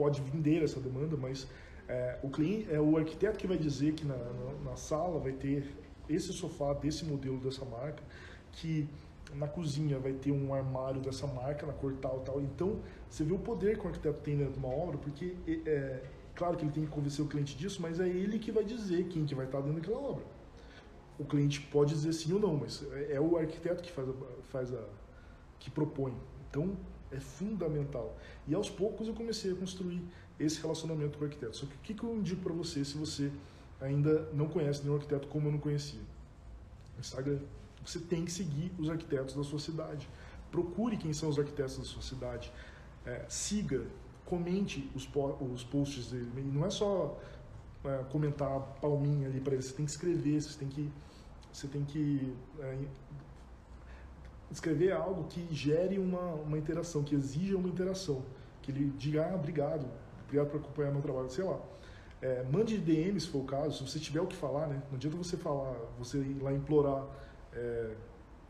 pode 0.00 0.22
vender 0.22 0.62
essa 0.62 0.80
demanda, 0.80 1.14
mas 1.14 1.46
é, 1.86 2.18
o 2.22 2.30
cliente 2.30 2.72
é 2.72 2.80
o 2.80 2.96
arquiteto 2.96 3.36
que 3.36 3.46
vai 3.46 3.58
dizer 3.58 3.92
que 3.92 4.06
na, 4.06 4.16
na, 4.16 4.70
na, 4.70 4.76
sala 4.76 5.20
vai 5.20 5.32
ter 5.32 5.76
esse 6.08 6.32
sofá 6.32 6.72
desse 6.72 7.04
modelo 7.04 7.36
dessa 7.38 7.66
marca, 7.66 8.02
que 8.52 8.88
na 9.34 9.46
cozinha 9.46 9.98
vai 9.98 10.14
ter 10.14 10.32
um 10.32 10.54
armário 10.54 11.02
dessa 11.02 11.26
marca, 11.26 11.66
na 11.66 11.74
cor 11.74 11.92
tal 12.00 12.20
tal. 12.20 12.40
Então, 12.40 12.80
você 13.10 13.22
vê 13.22 13.34
o 13.34 13.38
poder 13.38 13.78
que 13.78 13.84
o 13.84 13.88
arquiteto 13.88 14.20
tem 14.22 14.38
dentro 14.38 14.54
de 14.54 14.58
uma 14.58 14.68
obra, 14.68 14.96
porque 14.96 15.36
é, 15.66 16.02
claro 16.34 16.56
que 16.56 16.64
ele 16.64 16.72
tem 16.72 16.84
que 16.86 16.90
convencer 16.90 17.22
o 17.22 17.28
cliente 17.28 17.54
disso, 17.54 17.82
mas 17.82 18.00
é 18.00 18.08
ele 18.08 18.38
que 18.38 18.50
vai 18.50 18.64
dizer 18.64 19.04
quem 19.08 19.26
que 19.26 19.34
vai 19.34 19.44
estar 19.44 19.60
dentro 19.60 19.80
daquela 19.80 19.98
obra. 19.98 20.24
O 21.18 21.26
cliente 21.26 21.60
pode 21.60 21.92
dizer 21.92 22.14
sim 22.14 22.32
ou 22.32 22.40
não, 22.40 22.56
mas 22.56 22.82
é, 22.92 23.16
é 23.16 23.20
o 23.20 23.36
arquiteto 23.36 23.82
que 23.82 23.92
faz 23.92 24.08
a, 24.08 24.14
faz 24.44 24.72
a 24.72 24.82
que 25.58 25.70
propõe. 25.70 26.14
Então, 26.48 26.74
é 27.12 27.20
fundamental. 27.20 28.16
E 28.46 28.54
aos 28.54 28.70
poucos 28.70 29.08
eu 29.08 29.14
comecei 29.14 29.52
a 29.52 29.54
construir 29.54 30.02
esse 30.38 30.60
relacionamento 30.60 31.18
com 31.18 31.24
o 31.24 31.26
arquiteto. 31.26 31.56
Só 31.56 31.66
que 31.66 31.74
o 31.74 31.78
que, 31.78 31.94
que 31.94 32.02
eu 32.02 32.14
indico 32.16 32.42
para 32.42 32.52
você 32.52 32.84
se 32.84 32.96
você 32.96 33.30
ainda 33.80 34.28
não 34.32 34.48
conhece 34.48 34.82
nenhum 34.82 34.94
arquiteto 34.94 35.28
como 35.28 35.48
eu 35.48 35.52
não 35.52 35.58
conhecia? 35.58 36.00
Instagram. 36.98 37.40
Você 37.84 37.98
tem 37.98 38.24
que 38.24 38.32
seguir 38.32 38.72
os 38.78 38.88
arquitetos 38.90 39.34
da 39.34 39.42
sua 39.42 39.58
cidade. 39.58 40.08
Procure 40.50 40.96
quem 40.96 41.12
são 41.12 41.28
os 41.28 41.38
arquitetos 41.38 41.78
da 41.78 41.84
sua 41.84 42.02
cidade. 42.02 42.52
É, 43.06 43.24
siga, 43.28 43.86
comente 44.24 44.90
os, 44.94 45.08
os 45.52 45.64
posts 45.64 46.10
dele. 46.10 46.30
E 46.36 46.40
não 46.40 46.64
é 46.64 46.70
só 46.70 47.18
é, 47.84 48.04
comentar 48.10 48.60
palminha 48.80 49.28
ali 49.28 49.40
para 49.40 49.54
ele. 49.54 49.62
Você 49.62 49.72
tem 49.72 49.84
que 49.84 49.90
escrever, 49.90 50.40
você 50.40 50.58
tem 50.58 50.68
que, 50.68 50.92
você 51.52 51.66
tem 51.68 51.84
que 51.84 52.34
é, 52.58 52.78
escrever 54.50 54.92
algo 54.92 55.24
que 55.24 55.46
gere 55.54 55.98
uma, 55.98 56.34
uma 56.34 56.58
interação, 56.58 57.02
que 57.02 57.14
exija 57.14 57.56
uma 57.56 57.68
interação. 57.68 58.24
Que 58.62 58.70
ele 58.70 58.92
diga, 58.96 59.30
ah, 59.30 59.34
obrigado, 59.34 59.86
obrigado 60.24 60.50
por 60.50 60.60
acompanhar 60.60 60.92
meu 60.92 61.02
trabalho, 61.02 61.30
sei 61.30 61.44
lá. 61.44 61.60
É, 62.22 62.44
mande 62.44 62.76
DM 62.76 63.18
se 63.18 63.28
for 63.28 63.38
o 63.38 63.44
caso, 63.44 63.78
se 63.78 63.90
você 63.90 63.98
tiver 63.98 64.20
o 64.20 64.26
que 64.26 64.36
falar, 64.36 64.66
né? 64.66 64.82
Não 64.90 64.96
adianta 64.96 65.16
você 65.16 65.36
falar, 65.36 65.74
você 65.98 66.18
ir 66.18 66.42
lá 66.42 66.52
implorar 66.52 67.06
é, 67.52 67.94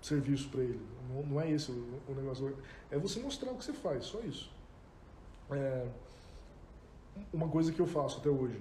serviço 0.02 0.48
para 0.48 0.62
ele. 0.62 0.80
Não, 1.08 1.22
não, 1.22 1.40
é 1.40 1.50
esse 1.50 1.70
o, 1.70 2.00
o, 2.08 2.14
negócio. 2.14 2.56
É 2.90 2.98
você 2.98 3.20
mostrar 3.20 3.52
o 3.52 3.56
que 3.56 3.64
você 3.64 3.72
faz, 3.72 4.06
só 4.06 4.18
isso. 4.20 4.50
É, 5.50 5.86
uma 7.32 7.48
coisa 7.48 7.72
que 7.72 7.80
eu 7.80 7.86
faço 7.86 8.18
até 8.18 8.28
hoje 8.28 8.60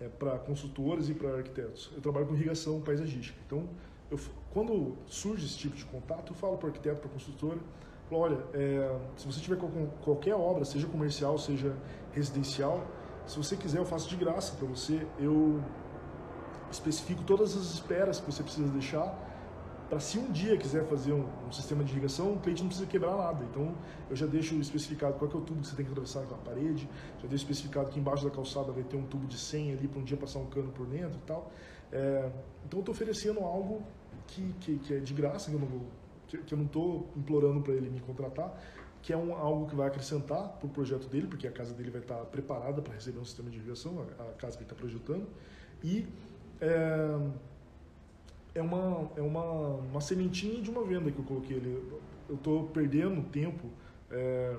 é 0.00 0.08
para 0.08 0.38
consultores 0.38 1.08
e 1.08 1.14
para 1.14 1.36
arquitetos. 1.36 1.90
Eu 1.94 2.02
trabalho 2.02 2.26
com 2.26 2.34
irrigação 2.34 2.80
paisagística. 2.80 3.38
Então, 3.46 3.68
eu, 4.10 4.18
quando 4.54 4.96
surge 5.06 5.44
esse 5.44 5.58
tipo 5.58 5.76
de 5.76 5.84
contato, 5.84 6.32
eu 6.32 6.36
falo 6.36 6.56
para 6.56 6.66
o 6.66 6.68
arquiteto, 6.70 7.00
para 7.00 7.10
a 7.10 7.12
consultora, 7.12 7.58
olha, 8.10 8.38
é, 8.54 8.98
se 9.16 9.26
você 9.26 9.40
tiver 9.40 9.58
qualquer 10.02 10.34
obra, 10.34 10.64
seja 10.64 10.86
comercial, 10.86 11.36
seja 11.36 11.76
residencial, 12.12 12.86
se 13.26 13.36
você 13.36 13.56
quiser, 13.56 13.78
eu 13.78 13.84
faço 13.84 14.08
de 14.08 14.16
graça 14.16 14.54
para 14.56 14.66
você. 14.66 15.06
Eu 15.18 15.60
especifico 16.70 17.22
todas 17.24 17.56
as 17.56 17.72
esperas 17.72 18.20
que 18.20 18.30
você 18.30 18.42
precisa 18.42 18.68
deixar 18.68 19.22
para 19.88 20.00
se 20.00 20.18
um 20.18 20.30
dia 20.30 20.56
quiser 20.56 20.84
fazer 20.86 21.12
um, 21.12 21.26
um, 21.46 21.52
sistema 21.52 21.84
de 21.84 21.92
irrigação, 21.92 22.32
o 22.32 22.40
cliente 22.40 22.62
não 22.62 22.68
precisa 22.68 22.88
quebrar 22.88 23.16
nada. 23.16 23.44
Então, 23.44 23.74
eu 24.08 24.16
já 24.16 24.26
deixo 24.26 24.54
especificado 24.56 25.14
qual 25.14 25.30
é 25.30 25.36
o 25.36 25.40
tubo 25.40 25.60
que 25.60 25.66
você 25.68 25.76
tem 25.76 25.84
que 25.84 25.90
atravessar 25.92 26.22
com 26.26 26.34
a 26.34 26.38
parede, 26.38 26.88
já 27.18 27.28
deixo 27.28 27.44
especificado 27.44 27.90
que 27.90 27.98
embaixo 27.98 28.24
da 28.24 28.30
calçada 28.30 28.72
vai 28.72 28.82
ter 28.82 28.96
um 28.96 29.04
tubo 29.04 29.26
de 29.26 29.38
100 29.38 29.72
ali 29.72 29.88
para 29.88 30.00
um 30.00 30.04
dia 30.04 30.16
passar 30.16 30.38
um 30.38 30.46
cano 30.46 30.72
por 30.72 30.86
dentro 30.86 31.18
e 31.18 31.26
tal. 31.26 31.50
É, 31.92 32.30
então, 32.64 32.78
eu 32.78 32.80
estou 32.80 32.94
oferecendo 32.94 33.40
algo 33.40 33.82
que, 34.26 34.54
que, 34.60 34.78
que, 34.78 34.94
é 34.94 34.98
de 34.98 35.14
graça, 35.14 35.50
que 35.50 35.56
eu 35.56 35.60
não 35.60 35.68
que, 36.26 36.38
que 36.38 36.54
eu 36.54 36.58
não 36.58 36.66
estou 36.66 37.10
implorando 37.16 37.60
para 37.60 37.74
ele 37.74 37.90
me 37.90 38.00
contratar, 38.00 38.58
que 39.02 39.12
é 39.12 39.16
um, 39.16 39.34
algo 39.34 39.66
que 39.66 39.74
vai 39.74 39.86
acrescentar 39.88 40.48
para 40.48 40.66
o 40.66 40.70
projeto 40.70 41.06
dele, 41.08 41.26
porque 41.26 41.46
a 41.46 41.52
casa 41.52 41.74
dele 41.74 41.90
vai 41.90 42.00
estar 42.00 42.16
tá 42.16 42.24
preparada 42.24 42.80
para 42.80 42.94
receber 42.94 43.18
um 43.18 43.24
sistema 43.24 43.50
de 43.50 43.58
irrigação, 43.58 44.06
a, 44.18 44.22
a 44.22 44.32
casa 44.32 44.56
que 44.56 44.64
ele 44.64 44.70
está 44.70 44.74
projetando, 44.74 45.26
e 45.82 46.06
é, 46.60 47.30
é, 48.54 48.62
uma, 48.62 49.10
é 49.16 49.20
uma, 49.20 49.44
uma 49.76 50.00
sementinha 50.00 50.62
de 50.62 50.70
uma 50.70 50.84
venda 50.84 51.10
que 51.10 51.18
eu 51.18 51.24
coloquei 51.24 51.58
ali. 51.58 52.00
Eu 52.28 52.36
estou 52.36 52.68
perdendo 52.68 53.22
tempo 53.28 53.68
é, 54.10 54.56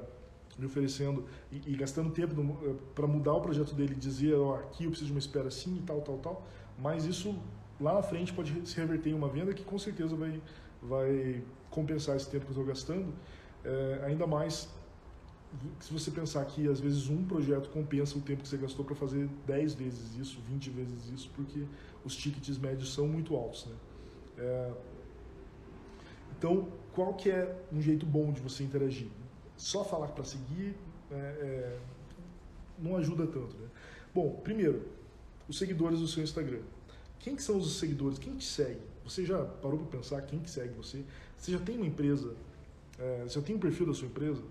me 0.58 0.66
oferecendo 0.66 1.26
e, 1.52 1.62
e 1.72 1.76
gastando 1.76 2.12
tempo 2.12 2.36
para 2.94 3.08
mudar 3.08 3.34
o 3.34 3.42
projeto 3.42 3.74
dele, 3.74 3.96
dizer, 3.96 4.36
ó, 4.36 4.56
aqui 4.56 4.86
eu 4.86 4.90
preciso 4.90 5.08
de 5.08 5.14
uma 5.14 5.20
espera 5.20 5.48
assim 5.48 5.78
e 5.78 5.82
tal, 5.82 6.02
tal, 6.02 6.18
tal, 6.20 6.48
mas 6.78 7.06
isso 7.06 7.36
lá 7.80 7.94
na 7.94 8.02
frente 8.02 8.34
pode 8.34 8.68
se 8.68 8.76
reverter 8.78 9.10
em 9.10 9.14
uma 9.14 9.28
venda 9.28 9.54
que 9.54 9.64
com 9.64 9.78
certeza 9.78 10.16
vai, 10.16 10.42
vai 10.82 11.44
compensar 11.70 12.16
esse 12.16 12.30
tempo 12.30 12.46
que 12.46 12.52
eu 12.52 12.62
estou 12.62 12.66
gastando 12.66 13.14
é, 13.64 14.02
ainda 14.06 14.28
mais 14.28 14.70
se 15.80 15.92
você 15.92 16.12
pensar 16.12 16.44
que 16.46 16.68
às 16.68 16.80
vezes 16.80 17.08
um 17.10 17.24
projeto 17.24 17.70
compensa 17.70 18.18
o 18.18 18.22
tempo 18.22 18.44
que 18.44 18.48
você 18.48 18.58
gastou 18.58 18.84
para 18.84 18.96
fazer 18.96 19.30
10 19.46 19.74
vezes 19.76 20.16
isso, 20.16 20.40
20 20.42 20.70
vezes 20.70 21.10
isso, 21.10 21.32
porque 21.36 21.66
os 22.04 22.16
tickets 22.16 22.58
médios 22.58 22.94
são 22.94 23.08
muito 23.08 23.36
altos. 23.36 23.66
Né? 23.66 23.76
É, 24.38 24.72
então, 26.38 26.68
qual 26.94 27.14
que 27.14 27.30
é 27.30 27.56
um 27.72 27.82
jeito 27.82 28.06
bom 28.06 28.32
de 28.32 28.42
você 28.42 28.64
interagir? 28.64 29.08
Só 29.56 29.84
falar 29.84 30.08
para 30.10 30.24
seguir 30.24 30.76
é, 31.12 31.16
é, 31.16 31.80
não 32.78 32.98
ajuda 32.98 33.26
tanto. 33.26 33.56
Né? 33.56 33.68
Bom, 34.14 34.42
primeiro, 34.44 34.88
os 35.48 35.58
seguidores 35.58 36.00
do 36.00 36.08
seu 36.08 36.24
Instagram. 36.24 36.62
Quem 37.26 37.36
que 37.36 37.42
são 37.42 37.58
os 37.58 37.80
seguidores? 37.80 38.20
Quem 38.20 38.38
te 38.38 38.46
segue? 38.46 38.82
Você 39.04 39.26
já 39.26 39.44
parou 39.44 39.80
para 39.80 39.98
pensar 39.98 40.22
quem 40.22 40.38
que 40.38 40.48
segue 40.48 40.76
você? 40.76 41.04
Você 41.36 41.54
já 41.54 41.60
tem 41.60 41.76
uma 41.76 41.88
empresa 41.88 42.36
é, 43.00 43.24
você 43.24 43.42
tem 43.42 43.56
um 43.56 43.60
perfil 43.60 43.88
da 43.88 43.96
sua 43.96 44.08
empresa? 44.08 44.44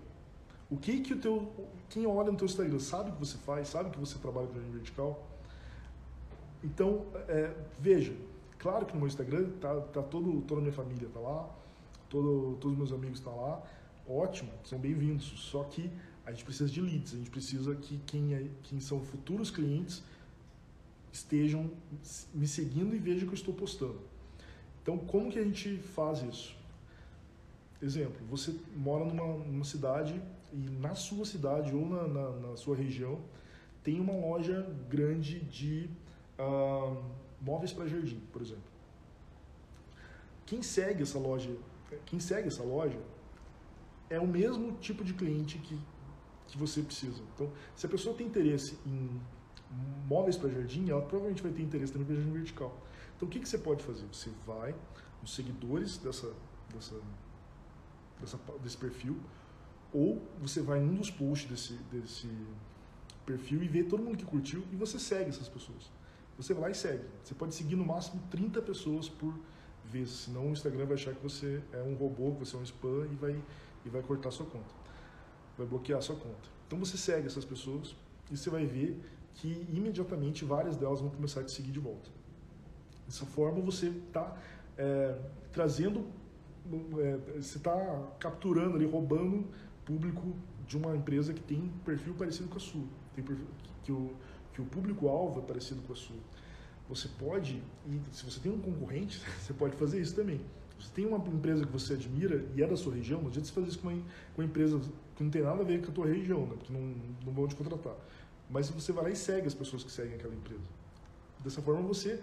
O 0.69 0.75
que 0.75 0.99
que 0.99 1.13
o 1.13 1.17
teu, 1.17 1.49
quem 1.89 2.05
olha 2.05 2.29
no 2.29 2.37
teu 2.37 2.43
Instagram 2.43 2.77
sabe 2.79 3.11
o 3.11 3.13
que 3.13 3.19
você 3.19 3.37
faz, 3.37 3.69
sabe 3.69 3.91
que 3.91 3.97
você 3.97 4.19
trabalha 4.19 4.47
com 4.47 4.59
vertical? 4.73 5.25
Então, 6.61 7.05
é, 7.29 7.55
veja, 7.79 8.13
claro 8.59 8.85
que 8.85 8.91
no 8.91 8.99
meu 8.99 9.07
Instagram 9.07 9.51
tá, 9.61 9.79
tá 9.79 10.03
todo, 10.03 10.41
toda 10.41 10.59
a 10.59 10.63
minha 10.63 10.73
família 10.73 11.07
tá 11.13 11.19
lá, 11.21 11.49
todo, 12.09 12.57
todos 12.59 12.73
os 12.73 12.77
meus 12.77 12.91
amigos 12.91 13.19
estão 13.19 13.33
tá 13.33 13.39
lá, 13.39 13.63
ótimo, 14.05 14.51
são 14.65 14.77
bem-vindos. 14.77 15.25
Só 15.37 15.63
que 15.63 15.89
a 16.25 16.31
gente 16.31 16.43
precisa 16.43 16.69
de 16.69 16.81
leads, 16.81 17.13
a 17.13 17.17
gente 17.17 17.29
precisa 17.29 17.73
que 17.73 18.01
quem, 18.05 18.33
é, 18.33 18.45
quem 18.63 18.81
são 18.81 18.99
futuros 18.99 19.49
clientes 19.49 20.03
estejam 21.15 21.71
me 22.33 22.47
seguindo 22.47 22.93
e 22.93 22.99
vejam 22.99 23.27
que 23.27 23.33
eu 23.33 23.41
estou 23.41 23.53
postando. 23.53 24.01
Então, 24.81 24.97
como 24.97 25.31
que 25.31 25.39
a 25.39 25.43
gente 25.43 25.77
faz 25.77 26.21
isso? 26.21 26.55
Exemplo, 27.81 28.25
você 28.27 28.53
mora 28.75 29.05
numa, 29.05 29.25
numa 29.45 29.63
cidade 29.63 30.21
e 30.51 30.57
na 30.57 30.93
sua 30.93 31.25
cidade 31.25 31.73
ou 31.73 31.87
na, 31.87 32.07
na, 32.07 32.29
na 32.31 32.57
sua 32.57 32.75
região 32.75 33.21
tem 33.83 33.99
uma 33.99 34.13
loja 34.13 34.61
grande 34.89 35.39
de 35.39 35.89
uh, 36.39 37.03
móveis 37.41 37.71
para 37.71 37.87
jardim, 37.87 38.19
por 38.31 38.41
exemplo. 38.41 38.69
Quem 40.45 40.61
segue 40.61 41.03
essa 41.03 41.17
loja, 41.17 41.55
quem 42.05 42.19
segue 42.19 42.47
essa 42.47 42.63
loja 42.63 42.99
é 44.09 44.19
o 44.19 44.27
mesmo 44.27 44.73
tipo 44.79 45.03
de 45.03 45.13
cliente 45.13 45.57
que, 45.59 45.79
que 46.47 46.57
você 46.57 46.81
precisa. 46.81 47.21
Então, 47.33 47.51
se 47.75 47.85
a 47.85 47.89
pessoa 47.89 48.15
tem 48.15 48.27
interesse 48.27 48.77
em 48.85 49.21
móveis 50.07 50.37
para 50.37 50.49
jardim, 50.49 50.89
ela 50.89 51.01
provavelmente 51.01 51.41
vai 51.41 51.51
ter 51.51 51.61
interesse 51.61 51.91
também 51.91 52.07
para 52.07 52.15
jardim 52.15 52.31
vertical. 52.31 52.77
Então, 53.15 53.27
o 53.27 53.31
que, 53.31 53.39
que 53.39 53.47
você 53.47 53.57
pode 53.57 53.83
fazer? 53.83 54.05
Você 54.11 54.29
vai 54.45 54.75
nos 55.21 55.33
seguidores 55.33 55.97
dessa, 55.97 56.31
dessa 56.73 56.95
dessa, 58.19 58.39
desse 58.61 58.77
perfil, 58.77 59.17
ou 59.93 60.21
você 60.39 60.61
vai 60.61 60.79
em 60.79 60.89
um 60.89 60.95
dos 60.95 61.11
posts 61.11 61.49
desse, 61.49 61.73
desse 61.91 62.29
perfil 63.25 63.63
e 63.63 63.67
vê 63.67 63.83
todo 63.83 64.03
mundo 64.03 64.17
que 64.17 64.25
curtiu 64.25 64.63
e 64.71 64.75
você 64.75 64.99
segue 64.99 65.29
essas 65.29 65.47
pessoas. 65.47 65.91
Você 66.37 66.53
vai 66.53 66.63
lá 66.63 66.69
e 66.69 66.75
segue. 66.75 67.05
Você 67.23 67.33
pode 67.33 67.55
seguir 67.55 67.75
no 67.75 67.85
máximo 67.85 68.21
30 68.29 68.61
pessoas 68.61 69.07
por 69.07 69.33
vez, 69.85 70.09
senão 70.09 70.49
o 70.49 70.51
Instagram 70.51 70.85
vai 70.85 70.95
achar 70.95 71.13
que 71.13 71.23
você 71.23 71.61
é 71.71 71.81
um 71.81 71.93
robô, 71.93 72.33
que 72.33 72.39
você 72.39 72.55
é 72.55 72.59
um 72.59 72.63
spam 72.63 73.07
e 73.11 73.15
vai, 73.15 73.41
e 73.85 73.89
vai 73.89 74.01
cortar 74.01 74.31
sua 74.31 74.45
conta. 74.45 74.73
Vai 75.57 75.65
bloquear 75.65 76.01
sua 76.01 76.15
conta. 76.15 76.49
Então 76.67 76.77
você 76.77 76.97
segue 76.97 77.27
essas 77.27 77.45
pessoas 77.45 77.95
e 78.29 78.35
você 78.35 78.49
vai 78.49 78.65
ver 78.65 78.99
que 79.35 79.67
imediatamente 79.69 80.43
várias 80.43 80.75
delas 80.75 81.01
vão 81.01 81.09
começar 81.09 81.41
a 81.41 81.43
te 81.43 81.51
seguir 81.51 81.71
de 81.71 81.79
volta. 81.79 82.09
Dessa 83.05 83.25
forma 83.25 83.61
você 83.61 83.87
está 83.87 84.35
é, 84.77 85.17
trazendo 85.51 86.05
é, 86.99 87.17
você 87.39 87.57
está 87.57 88.07
capturando 88.19 88.75
ali, 88.75 88.85
roubando 88.85 89.45
público 89.85 90.35
de 90.67 90.77
uma 90.77 90.95
empresa 90.95 91.33
que 91.33 91.41
tem 91.41 91.71
perfil 91.83 92.15
parecido 92.15 92.49
com 92.49 92.57
a 92.57 92.59
sua, 92.59 92.83
tem 93.13 93.23
perfil, 93.23 93.45
que, 93.83 93.91
o, 93.91 94.11
que 94.51 94.61
o 94.61 94.65
público-alvo 94.65 95.41
é 95.41 95.43
parecido 95.43 95.81
com 95.83 95.93
a 95.93 95.95
sua. 95.95 96.17
Você 96.89 97.07
pode, 97.19 97.61
se 98.11 98.25
você 98.25 98.39
tem 98.39 98.51
um 98.51 98.59
concorrente, 98.59 99.21
você 99.39 99.53
pode 99.53 99.75
fazer 99.75 100.01
isso 100.01 100.15
também. 100.15 100.41
Você 100.79 100.89
tem 100.93 101.05
uma 101.05 101.17
empresa 101.17 101.65
que 101.65 101.71
você 101.71 101.93
admira 101.93 102.43
e 102.55 102.61
é 102.61 102.67
da 102.67 102.75
sua 102.75 102.95
região, 102.95 103.21
não 103.21 103.27
adianta 103.27 103.47
você 103.47 103.53
fazer 103.53 103.67
isso 103.67 103.79
com 103.79 103.89
uma, 103.89 104.01
com 104.35 104.41
uma 104.41 104.45
empresa 104.45 104.81
que 105.15 105.23
não 105.23 105.31
tem 105.31 105.41
nada 105.41 105.61
a 105.61 105.63
ver 105.63 105.81
com 105.81 105.91
a 105.91 105.93
tua 105.93 106.07
região, 106.07 106.45
né? 106.47 106.55
porque 106.57 106.73
não, 106.73 106.95
não 107.25 107.31
vão 107.31 107.47
te 107.47 107.55
contratar. 107.55 107.95
Mas 108.49 108.69
você 108.69 108.91
vai 108.91 109.05
lá 109.05 109.09
e 109.09 109.15
segue 109.15 109.47
as 109.47 109.53
pessoas 109.53 109.83
que 109.83 109.91
seguem 109.91 110.15
aquela 110.15 110.33
empresa. 110.33 110.63
Dessa 111.43 111.61
forma 111.61 111.81
você 111.81 112.21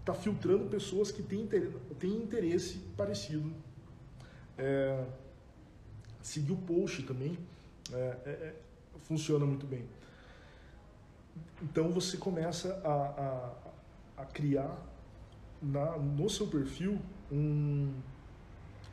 está 0.00 0.14
filtrando 0.14 0.66
pessoas 0.66 1.10
que 1.10 1.22
têm, 1.22 1.46
têm 1.98 2.16
interesse 2.16 2.78
parecido. 2.96 3.52
É, 4.58 5.04
seguir 6.20 6.52
o 6.52 6.56
post 6.56 7.02
também 7.02 7.38
é, 7.92 7.96
é, 7.96 8.30
é, 8.30 8.54
funciona 9.02 9.44
muito 9.44 9.66
bem. 9.66 9.84
Então 11.62 11.90
você 11.90 12.16
começa 12.16 12.80
a, 12.84 14.18
a, 14.18 14.22
a 14.22 14.26
criar 14.26 14.76
na, 15.60 15.96
no 15.96 16.28
seu 16.28 16.48
perfil 16.48 16.98
um, 17.30 17.92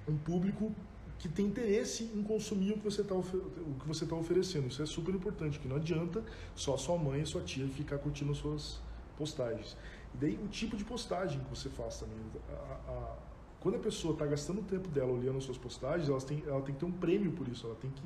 um 0.07 0.17
público 0.17 0.73
que 1.19 1.27
tem 1.27 1.45
interesse 1.45 2.09
em 2.15 2.23
consumir 2.23 2.71
o 2.71 2.77
que 2.77 2.85
você 2.85 3.01
está 3.01 3.13
o 3.13 3.21
que 3.23 3.87
você 3.87 4.05
tá 4.05 4.15
oferecendo. 4.15 4.67
Isso 4.67 4.81
é 4.81 4.85
super 4.85 5.13
importante, 5.13 5.59
que 5.59 5.67
não 5.67 5.75
adianta 5.75 6.23
só 6.55 6.77
sua 6.77 6.97
mãe 6.97 7.21
e 7.21 7.25
sua 7.25 7.41
tia 7.41 7.67
ficar 7.67 7.97
curtindo 7.97 8.33
suas 8.33 8.79
postagens. 9.17 9.77
E 10.15 10.17
daí 10.17 10.39
o 10.41 10.47
tipo 10.47 10.77
de 10.77 10.85
postagem 10.85 11.41
que 11.41 11.49
você 11.49 11.69
faz 11.69 11.99
também. 11.99 12.17
A, 12.49 12.91
a, 12.91 13.17
quando 13.59 13.75
a 13.75 13.79
pessoa 13.79 14.13
está 14.13 14.25
gastando 14.25 14.61
o 14.61 14.63
tempo 14.63 14.87
dela 14.87 15.11
olhando 15.11 15.41
suas 15.41 15.57
postagens, 15.57 16.07
ela 16.07 16.21
tem, 16.21 16.41
ela 16.47 16.61
tem 16.61 16.73
que 16.73 16.79
ter 16.79 16.85
um 16.85 16.91
prêmio 16.91 17.33
por 17.33 17.45
isso, 17.49 17.67
ela 17.67 17.75
tem 17.75 17.91
que 17.91 18.01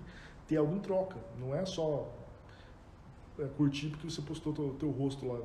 ter 0.47 0.57
algum 0.57 0.79
troca. 0.79 1.17
Não 1.39 1.53
é 1.53 1.63
só 1.63 2.11
é, 3.37 3.45
curtir 3.55 3.89
porque 3.89 4.09
você 4.09 4.23
postou 4.23 4.51
teu, 4.53 4.73
teu 4.79 4.89
rosto 4.89 5.27
lá, 5.27 5.39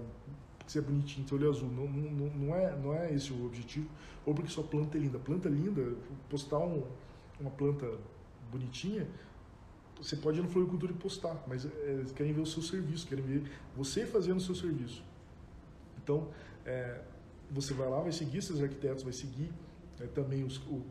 porque 0.56 0.72
você 0.72 0.78
é 0.78 0.82
bonitinho, 0.82 1.26
teu 1.26 1.36
olho 1.36 1.50
azul. 1.50 1.68
Não, 1.68 1.86
não, 1.86 2.30
não, 2.30 2.54
é, 2.54 2.74
não 2.76 2.94
é 2.94 3.12
esse 3.12 3.30
o 3.30 3.44
objetivo. 3.44 3.90
Ou 4.24 4.34
porque 4.34 4.50
sua 4.50 4.64
planta 4.64 4.96
é 4.96 5.00
linda. 5.02 5.18
Planta 5.18 5.50
linda, 5.50 5.94
postar 6.30 6.58
um, 6.58 6.84
uma 7.40 7.50
planta 7.50 7.86
bonitinha, 8.50 9.06
você 10.00 10.16
pode 10.16 10.38
ir 10.38 10.42
no 10.42 10.48
Floricultura 10.48 10.92
e 10.92 10.94
postar, 10.94 11.42
mas 11.46 11.64
é, 11.64 12.04
querem 12.14 12.32
ver 12.32 12.40
o 12.40 12.46
seu 12.46 12.62
serviço, 12.62 13.06
querem 13.06 13.24
ver 13.24 13.50
você 13.76 14.06
fazendo 14.06 14.36
o 14.36 14.40
seu 14.40 14.54
serviço. 14.54 15.02
Então, 16.02 16.28
é, 16.64 17.00
você 17.50 17.74
vai 17.74 17.88
lá, 17.88 18.00
vai 18.00 18.12
seguir 18.12 18.38
esses 18.38 18.62
arquitetos, 18.62 19.02
vai 19.02 19.12
seguir 19.12 19.52
é, 20.00 20.06
também 20.06 20.44
os, 20.44 20.58
o, 20.58 20.82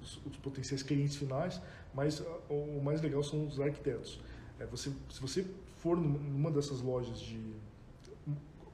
os, 0.00 0.20
os, 0.24 0.36
potenciais 0.36 0.82
clientes 0.82 1.16
finais, 1.16 1.60
mas 1.92 2.20
o, 2.48 2.54
o 2.54 2.82
mais 2.82 3.00
legal 3.00 3.22
são 3.22 3.46
os 3.46 3.60
arquitetos. 3.60 4.20
É, 4.60 4.66
você, 4.66 4.90
se 5.10 5.20
você 5.20 5.44
for 5.78 5.96
numa 5.96 6.50
dessas 6.50 6.80
lojas 6.80 7.18
de. 7.18 7.40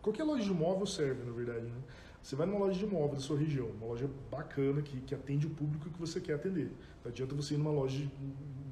Qualquer 0.02 0.24
loja 0.24 0.42
de 0.42 0.52
móvel 0.52 0.86
serve, 0.86 1.24
na 1.24 1.32
verdade. 1.32 1.66
Né? 1.66 1.80
Você 2.22 2.36
vai 2.36 2.46
numa 2.46 2.58
loja 2.58 2.78
de 2.78 2.86
móvel 2.86 3.16
da 3.16 3.20
sua 3.20 3.36
região, 3.36 3.66
uma 3.66 3.86
loja 3.86 4.08
bacana 4.30 4.80
que, 4.80 5.00
que 5.00 5.14
atende 5.14 5.46
o 5.46 5.50
público 5.50 5.90
que 5.90 5.98
você 5.98 6.20
quer 6.20 6.34
atender. 6.34 6.70
Não 7.04 7.10
adianta 7.10 7.34
você 7.34 7.54
ir 7.54 7.58
numa 7.58 7.72
loja 7.72 7.98
de 7.98 8.10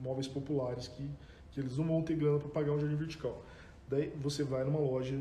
móveis 0.01 0.29
populares 0.29 0.87
que, 0.87 1.11
que 1.51 1.61
eles 1.61 1.77
não 1.77 1.85
vão 1.85 2.03
ter 2.03 2.17
grana 2.17 2.39
para 2.39 2.49
pagar 2.49 2.73
um 2.73 2.81
jardim 2.81 2.97
vertical. 2.97 3.43
Daí 3.89 4.13
você 4.23 4.45
vai 4.45 4.63
numa 4.63 4.79
loja 4.79 5.21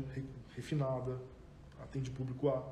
refinada, 0.54 1.20
atende 1.82 2.08
público 2.10 2.48
A, 2.48 2.62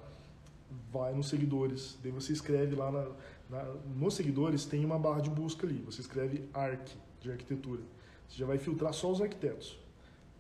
vai 0.92 1.12
nos 1.12 1.28
seguidores, 1.28 1.98
daí 2.02 2.12
você 2.12 2.32
escreve 2.32 2.76
lá 2.76 2.92
na, 2.92 3.08
na, 3.50 3.64
nos 3.96 4.14
seguidores 4.14 4.64
tem 4.64 4.84
uma 4.84 4.98
barra 4.98 5.20
de 5.20 5.30
busca 5.30 5.66
ali, 5.66 5.78
você 5.78 6.00
escreve 6.00 6.48
ARC 6.54 6.88
de 7.20 7.30
arquitetura. 7.32 7.82
Você 8.28 8.38
já 8.38 8.46
vai 8.46 8.58
filtrar 8.58 8.92
só 8.92 9.10
os 9.10 9.20
arquitetos. 9.20 9.78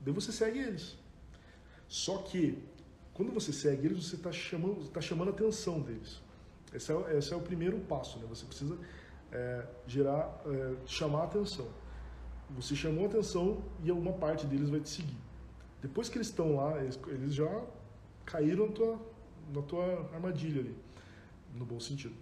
Daí 0.00 0.14
você 0.14 0.30
segue 0.30 0.58
eles. 0.58 0.96
Só 1.88 2.18
que 2.18 2.62
quando 3.18 3.32
você 3.32 3.52
segue 3.52 3.88
eles, 3.88 4.06
você 4.06 4.14
está 4.14 4.30
chamando, 4.30 4.88
tá 4.90 5.00
chamando 5.00 5.28
a 5.28 5.30
atenção 5.32 5.80
deles. 5.80 6.22
Esse 6.72 6.92
é, 6.92 7.18
esse 7.18 7.32
é 7.32 7.36
o 7.36 7.40
primeiro 7.40 7.76
passo, 7.80 8.16
né? 8.20 8.26
Você 8.28 8.46
precisa 8.46 8.78
é, 9.32 9.66
gerar, 9.88 10.40
é, 10.46 10.76
chamar 10.86 11.22
a 11.22 11.24
atenção. 11.24 11.66
Você 12.50 12.76
chamou 12.76 13.06
a 13.06 13.08
atenção 13.08 13.60
e 13.82 13.90
alguma 13.90 14.12
parte 14.12 14.46
deles 14.46 14.70
vai 14.70 14.78
te 14.78 14.88
seguir. 14.88 15.16
Depois 15.82 16.08
que 16.08 16.16
eles 16.16 16.28
estão 16.28 16.54
lá, 16.54 16.80
eles, 16.80 16.96
eles 17.08 17.34
já 17.34 17.64
caíram 18.24 18.68
na 18.68 18.72
tua, 18.72 19.00
na 19.52 19.62
tua 19.62 20.08
armadilha 20.14 20.60
ali, 20.60 20.76
no 21.56 21.64
bom 21.64 21.80
sentido. 21.80 22.14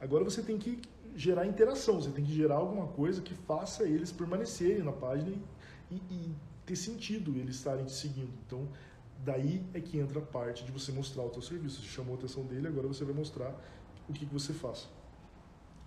Agora 0.00 0.24
você 0.24 0.40
tem 0.40 0.56
que 0.56 0.80
gerar 1.14 1.44
interação, 1.44 2.00
você 2.00 2.10
tem 2.10 2.24
que 2.24 2.32
gerar 2.32 2.54
alguma 2.54 2.86
coisa 2.86 3.20
que 3.20 3.34
faça 3.34 3.82
eles 3.82 4.10
permanecerem 4.10 4.82
na 4.82 4.92
página 4.92 5.30
e, 5.90 5.94
e, 5.94 5.96
e 6.10 6.34
ter 6.64 6.76
sentido 6.76 7.36
eles 7.36 7.56
estarem 7.56 7.84
te 7.84 7.92
seguindo. 7.92 8.32
Então, 8.46 8.66
Daí 9.18 9.64
é 9.74 9.80
que 9.80 9.98
entra 9.98 10.20
a 10.20 10.22
parte 10.22 10.64
de 10.64 10.70
você 10.70 10.92
mostrar 10.92 11.22
o 11.24 11.32
seu 11.32 11.42
serviço. 11.42 11.80
Você 11.82 11.88
chamou 11.88 12.14
a 12.14 12.18
atenção 12.18 12.44
dele, 12.44 12.68
agora 12.68 12.86
você 12.86 13.04
vai 13.04 13.14
mostrar 13.14 13.54
o 14.08 14.12
que, 14.12 14.24
que 14.24 14.32
você 14.32 14.52
faz. 14.52 14.88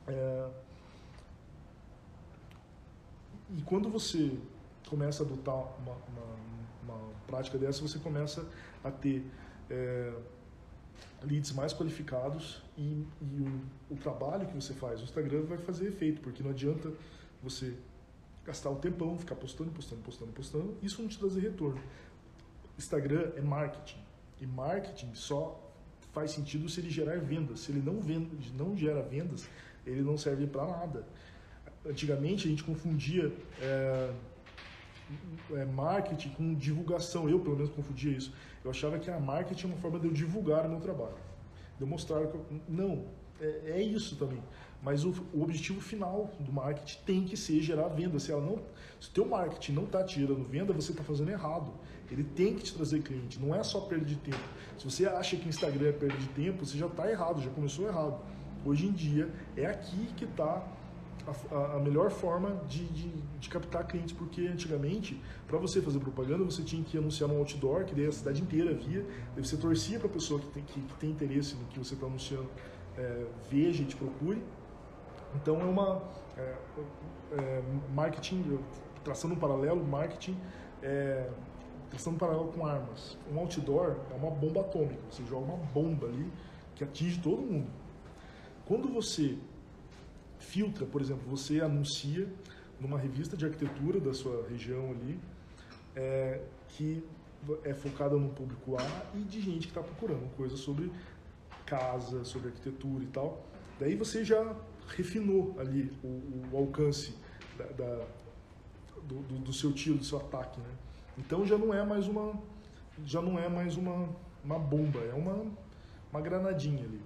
É... 0.08 0.50
E 3.58 3.62
quando 3.64 3.90
você 3.90 4.38
começa 4.90 5.24
a 5.24 5.26
adotar 5.26 5.56
uma, 5.56 5.94
uma, 5.94 6.36
uma, 6.84 7.14
prática 7.28 7.58
dessa, 7.58 7.82
você 7.82 8.00
começa 8.00 8.46
a 8.84 8.92
ter 8.92 9.26
é, 9.70 10.14
leads 11.24 11.52
mais 11.54 11.74
qualificados 11.74 12.62
e, 12.78 13.06
e 13.22 13.42
o, 13.90 13.94
o, 13.94 13.98
trabalho 13.98 14.48
que 14.48 14.54
você 14.54 14.74
faz, 14.74 15.02
o 15.02 15.04
Instagram 15.04 15.44
vai 15.44 15.58
fazer 15.58 15.88
efeito, 15.88 16.22
porque 16.22 16.44
não 16.44 16.52
adianta 16.52 16.92
você 17.42 17.76
gastar 18.46 18.70
um 18.70 18.76
tempão, 18.76 19.18
ficar 19.18 19.36
postando, 19.36 19.72
postando, 19.72 20.02
postando, 20.02 20.32
postando, 20.32 20.78
isso 20.82 21.02
não 21.02 21.10
te 21.10 21.18
trazer 21.18 21.42
retorno. 21.42 21.82
Instagram 22.78 23.32
é 23.36 23.42
marketing. 23.42 24.00
E 24.40 24.48
marketing 24.48 25.14
só 25.14 25.60
faz 26.12 26.32
sentido 26.32 26.68
se 26.70 26.80
ele 26.80 26.90
gerar 26.90 27.20
vendas. 27.20 27.62
Se 27.62 27.72
ele 27.72 27.82
não, 27.82 28.02
vende, 28.02 28.52
não 28.58 28.76
gera 28.76 29.02
vendas, 29.02 29.48
ele 29.86 30.02
não 30.02 30.18
serve 30.18 30.48
para 30.48 30.66
nada. 30.66 31.06
Antigamente 31.86 32.48
a 32.48 32.50
gente 32.50 32.64
confundia 32.64 33.32
é, 33.60 34.12
é, 35.54 35.66
marketing 35.66 36.30
com 36.30 36.54
divulgação. 36.54 37.30
Eu, 37.30 37.40
pelo 37.40 37.56
menos, 37.56 37.72
confundia 37.72 38.12
isso. 38.12 38.34
Eu 38.64 38.72
achava 38.72 39.00
que 39.00 39.10
a 39.10 39.20
marketing 39.20 39.66
é 39.66 39.70
uma 39.70 39.78
forma 39.78 40.00
de 40.00 40.08
eu 40.08 40.14
divulgar 40.14 40.66
o 40.66 40.70
meu 40.70 40.80
trabalho. 40.80 41.16
De 41.78 41.82
eu 41.82 41.88
mostrar 41.88 42.28
que 42.28 42.36
eu... 42.36 42.46
Não, 42.68 43.06
é, 43.42 43.72
é 43.72 43.84
isso 43.84 44.16
também. 44.16 44.42
Mas 44.82 45.04
o, 45.04 45.14
o, 45.34 45.44
objetivo 45.44 45.80
final 45.80 46.32
do 46.40 46.52
marketing 46.52 46.98
tem 47.06 47.24
que 47.24 47.38
ser 47.38 47.62
gerar 47.62 47.88
venda. 47.90 48.20
Se 48.20 48.32
o 48.32 48.62
teu 49.14 49.26
marketing 49.26 49.74
não 49.74 49.84
está 49.84 50.04
tirando 50.04 50.44
venda, 50.44 50.74
você 50.74 50.92
está 50.92 51.04
fazendo 51.04 51.30
errado. 51.30 51.72
Ele 52.10 52.24
tem 52.24 52.56
que 52.56 52.64
te 52.64 52.74
trazer 52.74 53.02
cliente, 53.02 53.40
não 53.40 53.56
é 53.56 53.64
só 53.64 53.82
perda 53.82 54.06
de 54.06 54.16
tempo. 54.16 54.44
Se 54.78 54.86
você 54.86 55.06
acha 55.06 55.38
que 55.38 55.48
Instagram 55.48 55.90
é 55.90 55.92
perda 55.92 56.18
de 56.18 56.28
tempo, 56.30 56.66
você 56.66 56.78
já 56.78 56.88
está 56.88 57.10
errado, 57.10 57.42
já 57.42 57.50
começou 57.52 57.88
errado. 57.88 58.20
Hoje 58.66 58.88
em 58.88 58.92
dia 58.92 59.30
é 59.56 59.66
aqui 59.66 60.08
que 60.18 60.26
está 60.26 60.68
a, 61.52 61.78
a, 61.78 61.80
melhor 61.80 62.10
forma 62.12 62.62
de, 62.68 62.86
de, 62.88 63.10
de, 63.40 63.50
captar 63.50 63.86
clientes, 63.86 64.14
porque 64.14 64.48
antigamente, 64.48 65.22
para 65.48 65.58
você 65.58 65.82
fazer 65.82 66.00
propaganda, 66.00 66.44
você 66.44 66.64
tinha 66.64 66.84
que 66.84 66.98
anunciar 66.98 67.30
no 67.30 67.38
outdoor, 67.38 67.86
que 67.86 67.94
daí 67.96 68.08
a 68.08 68.12
cidade 68.12 68.42
inteira 68.42 68.74
via, 68.74 69.06
daí 69.36 69.46
você 69.46 69.56
torcia 69.56 70.00
para 70.00 70.08
a 70.08 70.12
pessoa 70.12 70.40
que 70.40 70.48
tem, 70.48 70.64
que, 70.64 70.82
que, 70.82 70.94
tem 70.96 71.12
interesse 71.12 71.56
no 71.56 71.66
que 71.66 71.80
você 71.80 71.94
está 71.94 72.06
anunciando 72.06 72.50
é, 73.02 73.26
veja 73.50 73.82
e 73.84 73.86
te 73.86 73.96
procure. 73.96 74.42
Então 75.36 75.60
é 75.60 75.64
uma 75.64 76.02
é, 76.38 76.56
é, 77.38 77.64
marketing, 77.94 78.60
traçando 79.04 79.34
um 79.34 79.38
paralelo, 79.38 79.84
marketing 79.84 80.38
é, 80.84 81.30
traçando 81.90 82.16
um 82.16 82.20
paralelo 82.20 82.52
com 82.52 82.66
armas. 82.66 83.18
Um 83.32 83.40
outdoor 83.40 83.98
é 84.12 84.14
uma 84.16 84.32
bomba 84.32 84.62
atômica, 84.62 85.02
você 85.10 85.24
joga 85.26 85.46
uma 85.46 85.58
bomba 85.58 86.08
ali 86.08 86.32
que 86.76 86.84
atinge 86.84 87.20
todo 87.20 87.42
mundo. 87.42 87.70
Quando 88.66 88.88
você 88.88 89.38
filtra, 90.40 90.86
por 90.86 91.02
exemplo, 91.02 91.24
você 91.30 91.60
anuncia 91.60 92.28
numa 92.80 92.98
revista 92.98 93.36
de 93.36 93.46
arquitetura 93.46 94.00
da 94.00 94.14
sua 94.14 94.48
região 94.48 94.92
ali, 94.92 95.20
é, 95.96 96.42
que 96.70 97.04
é 97.64 97.74
focada 97.74 98.16
no 98.16 98.30
público 98.30 98.78
A 98.78 99.18
e 99.18 99.24
de 99.24 99.42
gente 99.42 99.68
que 99.68 99.78
está 99.78 99.82
procurando 99.82 100.30
coisas 100.36 100.60
sobre 100.60 100.92
casa, 101.72 102.26
sobre 102.26 102.50
arquitetura 102.50 103.02
e 103.02 103.08
tal. 103.08 103.42
Daí 103.80 103.96
você 103.96 104.26
já 104.26 104.54
refinou 104.90 105.56
ali 105.58 105.90
o, 106.04 106.52
o 106.52 106.58
alcance 106.58 107.16
da, 107.58 107.64
da 107.66 108.06
do, 109.04 109.16
do, 109.24 109.36
do, 109.40 109.54
seu 109.54 109.72
tiro, 109.72 109.98
do 109.98 110.04
seu 110.04 110.18
ataque, 110.18 110.60
né? 110.60 110.70
Então 111.18 111.46
já 111.46 111.58
não 111.58 111.74
é 111.74 111.84
mais 111.84 112.08
uma, 112.08 112.38
já 113.06 113.22
não 113.22 113.40
é 113.40 113.48
mais 113.48 113.78
uma, 113.78 114.10
uma 114.44 114.60
bomba, 114.60 115.00
é 115.00 115.14
uma, 115.14 115.46
uma 116.12 116.22
granadinha 116.22 116.84
ali. 116.84 117.02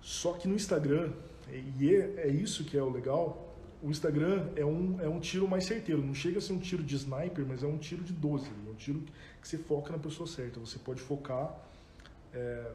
Só 0.00 0.34
que 0.34 0.46
no 0.46 0.54
Instagram, 0.54 1.12
e 1.50 1.94
é, 1.94 2.26
é 2.26 2.28
isso 2.28 2.64
que 2.64 2.76
é 2.76 2.82
o 2.82 2.90
legal, 2.90 3.56
o 3.82 3.90
Instagram 3.90 4.48
é 4.56 4.64
um, 4.64 5.00
é 5.00 5.08
um 5.08 5.20
tiro 5.20 5.48
mais 5.48 5.64
certeiro. 5.64 6.02
Não 6.02 6.14
chega 6.14 6.38
a 6.38 6.40
ser 6.40 6.52
um 6.52 6.58
tiro 6.58 6.82
de 6.82 6.96
sniper, 6.96 7.46
mas 7.46 7.62
é 7.62 7.66
um 7.66 7.78
tiro 7.78 8.02
de 8.02 8.12
12. 8.12 8.46
É 8.66 8.70
um 8.70 8.74
tiro 8.74 9.02
que 9.40 9.48
você 9.48 9.56
foca 9.56 9.92
na 9.92 9.98
pessoa 9.98 10.26
certa. 10.26 10.58
Você 10.60 10.78
pode 10.78 11.00
focar 11.00 11.56
é, 12.34 12.72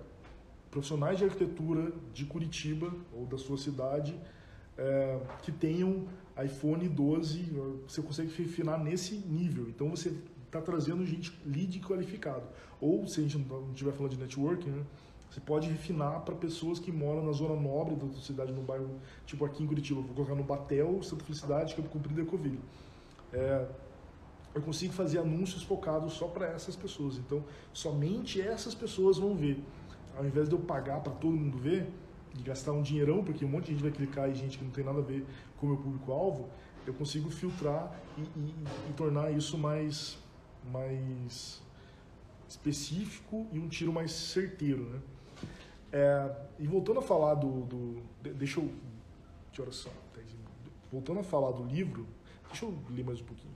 profissionais 0.74 1.20
de 1.20 1.26
arquitetura 1.26 1.94
de 2.12 2.26
Curitiba 2.26 2.92
ou 3.14 3.28
da 3.28 3.38
sua 3.38 3.58
cidade 3.58 4.20
é, 4.76 5.20
que 5.44 5.52
tenham 5.52 6.08
iPhone 6.44 6.90
12, 6.90 7.44
você 7.88 8.02
consegue 8.02 8.34
refinar 8.36 8.84
nesse 8.84 9.16
nível. 9.16 9.70
Então 9.70 9.88
você 9.92 10.12
está 10.48 10.60
trazendo 10.60 11.06
gente 11.06 11.32
lead 11.46 11.80
qualificado. 11.82 12.44
Ou 12.82 13.08
se 13.08 13.20
a 13.20 13.24
gente 13.24 13.38
não 13.38 13.70
estiver 13.70 13.92
falando 13.94 14.14
de 14.14 14.18
networking, 14.18 14.72
né, 14.72 14.84
você 15.30 15.40
pode 15.40 15.70
refinar 15.70 16.22
para 16.22 16.34
pessoas 16.34 16.80
que 16.80 16.92
moram 16.92 17.24
na 17.24 17.32
zona 17.32 17.56
nobre 17.56 17.96
da 17.96 18.08
sua 18.08 18.24
cidade, 18.24 18.52
no 18.52 18.64
bairro, 18.64 19.00
tipo 19.28 19.46
aqui 19.46 19.64
em 19.64 19.68
Curitiba. 19.68 20.02
Vou 20.02 20.16
colocar 20.16 20.36
no 20.36 20.44
Batel, 20.44 21.04
Santa 21.04 21.24
Felicidade, 21.24 21.76
Campo 21.76 21.90
Comprido 21.90 22.20
e 22.20 22.24
Ecoville. 22.24 22.60
É, 23.32 23.68
eu 24.56 24.62
consigo 24.62 24.94
fazer 24.94 25.20
anúncios 25.20 25.64
focados 25.64 26.14
só 26.14 26.28
para 26.28 26.48
essas 26.48 26.76
pessoas. 26.76 27.18
Então, 27.18 27.44
somente 27.72 28.42
essas 28.42 28.74
pessoas 28.76 29.18
vão 29.18 29.36
ver. 29.36 29.60
Ao 30.16 30.26
invés 30.26 30.48
de 30.48 30.56
eu 30.56 30.60
pagar 30.60 31.02
para 31.02 31.14
todo 31.14 31.36
mundo 31.36 31.58
ver, 31.58 31.90
de 32.34 32.44
gastar 32.44 32.72
um 32.72 32.82
dinheirão, 32.82 33.24
porque 33.24 33.46
um 33.46 33.48
monte 33.48 33.66
de 33.66 33.72
gente 33.74 33.82
vai 33.82 33.92
clicar 33.92 34.30
e 34.30 34.36
gente 34.36 34.58
que 34.58 34.64
não 34.64 34.72
tem 34.72 34.84
nada 34.84 35.00
a 35.00 35.04
ver 35.04 35.26
com 35.58 35.68
o 35.68 35.70
meu 35.70 35.78
público-alvo, 35.78 36.50
eu 36.86 36.94
consigo 36.94 37.30
filtrar 37.30 37.92
e, 38.18 38.22
e, 38.22 38.56
e, 38.90 38.94
tornar 38.94 39.32
isso 39.32 39.58
mais, 39.58 40.18
mais 40.72 41.62
específico 42.48 43.48
e 43.52 43.60
um 43.60 43.68
tiro 43.68 43.94
mais 43.94 44.12
certeiro, 44.12 44.84
né? 44.90 45.00
É, 45.92 46.36
e 46.60 46.68
voltando 46.68 47.00
a 47.00 47.04
falar 47.04 47.36
do, 47.36 47.62
do, 47.66 48.04
Deixa 48.34 48.60
eu 48.60 48.70
Que 49.52 49.62
horas 49.62 49.76
são? 49.76 49.92
Voltando 50.92 51.22
a 51.22 51.24
falar 51.24 51.52
do 51.52 51.64
livro, 51.64 52.06
deixa 52.50 52.66
eu 52.66 52.78
ler 52.92 53.04
mais 53.04 53.20
um 53.20 53.24
pouquinho. 53.26 53.53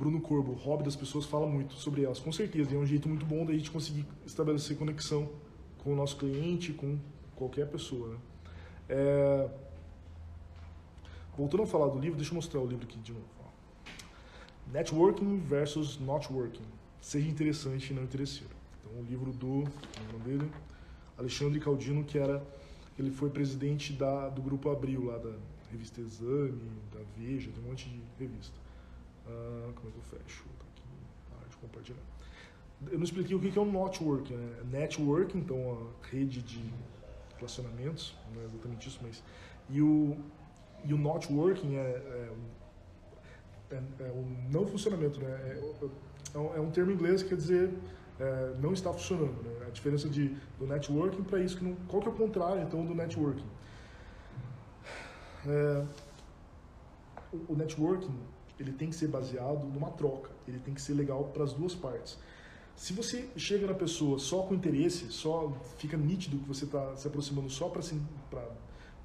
Bruno 0.00 0.18
Corbo, 0.18 0.52
o 0.52 0.54
hobby 0.54 0.82
das 0.82 0.96
pessoas, 0.96 1.26
fala 1.26 1.46
muito 1.46 1.74
sobre 1.74 2.02
elas, 2.02 2.18
com 2.18 2.32
certeza. 2.32 2.72
E 2.72 2.74
é 2.74 2.78
um 2.78 2.86
jeito 2.86 3.06
muito 3.06 3.26
bom 3.26 3.44
da 3.44 3.52
gente 3.52 3.70
conseguir 3.70 4.06
estabelecer 4.24 4.78
conexão 4.78 5.28
com 5.76 5.92
o 5.92 5.94
nosso 5.94 6.16
cliente, 6.16 6.72
com 6.72 6.98
qualquer 7.36 7.68
pessoa. 7.68 8.08
Né? 8.08 8.16
É... 8.88 9.50
Voltando 11.36 11.64
a 11.64 11.66
falar 11.66 11.88
do 11.88 11.98
livro, 11.98 12.16
deixa 12.16 12.30
eu 12.30 12.36
mostrar 12.36 12.60
o 12.60 12.66
livro 12.66 12.86
aqui 12.86 12.98
de 12.98 13.12
novo. 13.12 13.26
Networking 14.72 15.36
versus 15.40 15.98
Not 15.98 16.32
Working. 16.32 16.64
Seja 17.02 17.28
interessante 17.28 17.90
e 17.90 17.94
não 17.94 18.04
interesseiro. 18.04 18.54
Então, 18.82 19.02
o 19.02 19.04
livro 19.04 19.32
do, 19.32 19.64
é 19.64 20.08
o 20.08 20.18
nome 20.18 20.24
dele? 20.24 20.50
Alexandre 21.18 21.60
Caldino, 21.60 22.04
que 22.04 22.16
era, 22.16 22.42
ele 22.98 23.10
foi 23.10 23.28
presidente 23.28 23.92
da, 23.92 24.30
do 24.30 24.40
grupo 24.40 24.70
Abril, 24.70 25.04
lá 25.04 25.18
da 25.18 25.34
revista 25.70 26.00
Exame, 26.00 26.72
da 26.90 27.00
Veja, 27.18 27.50
tem 27.50 27.62
um 27.62 27.68
monte 27.68 27.86
de 27.86 28.00
revista. 28.18 28.59
Ah, 29.30 29.72
como 29.74 29.88
é 29.88 29.92
que 29.92 29.98
eu 29.98 30.18
fecho? 30.18 30.44
Tá 30.58 30.64
aqui, 30.72 30.82
para 31.30 31.48
de 31.48 31.56
compartilhar. 31.56 32.02
Eu 32.90 32.98
não 32.98 33.04
expliquei 33.04 33.36
o 33.36 33.40
que 33.40 33.58
é 33.58 33.62
um 33.62 33.70
networking. 33.70 34.34
Né? 34.34 34.62
Network, 34.64 35.36
então 35.36 35.90
a 36.02 36.06
rede 36.06 36.42
de 36.42 36.72
relacionamentos, 37.36 38.16
não 38.34 38.42
é 38.42 38.44
exatamente 38.44 38.88
isso, 38.88 38.98
mas. 39.02 39.22
E 39.68 39.80
o, 39.80 40.16
e 40.84 40.92
o 40.92 40.98
not 40.98 41.32
working 41.32 41.76
é, 41.76 41.80
é, 41.80 42.32
é, 43.70 43.82
é 44.00 44.12
um 44.12 44.50
não 44.50 44.66
funcionamento, 44.66 45.20
né? 45.20 45.28
É, 45.28 45.74
é, 46.34 46.38
um, 46.38 46.54
é 46.56 46.60
um 46.60 46.70
termo 46.70 46.90
em 46.90 46.94
inglês 46.94 47.22
que 47.22 47.28
quer 47.28 47.36
dizer 47.36 47.70
é, 48.18 48.54
não 48.60 48.72
está 48.72 48.92
funcionando. 48.92 49.42
Né? 49.42 49.66
A 49.66 49.70
diferença 49.70 50.08
de, 50.08 50.36
do 50.58 50.66
networking 50.66 51.22
para 51.22 51.40
isso, 51.40 51.56
que 51.56 51.64
não, 51.64 51.74
qual 51.88 52.02
que 52.02 52.08
é 52.08 52.12
o 52.12 52.14
contrário 52.14 52.62
então 52.62 52.84
do 52.84 52.94
networking? 52.94 53.46
É, 55.46 55.84
o, 57.32 57.52
o 57.52 57.56
networking 57.56 58.14
ele 58.60 58.72
tem 58.72 58.90
que 58.90 58.96
ser 58.96 59.08
baseado 59.08 59.64
numa 59.66 59.90
troca, 59.90 60.30
ele 60.46 60.58
tem 60.58 60.74
que 60.74 60.82
ser 60.82 60.94
legal 60.94 61.24
para 61.24 61.44
as 61.44 61.52
duas 61.52 61.74
partes. 61.74 62.18
Se 62.76 62.92
você 62.92 63.28
chega 63.36 63.66
na 63.66 63.74
pessoa 63.74 64.18
só 64.18 64.42
com 64.42 64.54
interesse, 64.54 65.10
só 65.10 65.52
fica 65.76 65.96
nítido 65.96 66.38
que 66.38 66.48
você 66.48 66.64
está 66.64 66.96
se 66.96 67.06
aproximando 67.06 67.50
só 67.50 67.68
para 67.68 67.82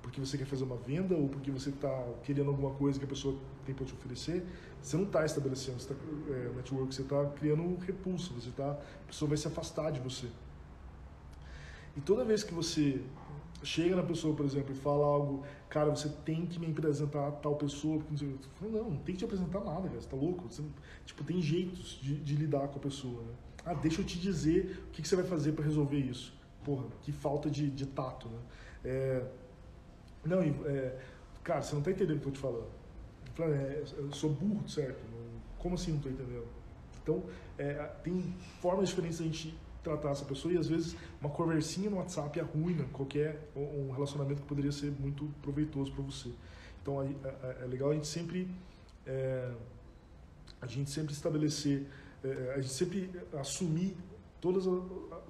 porque 0.02 0.20
você 0.20 0.38
quer 0.38 0.46
fazer 0.46 0.64
uma 0.64 0.78
venda 0.78 1.16
ou 1.16 1.28
porque 1.28 1.50
você 1.50 1.72
está 1.72 2.06
querendo 2.24 2.52
alguma 2.52 2.72
coisa 2.76 3.00
que 3.00 3.06
a 3.06 3.08
pessoa 3.08 3.36
tem 3.66 3.74
para 3.74 3.86
te 3.86 3.94
oferecer, 3.94 4.46
você 4.80 4.96
não 4.96 5.06
está 5.06 5.26
estabelecendo 5.26 5.80
você 5.80 5.96
tá, 5.96 6.00
é, 6.30 6.50
network, 6.56 6.94
você 6.94 7.02
está 7.02 7.26
criando 7.32 7.76
repulso, 7.78 8.32
você 8.36 8.52
tá, 8.52 8.72
a 8.74 9.08
pessoa 9.08 9.30
vai 9.30 9.38
se 9.38 9.48
afastar 9.48 9.92
de 9.92 10.00
você. 10.00 10.28
E 11.98 12.02
toda 12.02 12.24
vez 12.24 12.44
que 12.44 12.54
você 12.54 13.02
chega 13.66 13.96
na 13.96 14.04
pessoa, 14.04 14.36
por 14.36 14.46
exemplo, 14.46 14.72
e 14.72 14.76
fala 14.76 15.06
algo, 15.06 15.44
cara, 15.70 15.90
você 15.90 16.08
tem 16.24 16.46
que 16.46 16.60
me 16.60 16.68
apresentar 16.68 17.28
a 17.28 17.32
tal 17.32 17.56
pessoa, 17.56 17.98
porque 17.98 18.12
não 18.12 18.18
sei, 18.18 18.38
não, 18.62 18.92
não 18.92 18.98
tem 18.98 19.16
que 19.16 19.20
te 19.20 19.26
apresentar 19.26 19.60
nada, 19.62 19.88
cara, 19.88 20.00
você 20.00 20.08
tá 20.08 20.16
louco? 20.16 20.48
Você, 20.48 20.64
tipo, 21.06 21.24
tem 21.24 21.42
jeitos 21.42 22.00
de, 22.02 22.16
de, 22.16 22.36
lidar 22.36 22.68
com 22.68 22.78
a 22.78 22.82
pessoa, 22.82 23.24
né? 23.24 23.34
Ah, 23.66 23.74
deixa 23.74 24.02
eu 24.02 24.06
te 24.06 24.20
dizer 24.20 24.86
o 24.88 24.92
que, 24.92 25.02
que 25.02 25.08
você 25.08 25.16
vai 25.16 25.26
fazer 25.26 25.54
para 25.54 25.66
resolver 25.66 25.98
isso. 25.98 26.34
Porra, 26.64 26.86
que 27.02 27.12
falta 27.12 27.50
de, 27.50 27.70
de 27.70 27.88
tato, 27.88 28.30
né? 28.30 28.40
É, 28.84 29.24
não, 30.24 30.42
é, 30.42 31.00
cara, 31.44 31.62
você 31.62 31.74
não 31.74 31.82
tá 31.82 31.92
entendendo 31.92 32.18
o 32.18 32.20
que 32.20 32.28
eu 32.28 32.32
tô 32.32 32.38
te 32.38 32.42
falando. 32.42 32.68
Eu, 33.38 33.54
é, 33.54 33.84
eu 33.98 34.14
sou 34.14 34.30
burro, 34.30 34.68
certo? 34.70 35.04
Como 35.58 35.76
assim 35.76 35.94
não 35.94 36.00
tô 36.00 36.10
entendendo? 36.10 36.48
Então, 37.02 37.24
é, 37.58 37.74
tem 38.04 38.36
formas 38.62 38.90
diferentes 38.90 39.20
da 39.20 39.26
gente 39.26 39.58
tratar 39.86 40.10
essa 40.10 40.26
pessoa 40.26 40.54
e 40.54 40.58
às 40.58 40.68
vezes 40.68 40.96
uma 41.22 41.30
conversinha 41.30 41.90
no 41.90 41.98
WhatsApp 41.98 42.40
arruina 42.40 42.84
qualquer 42.92 43.50
um 43.56 43.92
relacionamento 43.92 44.42
que 44.42 44.48
poderia 44.48 44.72
ser 44.72 44.92
muito 45.00 45.32
proveitoso 45.42 45.92
para 45.92 46.04
você. 46.04 46.32
Então, 46.82 47.02
é, 47.02 47.06
é, 47.06 47.64
é, 47.64 47.66
legal 47.66 47.92
a 47.92 47.94
gente 47.94 48.08
sempre 48.08 48.50
é, 49.06 49.52
a 50.62 50.68
gente 50.68 50.90
sempre 50.90 51.14
estabelecer, 51.14 51.86
é, 52.24 52.54
a 52.56 52.62
gente 52.62 52.74
sempre 52.74 53.10
assumir 53.34 53.96
todas 54.42 54.66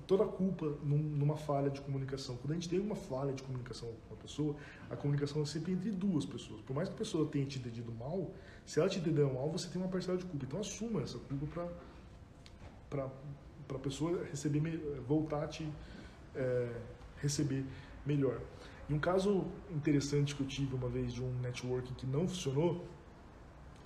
toda 0.07 0.23
a 0.23 0.27
culpa 0.27 0.77
numa 0.83 1.35
falha 1.35 1.69
de 1.69 1.81
comunicação. 1.81 2.37
Quando 2.37 2.51
a 2.51 2.53
gente 2.55 2.69
tem 2.69 2.79
uma 2.79 2.95
falha 2.95 3.33
de 3.33 3.41
comunicação 3.41 3.89
com 3.89 4.13
uma 4.13 4.21
pessoa, 4.21 4.55
a 4.89 4.95
comunicação 4.95 5.41
é 5.41 5.45
sempre 5.45 5.71
entre 5.73 5.91
duas 5.91 6.25
pessoas. 6.25 6.61
Por 6.61 6.75
mais 6.75 6.89
que 6.89 6.95
a 6.95 6.97
pessoa 6.97 7.27
tenha 7.27 7.45
te 7.45 7.57
entendido 7.57 7.91
mal, 7.91 8.31
se 8.65 8.79
ela 8.79 8.87
te 8.87 8.99
entendeu 8.99 9.33
mal, 9.33 9.49
você 9.49 9.67
tem 9.69 9.81
uma 9.81 9.89
parcela 9.89 10.17
de 10.17 10.25
culpa. 10.25 10.45
Então 10.45 10.59
assuma 10.59 11.01
essa 11.01 11.17
culpa 11.17 11.69
para 12.89 13.09
a 13.69 13.79
pessoa 13.79 14.23
receber, 14.25 15.01
voltar 15.07 15.43
a 15.43 15.47
te 15.47 15.67
é, 16.35 16.69
receber 17.17 17.65
melhor. 18.05 18.39
E 18.87 18.93
um 18.93 18.99
caso 18.99 19.45
interessante 19.71 20.35
que 20.35 20.41
eu 20.41 20.47
tive 20.47 20.75
uma 20.75 20.87
vez 20.87 21.13
de 21.13 21.23
um 21.23 21.31
networking 21.41 21.93
que 21.95 22.05
não 22.05 22.27
funcionou 22.27 22.85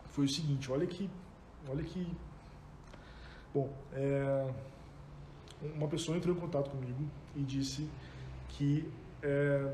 foi 0.06 0.26
o 0.26 0.28
seguinte, 0.28 0.72
olha 0.72 0.86
que, 0.86 1.10
olha 1.70 1.84
que, 1.84 2.06
bom, 3.54 3.72
é, 3.94 4.54
uma 5.76 5.88
pessoa 5.88 6.18
entrou 6.18 6.36
em 6.36 6.40
contato 6.40 6.70
comigo 6.70 7.08
e 7.36 7.42
disse 7.44 7.88
que 8.50 8.92
é, 9.22 9.74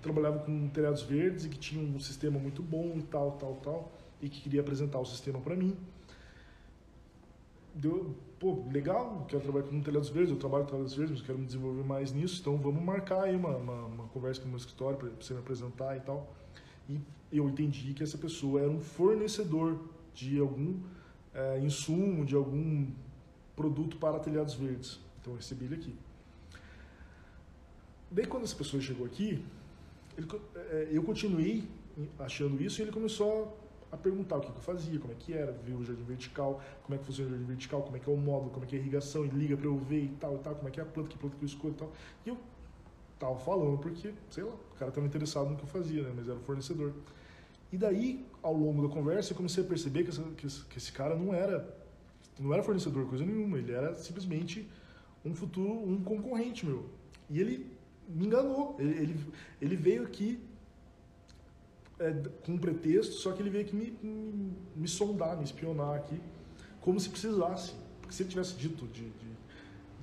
trabalhava 0.00 0.38
com 0.38 0.68
telhados 0.68 1.02
verdes 1.02 1.44
e 1.44 1.48
que 1.48 1.58
tinha 1.58 1.82
um 1.82 1.98
sistema 1.98 2.38
muito 2.38 2.62
bom 2.62 2.94
e 2.96 3.02
tal, 3.02 3.32
tal, 3.32 3.56
tal, 3.56 3.92
e 4.22 4.28
que 4.28 4.40
queria 4.40 4.60
apresentar 4.60 4.98
o 4.98 5.04
sistema 5.04 5.40
para 5.40 5.54
mim. 5.54 5.76
Deu, 7.74 8.16
pô, 8.38 8.64
legal, 8.70 9.24
quero 9.28 9.42
trabalhar 9.42 9.66
com 9.66 9.80
telhados 9.80 10.08
verdes, 10.08 10.30
eu 10.30 10.36
trabalho 10.38 10.64
com 10.64 10.70
telhados 10.70 10.94
verdes, 10.94 11.18
mas 11.18 11.26
quero 11.26 11.38
me 11.38 11.46
desenvolver 11.46 11.84
mais 11.84 12.12
nisso, 12.12 12.40
então 12.40 12.56
vamos 12.58 12.82
marcar 12.82 13.24
aí 13.24 13.34
uma, 13.34 13.56
uma, 13.56 13.86
uma 13.86 14.04
conversa 14.08 14.40
com 14.40 14.46
o 14.46 14.50
meu 14.50 14.58
escritório 14.58 14.98
para 14.98 15.08
você 15.08 15.32
me 15.32 15.40
apresentar 15.40 15.96
e 15.96 16.00
tal. 16.00 16.34
E 16.88 17.00
eu 17.32 17.48
entendi 17.48 17.92
que 17.92 18.02
essa 18.02 18.16
pessoa 18.16 18.60
era 18.60 18.70
um 18.70 18.80
fornecedor 18.80 19.80
de 20.14 20.38
algum 20.38 20.80
é, 21.34 21.58
insumo, 21.60 22.24
de 22.24 22.34
algum 22.34 22.86
produto 23.54 23.96
para 23.96 24.18
telhados 24.18 24.54
verdes. 24.54 25.00
Então 25.20 25.32
eu 25.32 25.36
recebi 25.36 25.64
ele 25.64 25.74
aqui. 25.74 25.94
Daí 28.10 28.26
quando 28.26 28.44
essa 28.44 28.54
pessoa 28.54 28.80
chegou 28.80 29.04
aqui, 29.06 29.44
ele, 30.16 30.26
é, 30.54 30.88
eu 30.92 31.02
continuei 31.02 31.68
achando 32.18 32.62
isso 32.62 32.80
e 32.80 32.82
ele 32.82 32.92
começou 32.92 33.58
a 33.90 33.96
perguntar 33.96 34.38
o 34.38 34.40
que, 34.40 34.48
eu 34.48 34.54
fazia, 34.54 34.98
como 34.98 35.12
é 35.12 35.16
que 35.16 35.32
era, 35.32 35.52
viu 35.52 35.76
o 35.76 35.84
jardim 35.84 36.02
vertical, 36.02 36.60
como 36.82 36.94
é 36.94 36.98
que 36.98 37.04
funciona 37.04 37.30
o 37.30 37.32
jardim 37.32 37.46
vertical, 37.46 37.82
como 37.82 37.96
é 37.96 38.00
que 38.00 38.10
é 38.10 38.12
o 38.12 38.16
módulo, 38.16 38.50
como 38.50 38.64
é 38.64 38.68
que 38.68 38.76
é 38.76 38.78
a 38.78 38.82
irrigação, 38.82 39.24
e 39.24 39.28
liga 39.28 39.56
para 39.56 39.66
eu 39.66 39.76
ver 39.76 40.04
e 40.04 40.08
tal 40.20 40.36
e 40.36 40.38
tal, 40.38 40.54
como 40.54 40.68
é 40.68 40.70
que 40.70 40.80
é 40.80 40.82
a 40.82 40.86
planta, 40.86 41.08
que 41.08 41.18
planta 41.18 41.36
que 41.36 41.44
eu 41.44 41.46
escolho 41.46 41.74
e 41.74 41.76
tal. 41.76 41.92
E 42.24 42.28
eu 42.30 42.38
tava 43.18 43.38
falando 43.38 43.78
porque, 43.78 44.12
sei 44.30 44.44
lá, 44.44 44.52
o 44.52 44.78
cara 44.78 44.90
estava 44.90 45.06
interessado 45.06 45.50
no 45.50 45.56
que 45.56 45.62
eu 45.62 45.68
fazia, 45.68 46.02
né, 46.02 46.12
mas 46.14 46.28
era 46.28 46.36
o 46.36 46.42
fornecedor. 46.42 46.92
E 47.72 47.76
daí, 47.76 48.24
ao 48.42 48.54
longo 48.54 48.86
da 48.86 48.92
conversa, 48.92 49.32
eu 49.32 49.36
comecei 49.36 49.62
a 49.62 49.66
perceber 49.66 50.04
que, 50.04 50.10
essa, 50.10 50.22
que, 50.36 50.46
esse, 50.46 50.64
que 50.64 50.78
esse 50.78 50.92
cara 50.92 51.16
não 51.16 51.32
era, 51.32 51.76
não 52.38 52.52
era 52.52 52.62
fornecedor 52.62 53.06
coisa 53.06 53.24
nenhuma, 53.24 53.58
ele 53.58 53.72
era 53.72 53.94
simplesmente 53.94 54.68
um 55.24 55.34
futuro, 55.34 55.72
um 55.72 56.02
concorrente 56.02 56.64
meu. 56.64 56.88
E 57.28 57.40
ele 57.40 57.76
me 58.08 58.26
enganou. 58.26 58.76
Ele, 58.78 58.98
ele, 58.98 59.26
ele 59.60 59.76
veio 59.76 60.04
aqui 60.04 60.40
é, 61.98 62.12
com 62.44 62.52
um 62.52 62.58
pretexto, 62.58 63.14
só 63.14 63.32
que 63.32 63.42
ele 63.42 63.50
veio 63.50 63.64
aqui 63.64 63.74
me, 63.74 63.98
me, 64.02 64.52
me, 64.74 64.88
sondar, 64.88 65.36
me 65.36 65.44
espionar 65.44 65.94
aqui, 65.96 66.20
como 66.80 66.98
se 67.00 67.08
precisasse. 67.08 67.74
Porque 68.00 68.14
se 68.14 68.22
ele 68.22 68.30
tivesse 68.30 68.54
dito 68.54 68.86
de, 68.86 69.10
de, 69.10 69.28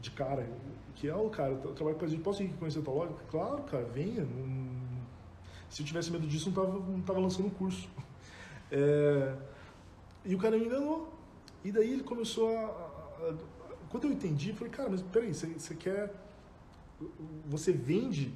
de 0.02 0.12
cara, 0.12 0.48
que 0.96 1.08
é 1.08 1.16
o 1.16 1.30
cara, 1.30 1.52
eu 1.52 1.74
trabalho 1.74 1.98
com 1.98 2.06
a 2.06 2.08
gente, 2.08 2.22
posso 2.22 2.44
ir 2.44 2.50
conhecer 2.54 2.80
a 2.80 2.82
tua 2.82 2.94
loja? 2.94 3.14
Claro, 3.30 3.64
cara, 3.64 3.86
venha. 3.86 4.24
Não, 4.24 4.74
se 5.70 5.82
eu 5.82 5.86
tivesse 5.86 6.12
medo 6.12 6.28
disso, 6.28 6.50
não 6.50 6.64
tava, 6.64 6.80
não 6.80 7.02
tava 7.02 7.20
lançando 7.20 7.48
o 7.48 7.52
curso. 7.52 7.88
É, 8.76 9.36
e 10.26 10.34
o 10.34 10.40
cara 10.40 10.58
me 10.58 10.66
enganou. 10.66 11.14
E 11.64 11.72
daí 11.72 11.94
ele 11.94 12.02
começou 12.02 12.50
a, 12.50 12.66
a 12.66 13.36
quando 13.94 14.06
eu 14.06 14.12
entendi, 14.12 14.50
eu 14.50 14.56
falei, 14.56 14.74
cara, 14.74 14.90
mas 14.90 15.04
peraí, 15.04 15.32
você, 15.32 15.46
você 15.46 15.76
quer. 15.76 16.12
Você 17.46 17.72
vende 17.72 18.34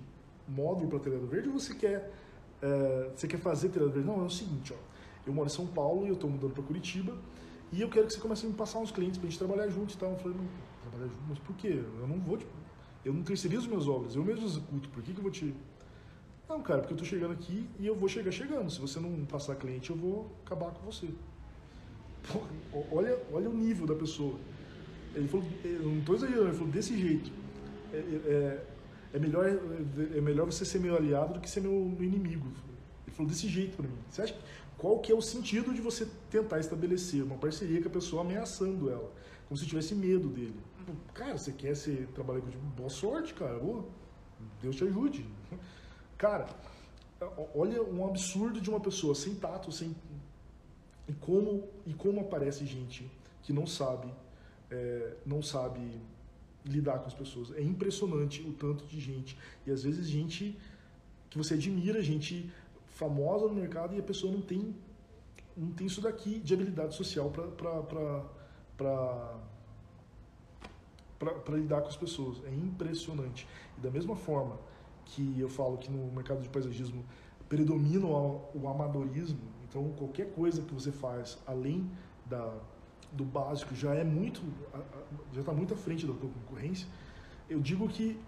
módulo 0.47 0.88
para 0.88 0.99
telhado 0.99 1.26
verde 1.26 1.49
ou 1.49 1.60
você 1.60 1.74
quer, 1.74 2.14
é, 2.62 3.12
você 3.16 3.28
quer 3.28 3.39
fazer 3.39 3.70
verde? 3.70 3.99
Não, 3.99 4.22
é 4.22 4.26
o 4.26 4.30
seguinte, 4.30 4.74
ó. 4.74 4.88
Eu 5.26 5.34
moro 5.34 5.47
em 5.47 5.51
São 5.51 5.68
Paulo 5.68 6.05
e 6.05 6.10
eu 6.10 6.14
estou 6.14 6.30
mudando 6.30 6.53
para 6.53 6.64
Curitiba 6.64 7.18
e 7.72 7.82
eu 7.82 7.89
quero 7.89 8.08
que 8.08 8.14
você 8.14 8.20
comece 8.20 8.45
a 8.45 8.49
me 8.49 8.55
passar 8.55 8.80
uns 8.80 8.91
clientes 8.91 9.18
para 9.18 9.28
a 9.28 9.30
gente 9.30 9.39
trabalhar 9.39 9.68
junto 9.68 9.93
e 9.93 9.97
tal. 9.97 10.12
Eu 10.12 10.18
falei, 10.18 10.38
não, 10.38 10.47
trabalhar 10.89 11.12
junto? 11.12 11.24
Mas 11.28 11.39
por 11.39 11.55
quê? 11.55 11.84
Eu 11.99 12.08
não 12.08 12.20
vou, 12.20 12.38
tipo, 12.38 12.51
eu 13.03 13.14
não 13.14 13.24
terceirizo 13.24 13.70
meus 13.70 13.88
obras, 13.88 14.16
eu 14.16 14.24
mesmo 14.24 14.45
executo, 14.45 14.89
por 14.89 15.03
que, 15.03 15.14
que 15.14 15.20
eu 15.20 15.24
vou 15.24 15.32
te. 15.32 15.53
Não, 16.47 16.62
cara, 16.62 16.80
porque 16.80 16.93
eu 16.93 16.95
estou 16.95 17.08
chegando 17.08 17.34
aqui 17.34 17.68
e 17.78 17.86
eu 17.86 17.95
vou 17.95 18.08
chegar 18.08 18.32
chegando. 18.32 18.70
Se 18.70 18.80
você 18.80 18.99
não 18.99 19.26
passar 19.26 19.55
cliente, 19.55 19.89
eu 19.89 19.97
vou 19.97 20.32
acabar 20.45 20.72
com 20.72 20.89
você. 20.89 21.10
Porra, 22.32 22.47
olha, 22.91 23.20
olha 23.34 23.49
o 23.49 23.53
nível 23.53 23.86
da 23.86 23.95
pessoa. 23.95 24.36
Ele 25.14 25.28
falou, 25.28 25.45
eu 25.64 25.84
não 25.84 25.99
estou 25.99 26.16
exagerando, 26.16 26.47
ele 26.47 26.58
falou 26.58 26.72
desse 26.72 26.97
jeito. 26.97 27.32
É, 27.91 27.97
é, 27.97 28.66
é, 29.14 29.20
melhor, 29.20 29.45
é 30.16 30.22
melhor 30.22 30.45
você 30.45 30.66
ser 30.66 30.80
meu 30.80 30.95
aliado 30.95 31.36
do 31.36 31.39
que 31.39 31.49
ser 31.49 31.62
meu, 31.62 31.95
inimigo. 31.99 32.47
Ele 33.05 33.16
falou 33.16 33.32
desse 33.32 33.47
jeito 33.47 33.78
para 33.78 33.88
mim. 33.88 33.97
Você 34.10 34.22
acha 34.22 34.36
qual 34.78 34.99
que 34.99 35.12
é 35.12 35.16
o 35.16 35.22
sentido 35.22 35.74
de 35.74 35.82
você 35.82 36.08
tentar 36.30 36.60
estabelecer 36.60 37.24
uma 37.24 37.38
parceria 37.38 37.82
com 37.82 37.88
a 37.88 37.91
pessoa 37.91 38.22
ameaçando 38.22 38.89
ela, 38.89 39.12
como 39.47 39.58
se 39.58 39.66
tivesse 39.66 39.95
medo 39.95 40.28
dele? 40.28 40.60
Cara, 41.14 41.38
você 41.38 41.51
quer 41.51 41.76
ser 41.76 42.08
trabalhar 42.14 42.41
com 42.41 42.70
boa 42.76 42.89
sorte, 42.89 43.34
cara, 43.34 43.58
boa. 43.60 43.86
Deus 44.62 44.76
te 44.76 44.84
ajude. 44.84 45.26
Cara, 46.18 46.47
olha 47.55 47.82
um 47.84 48.05
absurdo 48.05 48.62
de 48.62 48.70
uma 48.70 48.80
pessoa 48.80 49.16
sem 49.16 49.36
tato, 49.36 49.72
sem 49.72 49.95
e 51.08 51.14
como 51.14 51.68
e 51.86 51.93
como 51.93 52.22
aparece 52.22 52.66
gente 52.66 53.10
que 53.41 53.53
não 53.53 53.66
sabe 53.66 54.14
é, 54.70 55.16
não 55.26 55.41
sabe 55.41 56.01
lidar 56.70 56.99
com 56.99 57.07
as 57.07 57.13
pessoas. 57.13 57.51
É 57.51 57.61
impressionante 57.61 58.41
o 58.41 58.53
tanto 58.53 58.86
de 58.86 58.99
gente 58.99 59.38
e 59.65 59.72
às 59.72 59.84
vezes 59.84 60.07
gente 60.07 60.57
que 61.30 61.38
você 61.38 61.53
admira, 61.55 62.01
gente 62.01 62.51
famosa 62.88 63.47
no 63.47 63.53
mercado 63.53 63.95
e 63.95 63.99
a 63.99 64.03
pessoa 64.03 64.32
não 64.32 64.41
tem 64.41 64.76
não 65.55 65.72
tem 65.72 65.88
isso 65.88 66.01
daqui 66.01 66.39
de 66.39 66.53
habilidade 66.53 66.95
social 66.95 67.32
para 67.32 67.47
lidar 71.57 71.82
com 71.82 71.88
as 71.88 71.97
pessoas. 71.97 72.43
É 72.45 72.53
impressionante. 72.53 73.47
E 73.76 73.82
da 73.82 73.89
mesma 73.89 74.15
forma 74.15 74.59
que 75.05 75.39
eu 75.39 75.49
falo 75.49 75.78
que 75.78 75.89
no 75.89 76.11
mercado 76.11 76.41
de 76.41 76.49
paisagismo 76.49 77.03
predomina 77.49 78.05
o 78.05 78.68
amadorismo, 78.68 79.39
então 79.68 79.91
qualquer 79.93 80.32
coisa 80.34 80.61
que 80.61 80.74
você 80.74 80.91
faz 80.91 81.39
além 81.47 81.89
da, 82.26 82.53
do 83.12 83.24
básico 83.24 83.76
já 83.76 83.93
é 83.93 84.03
muito, 84.03 84.41
já 85.34 85.41
está 85.41 85.53
muito 85.53 85.74
à 85.74 85.78
frente 85.78 86.05
da 86.05 86.14
tua 86.14 86.30
concorrência. 86.30 86.88
Eu 87.49 87.60
digo 87.60 87.88
que 87.88 88.20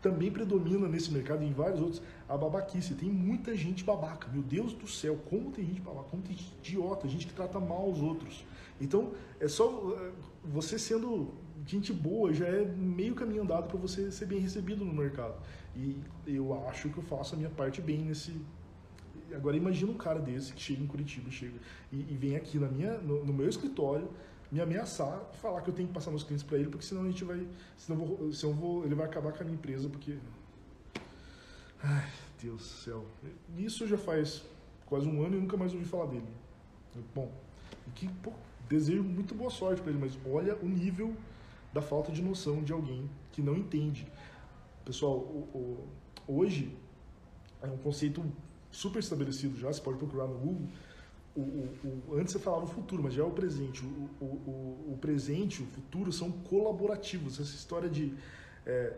também 0.00 0.30
predomina 0.30 0.88
nesse 0.88 1.12
mercado 1.12 1.42
e 1.42 1.46
em 1.46 1.52
vários 1.52 1.80
outros 1.80 2.02
a 2.28 2.36
babaquice. 2.36 2.94
Tem 2.94 3.10
muita 3.10 3.54
gente 3.56 3.84
babaca. 3.84 4.28
Meu 4.28 4.42
Deus 4.42 4.72
do 4.72 4.86
céu, 4.86 5.18
como 5.28 5.50
tem 5.50 5.66
gente 5.66 5.80
babaca, 5.80 6.08
como 6.08 6.22
tem 6.22 6.36
gente 6.36 6.54
idiota, 6.58 7.08
gente 7.08 7.26
que 7.26 7.34
trata 7.34 7.60
mal 7.60 7.88
os 7.88 8.00
outros. 8.00 8.44
Então, 8.80 9.12
é 9.38 9.46
só 9.46 9.94
é, 9.98 10.10
você 10.44 10.78
sendo 10.78 11.34
gente 11.66 11.92
boa 11.92 12.32
já 12.32 12.46
é 12.46 12.64
meio 12.64 13.14
caminho 13.14 13.42
andado 13.42 13.68
para 13.68 13.78
você 13.78 14.10
ser 14.10 14.26
bem 14.26 14.40
recebido 14.40 14.84
no 14.84 14.92
mercado. 14.92 15.34
E 15.76 16.00
eu 16.26 16.66
acho 16.68 16.88
que 16.88 16.98
eu 16.98 17.02
faço 17.02 17.34
a 17.34 17.38
minha 17.38 17.50
parte 17.50 17.80
bem 17.80 17.98
nesse. 17.98 18.40
Agora 19.34 19.56
imagina 19.56 19.90
um 19.90 19.96
cara 19.96 20.18
desse 20.18 20.52
que 20.52 20.60
chega 20.60 20.82
em 20.82 20.86
Curitiba 20.86 21.30
chega, 21.30 21.58
e, 21.92 21.96
e 21.96 22.16
vem 22.16 22.36
aqui 22.36 22.58
na 22.58 22.68
minha, 22.68 22.98
no, 22.98 23.24
no, 23.24 23.32
meu 23.32 23.48
escritório 23.48 24.08
me 24.50 24.60
ameaçar 24.60 25.30
e 25.32 25.36
falar 25.36 25.60
que 25.62 25.70
eu 25.70 25.74
tenho 25.74 25.88
que 25.88 25.94
passar 25.94 26.10
meus 26.10 26.24
clientes 26.24 26.44
para 26.44 26.58
ele, 26.58 26.68
porque 26.68 26.84
senão 26.84 27.02
a 27.02 27.06
gente 27.06 27.24
vai. 27.24 27.46
Senão, 27.76 27.98
vou, 27.98 28.32
senão 28.32 28.54
vou, 28.54 28.84
ele 28.84 28.94
vai 28.94 29.06
acabar 29.06 29.32
com 29.32 29.42
a 29.42 29.44
minha 29.44 29.56
empresa, 29.56 29.88
porque. 29.88 30.18
Ai, 31.82 32.10
Deus 32.42 32.58
do 32.58 32.64
céu. 32.64 33.06
Isso 33.56 33.86
já 33.86 33.96
faz 33.96 34.42
quase 34.86 35.08
um 35.08 35.24
ano 35.24 35.36
e 35.36 35.40
nunca 35.40 35.56
mais 35.56 35.72
ouvi 35.72 35.84
falar 35.84 36.06
dele. 36.06 36.26
Bom, 37.14 37.32
que, 37.94 38.08
pô, 38.08 38.32
desejo 38.68 39.02
muito 39.02 39.34
boa 39.34 39.50
sorte 39.50 39.80
para 39.80 39.90
ele, 39.90 40.00
mas 40.00 40.18
olha 40.26 40.56
o 40.56 40.68
nível 40.68 41.14
da 41.72 41.80
falta 41.80 42.10
de 42.10 42.22
noção 42.22 42.62
de 42.62 42.72
alguém 42.72 43.08
que 43.32 43.40
não 43.40 43.56
entende. 43.56 44.06
Pessoal, 44.84 45.16
o, 45.16 45.88
o, 46.26 46.36
hoje 46.36 46.76
é 47.62 47.66
um 47.66 47.78
conceito 47.78 48.24
super 48.70 48.98
estabelecido 48.98 49.58
já, 49.58 49.72
você 49.72 49.80
pode 49.80 49.98
procurar 49.98 50.26
no 50.26 50.38
Google. 50.38 50.68
O, 51.36 51.40
o, 51.40 52.16
antes 52.16 52.32
você 52.32 52.38
falava 52.38 52.64
o 52.64 52.68
futuro, 52.68 53.02
mas 53.02 53.14
já 53.14 53.22
é 53.22 53.26
o 53.26 53.30
presente. 53.30 53.84
O, 54.20 54.98
presente 55.00 55.60
e 55.60 55.64
o 55.64 55.66
futuro 55.66 56.12
são 56.12 56.30
colaborativos. 56.30 57.40
Essa 57.40 57.54
história 57.54 57.88
de 57.88 58.12
é, 58.66 58.96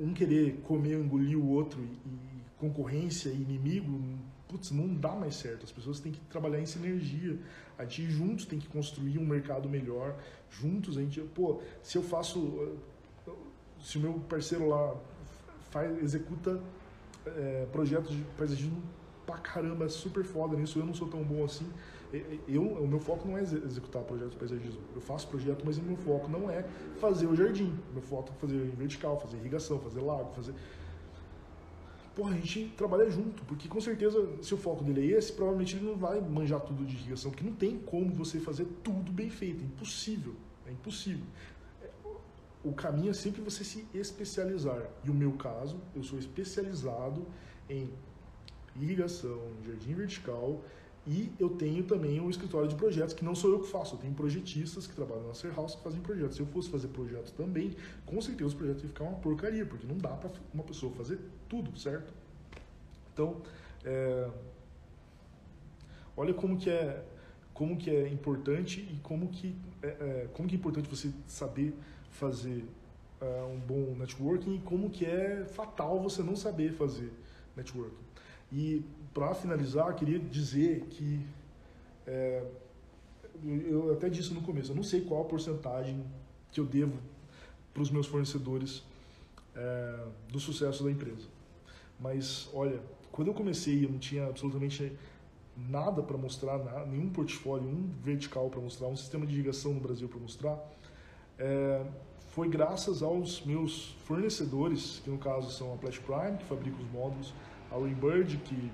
um 0.00 0.12
querer 0.12 0.60
comer 0.64 0.98
engolir 0.98 1.38
o 1.38 1.48
outro 1.48 1.80
e, 1.80 1.84
e 1.84 2.42
concorrência 2.58 3.30
e 3.30 3.34
inimigo, 3.34 4.00
putz, 4.48 4.70
não 4.70 4.92
dá 4.94 5.12
mais 5.12 5.36
certo. 5.36 5.64
As 5.64 5.72
pessoas 5.72 6.00
têm 6.00 6.12
que 6.12 6.20
trabalhar 6.22 6.60
em 6.60 6.66
sinergia. 6.66 7.38
A 7.78 7.84
gente 7.84 8.10
juntos 8.10 8.44
tem 8.44 8.58
que 8.58 8.66
construir 8.68 9.18
um 9.18 9.26
mercado 9.26 9.68
melhor. 9.68 10.16
Juntos 10.50 10.98
a 10.98 11.00
gente, 11.00 11.20
pô, 11.20 11.60
se 11.82 11.96
eu 11.96 12.02
faço, 12.02 12.76
se 13.80 13.96
o 13.98 14.00
meu 14.00 14.14
parceiro 14.28 14.68
lá 14.68 14.96
faz, 15.70 16.02
executa 16.02 16.60
é, 17.36 17.66
projetos 17.70 18.10
de 18.14 18.22
paisagismo 18.36 18.82
pra 19.26 19.36
caramba, 19.36 19.84
é 19.84 19.88
super 19.88 20.24
foda 20.24 20.56
nisso, 20.56 20.78
eu 20.78 20.86
não 20.86 20.94
sou 20.94 21.08
tão 21.08 21.22
bom 21.22 21.44
assim. 21.44 21.66
Eu, 22.48 22.62
o 22.62 22.88
meu 22.88 22.98
foco 22.98 23.28
não 23.28 23.36
é 23.36 23.42
executar 23.42 24.02
projetos 24.02 24.32
de 24.32 24.38
paisagismo. 24.38 24.80
Eu 24.94 25.00
faço 25.00 25.28
projeto, 25.28 25.62
mas 25.66 25.76
o 25.76 25.82
meu 25.82 25.96
foco 25.96 26.30
não 26.30 26.50
é 26.50 26.64
fazer 26.98 27.26
o 27.26 27.36
jardim. 27.36 27.74
Meu 27.92 28.00
foco 28.00 28.30
é 28.30 28.40
fazer 28.40 28.58
vertical, 28.70 29.20
fazer 29.20 29.36
irrigação, 29.36 29.78
fazer 29.78 30.00
lago, 30.00 30.32
fazer 30.34 30.54
porra, 32.18 32.32
a 32.32 32.34
gente 32.34 32.72
trabalha 32.76 33.08
junto, 33.08 33.44
porque 33.44 33.68
com 33.68 33.80
certeza, 33.80 34.18
se 34.42 34.52
o 34.52 34.56
foco 34.56 34.82
dele 34.82 35.12
é 35.14 35.18
esse, 35.18 35.32
provavelmente 35.32 35.76
ele 35.76 35.86
não 35.86 35.96
vai 35.96 36.20
manjar 36.20 36.60
tudo 36.60 36.84
de 36.84 36.96
irrigação, 36.96 37.30
porque 37.30 37.44
não 37.44 37.54
tem 37.54 37.78
como 37.78 38.12
você 38.12 38.40
fazer 38.40 38.66
tudo 38.82 39.12
bem 39.12 39.30
feito, 39.30 39.62
é 39.62 39.64
impossível, 39.64 40.34
é 40.66 40.72
impossível. 40.72 41.24
O 42.64 42.72
caminho 42.72 43.10
é 43.10 43.14
sempre 43.14 43.40
você 43.40 43.62
se 43.64 43.86
especializar, 43.94 44.82
e 45.04 45.10
o 45.10 45.14
meu 45.14 45.32
caso, 45.32 45.80
eu 45.94 46.02
sou 46.02 46.18
especializado 46.18 47.26
em 47.68 47.88
irrigação, 48.76 49.40
jardim 49.64 49.94
vertical, 49.94 50.62
e 51.06 51.32
eu 51.38 51.48
tenho 51.48 51.84
também 51.84 52.20
um 52.20 52.28
escritório 52.28 52.68
de 52.68 52.74
projetos 52.74 53.14
que 53.14 53.24
não 53.24 53.34
sou 53.34 53.50
eu 53.50 53.60
que 53.60 53.68
faço, 53.68 53.94
eu 53.94 53.98
tenho 53.98 54.12
projetistas 54.12 54.86
que 54.86 54.94
trabalham 54.94 55.26
na 55.26 55.34
Ser 55.34 55.54
House 55.54 55.74
que 55.74 55.82
fazem 55.82 56.00
projetos. 56.00 56.36
Se 56.36 56.42
eu 56.42 56.46
fosse 56.46 56.68
fazer 56.68 56.88
projetos 56.88 57.30
também, 57.32 57.74
com 58.04 58.20
certeza 58.20 58.48
os 58.48 58.54
projetos 58.54 58.82
iam 58.82 58.90
ficar 58.90 59.04
uma 59.04 59.18
porcaria, 59.18 59.64
porque 59.64 59.86
não 59.86 59.96
dá 59.96 60.10
para 60.10 60.30
uma 60.52 60.62
pessoa 60.62 60.92
fazer 60.92 61.18
tudo, 61.48 61.74
certo? 61.78 62.12
Então, 63.14 63.40
é, 63.84 64.28
olha 66.14 66.34
como 66.34 66.58
que 66.58 66.68
é 66.68 67.04
como 67.54 67.76
que 67.76 67.90
é 67.90 68.08
importante 68.08 68.80
e 68.80 69.00
como 69.02 69.28
que 69.28 69.56
é, 69.82 69.88
é, 69.88 70.28
como 70.32 70.46
que 70.46 70.54
é 70.54 70.58
importante 70.58 70.88
você 70.88 71.10
saber 71.26 71.74
fazer 72.10 72.64
é, 73.20 73.42
um 73.42 73.58
bom 73.58 73.94
networking 73.96 74.56
e 74.56 74.58
como 74.60 74.90
que 74.90 75.04
é 75.04 75.44
fatal 75.44 76.00
você 76.00 76.22
não 76.22 76.36
saber 76.36 76.72
fazer 76.72 77.12
networking. 77.56 77.96
E 78.52 78.82
para 79.12 79.34
finalizar, 79.34 79.94
queria 79.94 80.18
dizer 80.18 80.82
que 80.90 81.20
é, 82.06 82.44
eu 83.44 83.92
até 83.92 84.08
disse 84.08 84.32
no 84.32 84.40
começo, 84.42 84.72
eu 84.72 84.76
não 84.76 84.82
sei 84.82 85.02
qual 85.02 85.22
a 85.22 85.24
porcentagem 85.24 86.04
que 86.50 86.60
eu 86.60 86.66
devo 86.66 86.98
para 87.72 87.82
os 87.82 87.90
meus 87.90 88.06
fornecedores 88.06 88.82
é, 89.54 90.04
do 90.28 90.40
sucesso 90.40 90.84
da 90.84 90.90
empresa. 90.90 91.26
Mas 92.00 92.48
olha, 92.54 92.80
quando 93.10 93.28
eu 93.28 93.34
comecei, 93.34 93.84
eu 93.84 93.90
não 93.90 93.98
tinha 93.98 94.26
absolutamente 94.26 94.92
nada 95.56 96.02
para 96.02 96.16
mostrar, 96.16 96.86
nenhum 96.86 97.10
portfólio, 97.10 97.68
um 97.68 97.90
vertical 98.00 98.48
para 98.48 98.60
mostrar, 98.60 98.86
um 98.86 98.96
sistema 98.96 99.26
de 99.26 99.34
irrigação 99.34 99.74
no 99.74 99.80
Brasil 99.80 100.08
para 100.08 100.20
mostrar. 100.20 100.77
É, 101.38 101.84
foi 102.30 102.48
graças 102.48 103.02
aos 103.02 103.44
meus 103.44 103.96
fornecedores, 104.04 105.00
que 105.02 105.10
no 105.10 105.18
caso 105.18 105.50
são 105.50 105.72
a 105.74 105.76
Flash 105.76 105.98
Prime, 105.98 106.36
que 106.38 106.44
fabrica 106.44 106.76
os 106.80 106.90
módulos, 106.90 107.32
a 107.70 107.74
Rainbird, 107.74 108.36
que, 108.38 108.70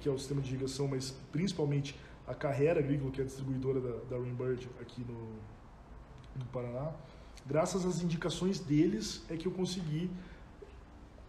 que 0.00 0.08
é 0.08 0.12
o 0.12 0.18
sistema 0.18 0.40
de 0.40 0.50
irrigação, 0.50 0.88
mas 0.88 1.10
principalmente 1.32 1.98
a 2.26 2.34
Carreira 2.34 2.80
Agrícola, 2.80 3.10
que 3.10 3.20
é 3.20 3.24
a 3.24 3.26
distribuidora 3.26 3.80
da, 3.80 4.16
da 4.16 4.16
Rainbird 4.16 4.68
aqui 4.80 5.02
no, 5.02 5.32
no 6.36 6.44
Paraná. 6.52 6.92
Graças 7.46 7.86
às 7.86 8.02
indicações 8.02 8.60
deles 8.60 9.24
é 9.30 9.36
que 9.36 9.46
eu 9.46 9.52
consegui 9.52 10.10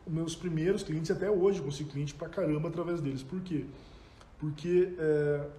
meus 0.06 0.36
primeiros 0.36 0.84
clientes, 0.84 1.12
até 1.12 1.30
hoje 1.30 1.60
eu 1.60 1.66
consigo 1.66 1.92
cliente 1.92 2.14
pra 2.14 2.28
caramba 2.28 2.68
através 2.68 3.00
deles. 3.00 3.24
Por 3.24 3.40
quê? 3.42 3.66
Porque 4.40 4.94
é, 4.98 5.50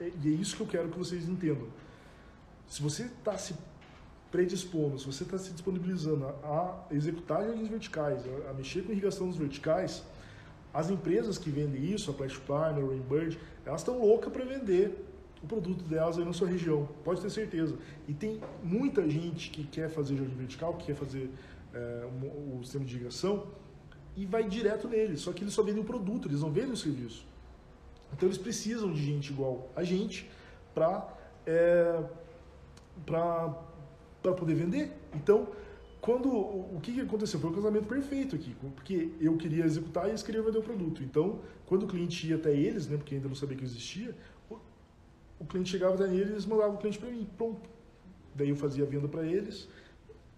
é, 0.00 0.12
e 0.22 0.28
é 0.28 0.36
isso 0.36 0.56
que 0.56 0.62
eu 0.62 0.66
quero 0.66 0.88
que 0.88 0.98
vocês 0.98 1.28
entendam. 1.28 1.66
Se 2.68 2.82
você 2.82 3.04
está 3.04 3.36
se 3.36 3.54
predispondo, 4.30 4.98
se 4.98 5.06
você 5.06 5.24
está 5.24 5.38
se 5.38 5.50
disponibilizando 5.52 6.26
a, 6.26 6.86
a 6.90 6.94
executar 6.94 7.46
jardins 7.46 7.68
verticais, 7.68 8.22
a, 8.26 8.50
a, 8.50 8.54
mexer 8.54 8.82
com 8.82 8.92
irrigação 8.92 9.26
nos 9.26 9.36
verticais, 9.36 10.04
as 10.72 10.90
empresas 10.90 11.38
que 11.38 11.50
vendem 11.50 11.82
isso, 11.82 12.10
a 12.10 12.14
Flash 12.14 12.36
Prime, 12.36 12.82
a 12.82 12.86
Rainbird, 12.86 13.38
elas 13.64 13.80
estão 13.80 13.98
loucas 13.98 14.32
para 14.32 14.44
vender 14.44 15.06
o 15.42 15.46
produto 15.46 15.84
delas 15.84 16.18
aí 16.18 16.24
na 16.24 16.32
sua 16.32 16.48
região, 16.48 16.88
pode 17.04 17.20
ter 17.20 17.30
certeza. 17.30 17.74
E 18.06 18.12
tem 18.12 18.40
muita 18.62 19.08
gente 19.08 19.50
que 19.50 19.64
quer 19.64 19.88
fazer 19.88 20.16
jardim 20.16 20.34
vertical, 20.34 20.74
que 20.74 20.86
quer 20.86 20.96
fazer 20.96 21.30
é, 21.72 22.06
o, 22.22 22.58
o 22.58 22.64
sistema 22.64 22.84
de 22.84 22.96
irrigação 22.96 23.46
e 24.16 24.26
vai 24.26 24.48
direto 24.48 24.88
neles, 24.88 25.20
só 25.20 25.32
que 25.32 25.42
eles 25.42 25.54
só 25.54 25.62
vendem 25.62 25.80
o 25.80 25.86
produto, 25.86 26.28
eles 26.28 26.40
não 26.40 26.50
vendem 26.50 26.72
o 26.72 26.76
serviço. 26.76 27.24
Então 28.12 28.28
eles 28.28 28.38
precisam 28.38 28.92
de 28.92 29.02
gente 29.02 29.32
igual 29.32 29.70
a 29.76 29.84
gente 29.84 30.28
para 30.74 31.16
é, 31.46 32.02
para 33.04 34.32
poder 34.34 34.54
vender. 34.54 34.92
Então, 35.14 35.48
quando 36.00 36.28
o 36.30 36.78
que, 36.82 36.92
que 36.92 37.00
aconteceu? 37.00 37.40
Foi 37.40 37.50
um 37.50 37.54
casamento 37.54 37.86
perfeito 37.86 38.36
aqui, 38.36 38.54
porque 38.76 39.10
eu 39.20 39.36
queria 39.36 39.64
executar 39.64 40.06
e 40.06 40.10
eles 40.10 40.22
queriam 40.22 40.44
vender 40.44 40.58
o 40.58 40.62
produto. 40.62 41.02
Então, 41.02 41.40
quando 41.66 41.84
o 41.84 41.86
cliente 41.86 42.28
ia 42.28 42.36
até 42.36 42.54
eles, 42.54 42.86
né, 42.86 42.96
porque 42.96 43.16
ainda 43.16 43.28
não 43.28 43.34
sabia 43.34 43.56
que 43.56 43.64
existia, 43.64 44.14
o, 44.48 44.56
o 45.40 45.44
cliente 45.44 45.70
chegava 45.70 45.94
até 45.94 46.04
eles 46.04 46.28
e 46.28 46.32
eles 46.32 46.46
mandavam 46.46 46.76
o 46.76 46.78
cliente 46.78 46.98
para 46.98 47.10
mim, 47.10 47.26
pronto. 47.36 47.68
Daí 48.34 48.48
eu 48.48 48.56
fazia 48.56 48.84
a 48.84 48.86
venda 48.86 49.08
para 49.08 49.22
eles, 49.22 49.68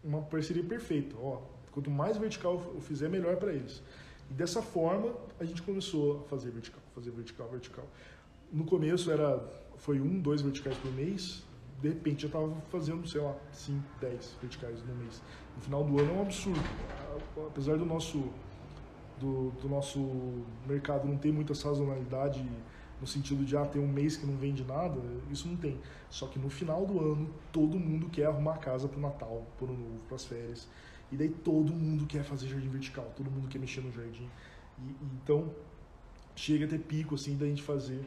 uma 0.02 0.22
parceria 0.22 0.64
perfeita. 0.64 1.14
Ó, 1.20 1.42
quanto 1.70 1.90
mais 1.90 2.16
vertical 2.16 2.60
eu 2.74 2.80
fizer, 2.80 3.08
melhor 3.08 3.36
para 3.36 3.52
eles. 3.52 3.82
E 4.30 4.34
dessa 4.34 4.62
forma, 4.62 5.14
a 5.38 5.44
gente 5.44 5.60
começou 5.62 6.20
a 6.20 6.22
fazer 6.28 6.50
vertical, 6.50 6.80
fazer 6.94 7.10
vertical, 7.10 7.48
vertical. 7.48 7.86
No 8.52 8.64
começo 8.64 9.10
era 9.10 9.38
foi 9.76 10.00
um, 10.00 10.20
dois 10.20 10.40
verticais 10.42 10.76
por 10.78 10.92
mês, 10.92 11.42
de 11.80 11.88
repente 11.88 12.24
eu 12.24 12.28
estava 12.28 12.54
fazendo, 12.70 13.06
sei 13.08 13.20
lá, 13.20 13.34
5, 13.52 13.82
10 14.00 14.36
verticais 14.40 14.84
no 14.84 14.94
mês. 14.96 15.22
No 15.56 15.62
final 15.62 15.84
do 15.84 15.98
ano 15.98 16.10
é 16.10 16.14
um 16.14 16.22
absurdo. 16.22 16.60
apesar 17.46 17.76
do 17.76 17.86
nosso 17.86 18.30
do, 19.18 19.50
do 19.60 19.68
nosso 19.68 20.00
mercado 20.66 21.06
não 21.06 21.16
ter 21.16 21.30
muita 21.30 21.54
sazonalidade 21.54 22.42
no 23.00 23.06
sentido 23.06 23.44
de 23.44 23.56
ah, 23.56 23.64
ter 23.64 23.78
um 23.78 23.88
mês 23.88 24.16
que 24.16 24.26
não 24.26 24.36
vende 24.36 24.64
nada, 24.64 25.00
isso 25.30 25.48
não 25.48 25.56
tem. 25.56 25.78
Só 26.08 26.26
que 26.26 26.38
no 26.38 26.50
final 26.50 26.84
do 26.84 27.00
ano, 27.00 27.30
todo 27.52 27.78
mundo 27.78 28.08
quer 28.10 28.26
arrumar 28.26 28.58
casa 28.58 28.88
para 28.88 28.98
o 28.98 29.00
Natal, 29.00 29.46
para 29.58 29.66
o 29.66 29.76
Novo, 29.76 30.00
para 30.06 30.16
as 30.16 30.24
férias. 30.24 30.68
E 31.10 31.16
daí 31.16 31.28
todo 31.28 31.72
mundo 31.72 32.06
quer 32.06 32.22
fazer 32.22 32.48
jardim 32.48 32.68
vertical, 32.68 33.10
todo 33.16 33.30
mundo 33.30 33.48
quer 33.48 33.58
mexer 33.58 33.80
no 33.80 33.90
jardim. 33.90 34.28
E, 34.78 34.94
então, 35.22 35.50
chega 36.36 36.66
a 36.66 36.68
ter 36.68 36.78
pico 36.78 37.14
assim 37.14 37.36
da 37.36 37.46
gente 37.46 37.62
fazer, 37.62 38.04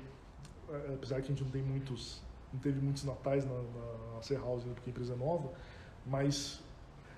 é, 0.69 0.93
apesar 0.93 1.21
que 1.21 1.26
a 1.26 1.30
gente 1.30 1.43
não 1.43 1.51
tem 1.51 1.63
muitos, 1.63 2.21
não 2.54 2.60
teve 2.60 2.80
muitos 2.80 3.04
natais 3.04 3.45
na, 3.45 3.54
na, 3.54 4.14
na 4.14 4.39
House, 4.39 4.64
né, 4.64 4.74
porque 4.74 4.89
a 4.89 4.91
empresa 4.91 5.14
é 5.14 5.18
nova, 5.18 5.51
mas 6.06 6.62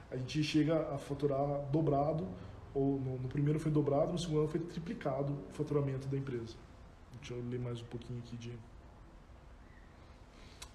a 0.09 0.15
gente 0.15 0.41
chega 0.43 0.93
a 0.93 0.97
faturar 0.97 1.61
dobrado, 1.71 2.27
ou 2.73 2.99
no, 2.99 3.17
no 3.19 3.27
primeiro 3.27 3.59
foi 3.59 3.71
dobrado, 3.71 4.13
no 4.13 4.17
segundo 4.17 4.39
ano 4.39 4.47
foi 4.47 4.59
triplicado 4.59 5.33
o 5.49 5.53
faturamento 5.53 6.07
da 6.07 6.17
empresa. 6.17 6.55
Deixa 7.19 7.33
eu 7.33 7.43
ler 7.49 7.59
mais 7.59 7.81
um 7.81 7.85
pouquinho 7.85 8.19
aqui 8.19 8.35
de. 8.37 8.51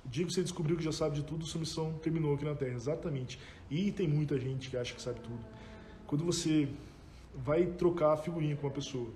O 0.04 0.08
dia 0.08 0.24
que 0.26 0.32
você 0.32 0.42
descobriu 0.42 0.76
que 0.76 0.82
já 0.82 0.92
sabe 0.92 1.16
de 1.16 1.22
tudo, 1.22 1.44
sua 1.44 1.60
missão 1.60 1.92
terminou 2.02 2.34
aqui 2.34 2.44
na 2.44 2.54
Terra. 2.54 2.74
Exatamente. 2.74 3.38
E 3.70 3.92
tem 3.92 4.08
muita 4.08 4.38
gente 4.38 4.70
que 4.70 4.76
acha 4.76 4.94
que 4.94 5.02
sabe 5.02 5.20
tudo. 5.20 5.44
Quando 6.06 6.24
você 6.24 6.68
vai 7.34 7.66
trocar 7.66 8.14
a 8.14 8.16
figurinha 8.16 8.56
com 8.56 8.66
uma 8.66 8.72
pessoa 8.72 9.10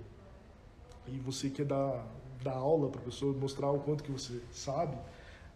e 1.07 1.17
você 1.17 1.49
quer 1.49 1.65
dar, 1.65 2.07
dar 2.43 2.53
aula 2.53 2.89
para 2.89 3.01
a 3.01 3.03
pessoa, 3.03 3.33
mostrar 3.33 3.71
o 3.71 3.79
quanto 3.79 4.03
que 4.03 4.11
você 4.11 4.41
sabe, 4.51 4.95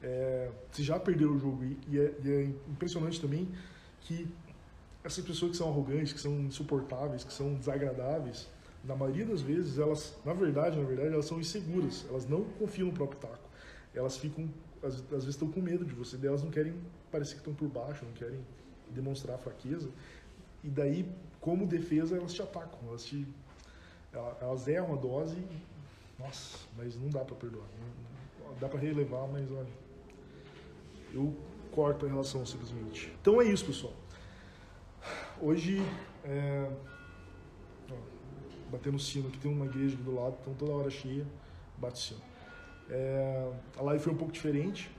é, 0.01 0.49
já 0.77 0.99
perdeu 0.99 1.31
o 1.31 1.39
jogo. 1.39 1.63
E 1.63 1.99
é, 1.99 2.13
e 2.23 2.31
é 2.31 2.43
impressionante 2.69 3.19
também 3.19 3.47
que 4.01 4.27
essas 5.03 5.23
pessoas 5.23 5.51
que 5.51 5.57
são 5.57 5.69
arrogantes, 5.69 6.13
que 6.13 6.19
são 6.19 6.39
insuportáveis, 6.41 7.23
que 7.23 7.33
são 7.33 7.53
desagradáveis, 7.53 8.47
na 8.83 8.95
maioria 8.95 9.25
das 9.25 9.41
vezes, 9.41 9.77
elas, 9.77 10.17
na 10.25 10.33
verdade, 10.33 10.77
na 10.77 10.85
verdade, 10.85 11.13
elas 11.13 11.25
são 11.25 11.39
inseguras. 11.39 12.05
Elas 12.09 12.25
não 12.25 12.43
confiam 12.43 12.87
no 12.87 12.93
próprio 12.93 13.19
taco. 13.19 13.49
Elas 13.93 14.17
ficam, 14.17 14.49
às, 14.81 14.95
às 14.95 15.01
vezes, 15.09 15.29
estão 15.29 15.51
com 15.51 15.61
medo 15.61 15.85
de 15.85 15.93
você. 15.93 16.17
Elas 16.25 16.43
não 16.43 16.51
querem 16.51 16.73
parecer 17.11 17.33
que 17.33 17.39
estão 17.39 17.53
por 17.53 17.67
baixo, 17.67 18.05
não 18.05 18.13
querem 18.13 18.39
demonstrar 18.89 19.37
fraqueza. 19.37 19.89
E 20.63 20.69
daí, 20.69 21.09
como 21.41 21.65
defesa, 21.65 22.15
elas 22.15 22.33
te 22.33 22.41
atacam. 22.41 22.79
Elas 22.87 23.03
te, 23.03 23.27
elas 24.41 24.67
erram 24.67 24.93
a 24.93 24.97
dose. 24.97 25.35
E, 25.35 26.21
nossa, 26.21 26.57
mas 26.77 26.95
não 26.95 27.09
dá 27.09 27.19
para 27.19 27.35
perdoar. 27.35 27.67
Dá 28.59 28.67
para 28.67 28.79
relevar, 28.79 29.27
mas 29.27 29.51
olha, 29.51 29.67
eu 31.13 31.35
corto 31.71 32.05
a 32.05 32.09
relação 32.09 32.45
simplesmente. 32.45 33.13
Então 33.21 33.41
é 33.41 33.45
isso, 33.45 33.65
pessoal. 33.65 33.93
Hoje 35.41 35.81
é, 36.23 36.69
batendo 38.69 38.99
sino, 38.99 39.27
aqui 39.27 39.37
tem 39.37 39.51
uma 39.51 39.65
igreja 39.65 39.95
aqui 39.95 40.03
do 40.03 40.13
lado, 40.13 40.37
então 40.41 40.53
toda 40.53 40.71
hora 40.71 40.89
cheia, 40.89 41.25
bate 41.77 41.99
sino. 41.99 42.21
É, 42.89 43.51
a 43.77 43.81
live 43.83 44.03
foi 44.03 44.13
um 44.13 44.17
pouco 44.17 44.31
diferente. 44.31 44.89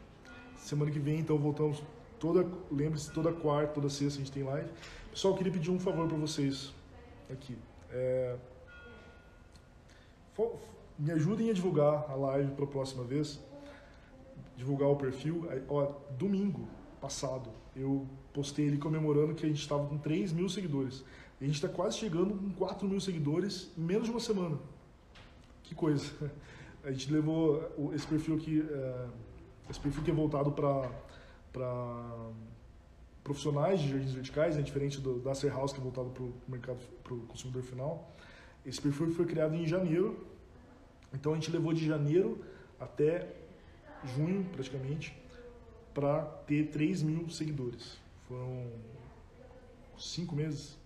Semana 0.57 0.91
que 0.91 0.99
vem, 0.99 1.19
então, 1.19 1.39
voltamos 1.39 1.83
toda, 2.19 2.47
lembre-se, 2.71 3.11
toda 3.13 3.33
quarta, 3.33 3.75
toda 3.75 3.89
sexta 3.89 4.21
a 4.21 4.25
gente 4.25 4.33
tem 4.33 4.43
live. 4.43 4.69
Pessoal, 5.11 5.35
eu 5.35 5.39
queria 5.39 5.53
pedir 5.53 5.71
um 5.71 5.81
favor 5.81 6.07
para 6.07 6.17
vocês 6.17 6.73
aqui. 7.31 7.57
É, 7.91 8.37
me 10.99 11.11
ajudem 11.13 11.51
a 11.51 11.53
divulgar 11.53 12.07
a 12.09 12.15
live 12.15 12.53
para 12.53 12.65
a 12.65 12.69
próxima 12.69 13.05
vez, 13.05 13.41
divulgar 14.61 14.89
o 14.89 14.97
perfil. 14.97 15.49
Ó, 15.69 15.93
domingo 16.19 16.69
passado, 17.01 17.51
eu 17.75 18.07
postei 18.33 18.67
ele 18.67 18.77
comemorando 18.77 19.35
que 19.35 19.45
a 19.45 19.49
gente 19.49 19.61
estava 19.61 19.87
com 19.87 19.97
3 19.97 20.33
mil 20.33 20.49
seguidores. 20.49 21.03
A 21.41 21.45
gente 21.45 21.55
está 21.55 21.69
quase 21.69 21.97
chegando 21.97 22.35
com 22.35 22.51
4 22.53 22.87
mil 22.87 23.01
seguidores 23.01 23.71
em 23.77 23.81
menos 23.81 24.05
de 24.05 24.11
uma 24.11 24.21
semana. 24.21 24.59
Que 25.63 25.75
coisa. 25.75 26.05
A 26.83 26.91
gente 26.91 27.13
levou 27.13 27.93
esse 27.95 28.07
perfil 28.07 28.37
aqui, 28.37 28.65
é, 28.67 29.07
esse 29.69 29.79
perfil 29.79 30.03
que 30.03 30.11
é 30.11 30.15
voltado 30.15 30.51
para 30.51 30.91
profissionais 33.23 33.81
de 33.81 33.91
jardins 33.91 34.13
verticais, 34.13 34.57
é 34.57 34.63
diferente 34.63 34.99
do, 34.99 35.19
da 35.19 35.35
Ser 35.35 35.53
House, 35.53 35.75
que 35.75 35.79
é 35.79 35.83
voltado 35.83 36.09
para 36.09 36.23
o 36.23 36.33
mercado, 36.49 36.79
para 37.05 37.13
o 37.13 37.21
consumidor 37.27 37.63
final. 37.63 38.11
Esse 38.65 38.81
perfil 38.81 39.11
foi 39.13 39.27
criado 39.27 39.55
em 39.55 39.67
janeiro, 39.67 40.27
então 41.13 41.33
a 41.33 41.35
gente 41.35 41.51
levou 41.51 41.75
de 41.75 41.87
janeiro 41.87 42.43
até 42.79 43.40
junho, 44.05 44.45
praticamente, 44.53 45.17
para 45.93 46.23
ter 46.47 46.71
3 46.71 47.03
mil 47.03 47.29
seguidores. 47.29 47.99
Foram 48.29 48.71
cinco 49.99 50.35
meses 50.35 50.79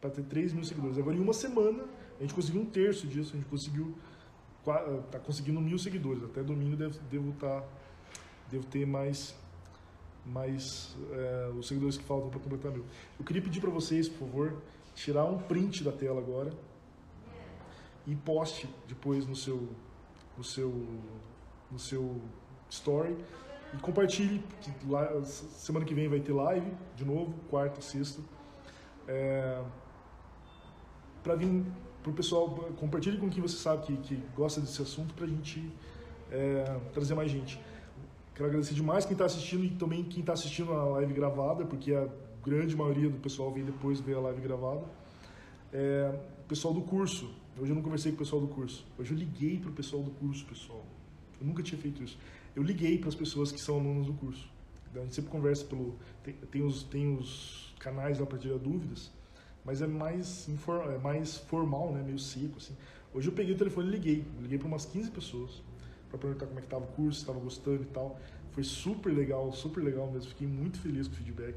para 0.00 0.10
ter 0.10 0.22
3 0.22 0.52
mil 0.52 0.64
seguidores. 0.64 0.98
Agora, 0.98 1.16
em 1.16 1.20
uma 1.20 1.32
semana, 1.32 1.84
a 2.18 2.22
gente 2.22 2.34
conseguiu 2.34 2.60
um 2.60 2.66
terço 2.66 3.06
disso, 3.06 3.32
a 3.34 3.36
gente 3.36 3.48
conseguiu, 3.48 3.94
tá 5.10 5.18
conseguindo 5.18 5.60
mil 5.60 5.78
seguidores. 5.78 6.22
Até 6.24 6.42
domingo 6.42 6.76
devo, 6.76 6.98
devo, 7.10 7.32
tá, 7.32 7.64
devo 8.50 8.66
ter 8.66 8.86
mais, 8.86 9.34
mais 10.24 10.96
é, 11.12 11.52
os 11.58 11.66
seguidores 11.66 11.96
que 11.96 12.04
faltam 12.04 12.30
para 12.30 12.40
completar 12.40 12.70
mil. 12.72 12.84
Eu 13.18 13.24
queria 13.24 13.42
pedir 13.42 13.60
para 13.60 13.70
vocês, 13.70 14.08
por 14.08 14.26
favor, 14.26 14.62
tirar 14.94 15.24
um 15.24 15.38
print 15.38 15.82
da 15.82 15.92
tela 15.92 16.20
agora 16.20 16.52
e 18.06 18.14
poste 18.14 18.68
depois 18.88 19.26
no 19.26 19.36
seu, 19.36 19.68
no 20.36 20.44
seu, 20.44 20.70
no 21.70 21.78
seu 21.78 22.20
story 22.72 23.16
e 23.74 23.76
compartilhe, 23.78 24.42
que 24.60 24.70
semana 25.26 25.84
que 25.84 25.94
vem 25.94 26.08
vai 26.08 26.20
ter 26.20 26.32
live 26.32 26.72
de 26.96 27.04
novo, 27.04 27.34
quarta, 27.48 27.80
sexta. 27.80 28.20
É, 29.06 29.62
para 31.22 31.34
vir 31.34 31.64
para 32.02 32.10
o 32.10 32.14
pessoal, 32.14 32.48
compartilhe 32.76 33.16
com 33.16 33.30
quem 33.30 33.40
você 33.40 33.56
sabe 33.56 33.82
que, 33.82 33.96
que 33.98 34.22
gosta 34.34 34.60
desse 34.60 34.82
assunto 34.82 35.14
para 35.14 35.24
a 35.24 35.28
gente 35.28 35.72
é, 36.30 36.80
trazer 36.92 37.14
mais 37.14 37.30
gente. 37.30 37.60
Quero 38.34 38.48
agradecer 38.48 38.74
demais 38.74 39.04
quem 39.04 39.12
está 39.12 39.26
assistindo 39.26 39.64
e 39.64 39.70
também 39.70 40.02
quem 40.04 40.20
está 40.20 40.32
assistindo 40.32 40.72
a 40.72 40.84
live 40.84 41.12
gravada, 41.12 41.64
porque 41.64 41.94
a 41.94 42.08
grande 42.42 42.74
maioria 42.74 43.08
do 43.08 43.18
pessoal 43.18 43.52
vem 43.52 43.64
depois 43.64 44.00
ver 44.00 44.16
a 44.16 44.20
live 44.20 44.40
gravada. 44.40 44.84
É, 45.72 46.18
pessoal 46.48 46.74
do 46.74 46.82
curso, 46.82 47.30
hoje 47.58 47.70
eu 47.70 47.74
não 47.74 47.82
conversei 47.82 48.12
com 48.12 48.16
o 48.16 48.18
pessoal 48.18 48.42
do 48.42 48.48
curso, 48.48 48.84
hoje 48.98 49.12
eu 49.12 49.18
liguei 49.18 49.58
para 49.58 49.70
o 49.70 49.72
pessoal 49.72 50.02
do 50.02 50.10
curso, 50.10 50.44
pessoal. 50.44 50.84
Eu 51.40 51.46
nunca 51.46 51.62
tinha 51.62 51.80
feito 51.80 52.02
isso. 52.02 52.18
Eu 52.54 52.62
liguei 52.62 52.98
para 52.98 53.08
as 53.08 53.14
pessoas 53.14 53.50
que 53.50 53.60
são 53.60 53.76
alunos 53.76 54.06
do 54.06 54.14
curso. 54.14 54.50
A 54.94 54.98
gente 54.98 55.14
sempre 55.14 55.30
conversa 55.30 55.64
pelo. 55.64 55.98
Tem, 56.22 56.34
tem, 56.34 56.62
os, 56.62 56.82
tem 56.84 57.16
os 57.16 57.74
canais 57.78 58.18
lá 58.18 58.26
para 58.26 58.38
tirar 58.38 58.58
dúvidas 58.58 59.10
mas 59.64 59.80
é 59.80 59.86
mais, 59.86 60.48
é 60.48 60.98
mais 60.98 61.36
formal, 61.36 61.92
né? 61.92 62.02
meio 62.02 62.18
seco. 62.18 62.58
Assim. 62.58 62.76
Hoje 63.14 63.28
eu 63.28 63.32
peguei 63.32 63.54
o 63.54 63.58
telefone 63.58 63.88
e 63.88 63.90
liguei. 63.92 64.24
Liguei 64.40 64.58
para 64.58 64.66
umas 64.66 64.84
15 64.84 65.10
pessoas 65.10 65.62
para 66.08 66.18
perguntar 66.18 66.46
como 66.46 66.58
é 66.58 66.62
que 66.62 66.66
estava 66.66 66.84
o 66.84 66.88
curso, 66.88 67.18
se 67.18 67.22
estava 67.22 67.38
gostando 67.38 67.82
e 67.82 67.86
tal. 67.86 68.18
Foi 68.50 68.62
super 68.62 69.12
legal, 69.12 69.52
super 69.52 69.82
legal 69.82 70.10
mesmo. 70.10 70.30
Fiquei 70.30 70.46
muito 70.46 70.78
feliz 70.78 71.06
com 71.06 71.14
o 71.14 71.16
feedback. 71.16 71.56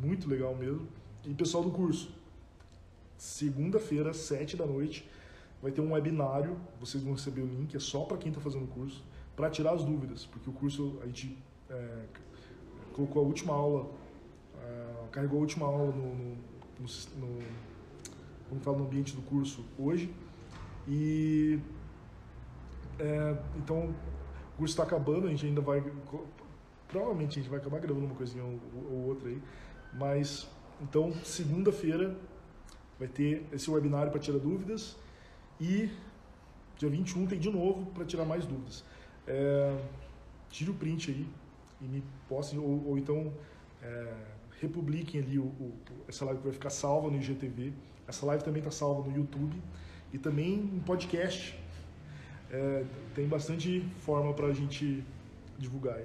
Muito 0.00 0.28
legal 0.28 0.54
mesmo. 0.54 0.86
E 1.24 1.34
pessoal 1.34 1.64
do 1.64 1.70
curso, 1.70 2.12
segunda-feira, 3.16 4.12
7 4.12 4.56
da 4.56 4.66
noite, 4.66 5.08
vai 5.62 5.72
ter 5.72 5.80
um 5.80 5.92
webinário. 5.92 6.56
Vocês 6.78 7.02
vão 7.02 7.14
receber 7.14 7.40
o 7.40 7.46
link, 7.46 7.74
é 7.74 7.80
só 7.80 8.04
para 8.04 8.18
quem 8.18 8.30
está 8.30 8.40
fazendo 8.40 8.64
o 8.64 8.68
curso, 8.68 9.02
para 9.36 9.50
tirar 9.50 9.72
as 9.72 9.84
dúvidas, 9.84 10.26
porque 10.26 10.48
o 10.48 10.52
curso 10.52 10.98
a 11.02 11.06
gente 11.06 11.38
é, 11.70 12.04
colocou 12.92 13.22
a 13.22 13.26
última 13.26 13.54
aula, 13.54 13.90
é, 14.62 15.06
carregou 15.10 15.38
a 15.38 15.40
última 15.42 15.66
aula 15.66 15.92
no, 15.92 16.14
no 16.14 16.36
no, 16.82 17.26
no, 17.26 17.42
como 18.48 18.60
fala, 18.60 18.78
no 18.78 18.84
ambiente 18.84 19.14
do 19.14 19.22
curso 19.22 19.64
hoje. 19.78 20.12
E 20.86 21.58
é, 22.98 23.36
então 23.56 23.90
o 24.54 24.56
curso 24.58 24.72
está 24.72 24.82
acabando, 24.82 25.26
a 25.26 25.30
gente 25.30 25.46
ainda 25.46 25.60
vai. 25.60 25.82
Provavelmente 26.88 27.38
a 27.38 27.42
gente 27.42 27.50
vai 27.50 27.58
acabar 27.58 27.80
gravando 27.80 28.06
uma 28.06 28.14
coisinha 28.14 28.44
ou, 28.44 28.58
ou 28.90 29.08
outra 29.08 29.28
aí. 29.28 29.40
Mas 29.94 30.48
então 30.80 31.12
segunda-feira 31.24 32.16
vai 32.98 33.08
ter 33.08 33.46
esse 33.52 33.70
webinário 33.70 34.10
para 34.10 34.20
tirar 34.20 34.38
dúvidas 34.38 34.96
e 35.60 35.90
dia 36.76 36.88
21 36.88 37.26
tem 37.26 37.38
de 37.38 37.50
novo 37.50 37.86
para 37.92 38.04
tirar 38.04 38.24
mais 38.24 38.44
dúvidas. 38.44 38.84
É, 39.26 39.76
tire 40.50 40.70
o 40.70 40.74
print 40.74 41.10
aí 41.10 41.26
e 41.80 41.84
me 41.84 42.02
poste, 42.28 42.56
ou, 42.58 42.86
ou 42.86 42.98
então 42.98 43.32
é, 43.82 44.14
republiquem 44.60 45.20
ali 45.20 45.38
o, 45.38 45.44
o, 45.44 45.72
essa 46.08 46.24
live 46.24 46.40
que 46.40 46.44
vai 46.44 46.52
ficar 46.54 46.70
salva 46.70 47.10
no 47.10 47.16
IGTV. 47.16 47.72
Essa 48.06 48.26
live 48.26 48.44
também 48.44 48.60
está 48.60 48.70
salva 48.70 49.08
no 49.08 49.16
YouTube 49.16 49.60
e 50.12 50.18
também 50.18 50.54
em 50.54 50.80
podcast. 50.80 51.58
É, 52.50 52.84
tem 53.14 53.26
bastante 53.26 53.80
forma 53.98 54.32
para 54.34 54.46
a 54.46 54.52
gente 54.52 55.02
divulgar. 55.58 55.98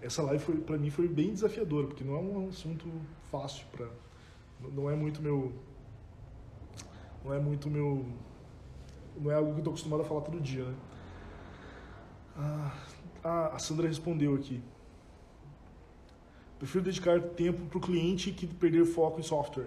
Essa 0.00 0.22
live 0.22 0.60
para 0.62 0.78
mim 0.78 0.90
foi 0.90 1.06
bem 1.06 1.32
desafiadora 1.32 1.86
porque 1.86 2.02
não 2.02 2.16
é 2.16 2.20
um 2.20 2.48
assunto 2.48 2.86
fácil 3.30 3.66
para, 3.70 3.86
não 4.72 4.88
é 4.88 4.96
muito 4.96 5.20
meu, 5.20 5.52
não 7.22 7.34
é 7.34 7.38
muito 7.38 7.68
meu, 7.68 8.06
não 9.20 9.30
é 9.30 9.34
algo 9.34 9.50
que 9.50 9.56
eu 9.56 9.58
estou 9.58 9.72
acostumado 9.72 10.00
a 10.00 10.04
falar 10.04 10.22
todo 10.22 10.40
dia, 10.40 10.64
né? 10.64 10.74
Ah, 12.36 13.52
a 13.54 13.58
Sandra 13.58 13.86
respondeu 13.86 14.34
aqui. 14.34 14.62
Prefiro 16.58 16.84
dedicar 16.84 17.20
tempo 17.20 17.64
para 17.66 17.78
o 17.78 17.80
cliente 17.80 18.32
que 18.32 18.46
perder 18.46 18.84
foco 18.84 19.18
em 19.18 19.22
software. 19.22 19.66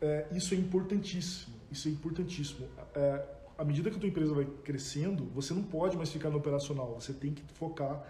é, 0.00 0.26
isso 0.32 0.54
é 0.54 0.56
importantíssimo. 0.56 1.54
Isso 1.70 1.88
é 1.88 1.90
importantíssimo. 1.90 2.66
É, 2.94 3.24
à 3.56 3.64
medida 3.64 3.90
que 3.90 3.96
a 3.96 4.00
tua 4.00 4.08
empresa 4.08 4.34
vai 4.34 4.44
crescendo, 4.64 5.24
você 5.34 5.54
não 5.54 5.62
pode 5.62 5.96
mais 5.96 6.10
ficar 6.10 6.30
no 6.30 6.38
operacional. 6.38 6.94
Você 6.98 7.12
tem 7.12 7.32
que 7.32 7.42
focar, 7.52 8.04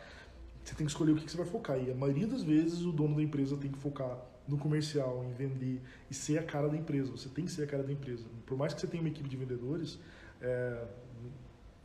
você 0.63 0.75
tem 0.75 0.87
que 0.87 0.93
escolher 0.93 1.13
o 1.13 1.17
que, 1.17 1.25
que 1.25 1.31
você 1.31 1.37
vai 1.37 1.47
focar. 1.47 1.77
E 1.83 1.91
a 1.91 1.95
maioria 1.95 2.27
das 2.27 2.43
vezes 2.43 2.83
o 2.83 2.93
dono 2.93 3.17
da 3.17 3.23
empresa 3.23 3.57
tem 3.57 3.71
que 3.71 3.79
focar 3.79 4.17
no 4.49 4.57
comercial, 4.57 5.25
em 5.25 5.33
vender 5.33 5.83
e 6.11 6.15
ser 6.15 6.39
a 6.39 6.43
cara 6.43 6.69
da 6.69 6.77
empresa. 6.77 7.11
Você 7.11 7.29
tem 7.29 7.45
que 7.45 7.51
ser 7.51 7.65
a 7.65 7.67
cara 7.67 7.83
da 7.83 7.93
empresa. 7.93 8.25
Por 8.47 8.57
mais 8.57 8.73
que 8.73 8.81
você 8.81 8.87
tenha 8.87 9.03
uma 9.03 9.11
equipe 9.11 9.29
de 9.29 9.37
vendedores, 9.37 9.99
é, 10.41 10.85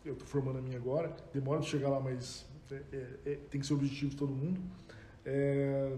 eu 0.05 0.13
estou 0.13 0.27
formando 0.27 0.59
a 0.59 0.61
minha 0.61 0.77
agora, 0.77 1.15
demora 1.33 1.59
de 1.59 1.67
chegar 1.67 1.89
lá, 1.89 1.99
mas 1.99 2.45
é, 2.71 2.75
é, 2.75 3.07
é, 3.25 3.35
tem 3.49 3.59
que 3.59 3.67
ser 3.67 3.73
objetivo 3.73 4.11
de 4.11 4.17
todo 4.17 4.31
mundo. 4.31 4.61
É, 5.25 5.95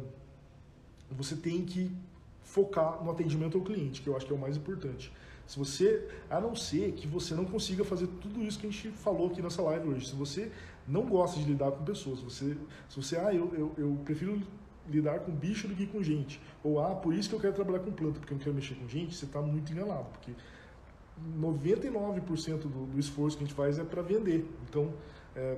você 1.11 1.35
tem 1.35 1.65
que 1.65 1.91
focar 2.41 3.03
no 3.03 3.11
atendimento 3.11 3.57
ao 3.57 3.63
cliente, 3.63 4.01
que 4.01 4.07
eu 4.07 4.15
acho 4.15 4.25
que 4.25 4.31
é 4.31 4.35
o 4.35 4.39
mais 4.39 4.55
importante. 4.55 5.11
Se 5.45 5.57
você, 5.57 6.07
a 6.29 6.41
não 6.41 6.55
ser 6.55 6.91
que 6.93 7.07
você 7.07 7.33
não 7.33 7.45
consiga 7.45 7.83
fazer 7.83 8.07
tudo 8.21 8.43
isso 8.43 8.59
que 8.59 8.67
a 8.67 8.69
gente 8.71 8.89
falou 8.89 9.27
aqui 9.27 9.41
nessa 9.41 9.61
live 9.61 9.89
hoje, 9.89 10.09
se 10.09 10.15
você 10.15 10.51
não 10.87 11.03
gosta 11.03 11.39
de 11.39 11.45
lidar 11.45 11.71
com 11.71 11.83
pessoas, 11.83 12.19
você, 12.19 12.57
se 12.89 12.95
você, 12.95 13.17
ah, 13.17 13.33
eu, 13.33 13.53
eu, 13.53 13.73
eu 13.77 13.99
prefiro 14.03 14.41
lidar 14.89 15.19
com 15.19 15.31
bicho 15.31 15.67
do 15.67 15.75
que 15.75 15.85
com 15.85 16.01
gente, 16.01 16.41
ou 16.63 16.79
ah, 16.79 16.95
por 16.95 17.13
isso 17.13 17.29
que 17.29 17.35
eu 17.35 17.39
quero 17.39 17.53
trabalhar 17.53 17.79
com 17.79 17.91
planta, 17.91 18.19
porque 18.19 18.33
eu 18.33 18.37
não 18.37 18.43
quero 18.43 18.55
mexer 18.55 18.75
com 18.75 18.87
gente, 18.87 19.15
você 19.15 19.25
está 19.25 19.41
muito 19.41 19.71
enganado, 19.71 20.05
porque 20.11 20.31
99% 21.39 22.59
do, 22.59 22.85
do 22.85 22.99
esforço 22.99 23.37
que 23.37 23.43
a 23.43 23.47
gente 23.47 23.55
faz 23.55 23.79
é 23.79 23.83
para 23.83 24.01
vender. 24.01 24.45
Então, 24.67 24.93
é, 25.35 25.57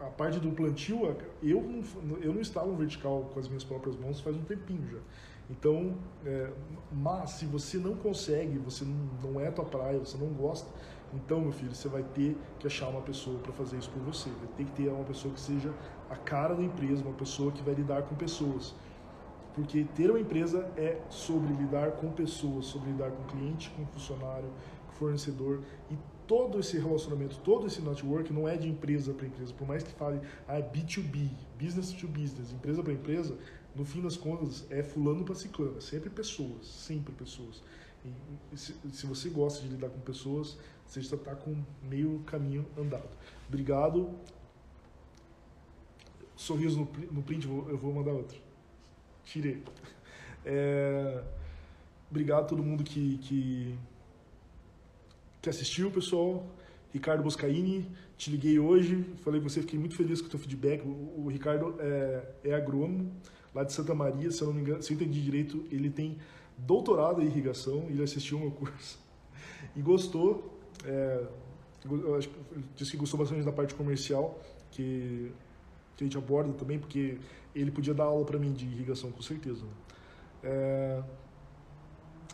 a 0.00 0.06
parte 0.06 0.38
do 0.38 0.50
plantio, 0.50 1.16
eu 1.42 1.62
não, 1.62 2.16
eu 2.18 2.32
não 2.32 2.40
instalo 2.40 2.72
um 2.72 2.76
vertical 2.76 3.30
com 3.32 3.40
as 3.40 3.48
minhas 3.48 3.64
próprias 3.64 3.96
mãos 3.96 4.20
faz 4.20 4.36
um 4.36 4.42
tempinho 4.42 4.86
já. 4.90 4.98
Então, 5.50 5.96
é, 6.24 6.50
mas 6.92 7.30
se 7.30 7.46
você 7.46 7.78
não 7.78 7.96
consegue, 7.96 8.58
você 8.58 8.84
não, 9.22 9.40
é 9.40 9.48
a 9.48 9.52
tua 9.52 9.64
praia, 9.64 9.98
você 9.98 10.18
não 10.18 10.28
gosta, 10.28 10.68
então, 11.12 11.40
meu 11.40 11.52
filho, 11.52 11.74
você 11.74 11.88
vai 11.88 12.02
ter 12.02 12.36
que 12.58 12.66
achar 12.66 12.88
uma 12.88 13.00
pessoa 13.00 13.38
para 13.38 13.52
fazer 13.52 13.78
isso 13.78 13.90
por 13.90 14.02
você. 14.02 14.28
Vai 14.28 14.48
ter 14.58 14.64
que 14.64 14.72
ter 14.72 14.88
uma 14.90 15.04
pessoa 15.04 15.32
que 15.32 15.40
seja 15.40 15.72
a 16.10 16.16
cara 16.16 16.54
da 16.54 16.62
empresa, 16.62 17.02
uma 17.02 17.14
pessoa 17.14 17.50
que 17.50 17.62
vai 17.62 17.74
lidar 17.74 18.02
com 18.02 18.14
pessoas. 18.14 18.74
Porque 19.54 19.84
ter 19.96 20.10
uma 20.10 20.20
empresa 20.20 20.70
é 20.76 21.00
sobre 21.08 21.52
lidar 21.54 21.92
com 21.92 22.10
pessoas, 22.12 22.66
sobre 22.66 22.90
lidar 22.90 23.10
com 23.10 23.22
cliente, 23.24 23.70
com 23.70 23.86
funcionário, 23.86 24.48
fornecedor 24.98 25.62
e 25.90 25.96
todo 26.26 26.60
esse 26.60 26.78
relacionamento, 26.78 27.38
todo 27.38 27.66
esse 27.66 27.80
network 27.80 28.32
não 28.32 28.46
é 28.46 28.56
de 28.56 28.68
empresa 28.68 29.14
para 29.14 29.26
empresa. 29.26 29.54
Por 29.54 29.66
mais 29.66 29.82
que 29.82 29.92
fale 29.92 30.20
ah, 30.46 30.58
é 30.58 30.62
B2B, 30.62 31.30
business 31.58 31.92
to 31.92 32.06
business, 32.06 32.52
empresa 32.52 32.82
para 32.82 32.92
empresa, 32.92 33.36
no 33.74 33.84
fim 33.84 34.02
das 34.02 34.16
contas 34.16 34.66
é 34.70 34.82
fulano 34.82 35.24
para 35.24 35.34
ciclano, 35.34 35.78
é 35.78 35.80
sempre 35.80 36.10
pessoas, 36.10 36.66
sempre 36.66 37.12
pessoas. 37.14 37.62
E, 38.04 38.56
se, 38.56 38.74
se, 38.92 39.06
você 39.06 39.28
gosta 39.28 39.62
de 39.62 39.68
lidar 39.68 39.88
com 39.88 40.00
pessoas, 40.00 40.58
você 40.86 41.00
já 41.00 41.16
está 41.16 41.34
com 41.34 41.56
meio 41.82 42.20
caminho 42.20 42.66
andado. 42.76 43.08
Obrigado. 43.48 44.10
Sorriso 46.36 46.78
no, 46.78 47.12
no 47.12 47.22
print, 47.22 47.46
eu 47.46 47.76
vou 47.76 47.92
mandar 47.92 48.12
outro. 48.12 48.38
Tirei. 49.24 49.62
É, 50.50 51.22
obrigado 52.10 52.44
a 52.44 52.44
todo 52.44 52.62
mundo 52.62 52.82
que, 52.82 53.18
que, 53.18 53.78
que 55.40 55.48
assistiu, 55.48 55.90
pessoal. 55.90 56.46
Ricardo 56.92 57.22
Boscaini, 57.22 57.86
te 58.16 58.30
liguei 58.30 58.58
hoje, 58.58 59.04
falei 59.22 59.40
com 59.40 59.48
você, 59.48 59.60
fiquei 59.60 59.78
muito 59.78 59.94
feliz 59.94 60.20
com 60.20 60.26
o 60.26 60.30
teu 60.30 60.38
feedback. 60.38 60.82
O, 60.82 61.24
o 61.24 61.28
Ricardo 61.28 61.76
é, 61.78 62.22
é 62.44 62.54
agrônomo 62.54 63.12
lá 63.54 63.62
de 63.62 63.72
Santa 63.72 63.94
Maria, 63.94 64.30
se 64.30 64.40
eu 64.42 64.48
não 64.48 64.54
me 64.54 64.62
engano, 64.62 64.82
se 64.82 64.92
eu 64.92 64.94
entendi 64.96 65.22
direito, 65.22 65.64
ele 65.70 65.90
tem 65.90 66.18
doutorado 66.56 67.22
em 67.22 67.26
irrigação, 67.26 67.86
ele 67.88 68.02
assistiu 68.02 68.38
o 68.38 68.40
meu 68.40 68.50
curso 68.50 68.98
e 69.76 69.80
gostou. 69.80 70.58
É, 70.84 71.26
acho, 72.16 72.30
disse 72.74 72.90
que 72.92 72.96
gostou 72.96 73.18
bastante 73.18 73.44
da 73.44 73.52
parte 73.52 73.74
comercial, 73.74 74.40
que, 74.70 75.30
que 75.96 76.04
a 76.04 76.06
gente 76.06 76.16
aborda 76.16 76.52
também, 76.54 76.78
porque 76.78 77.18
ele 77.54 77.70
podia 77.70 77.94
dar 77.94 78.04
aula 78.04 78.24
para 78.24 78.38
mim 78.38 78.52
de 78.52 78.66
irrigação, 78.66 79.10
com 79.10 79.22
certeza. 79.22 79.64
É, 80.42 81.02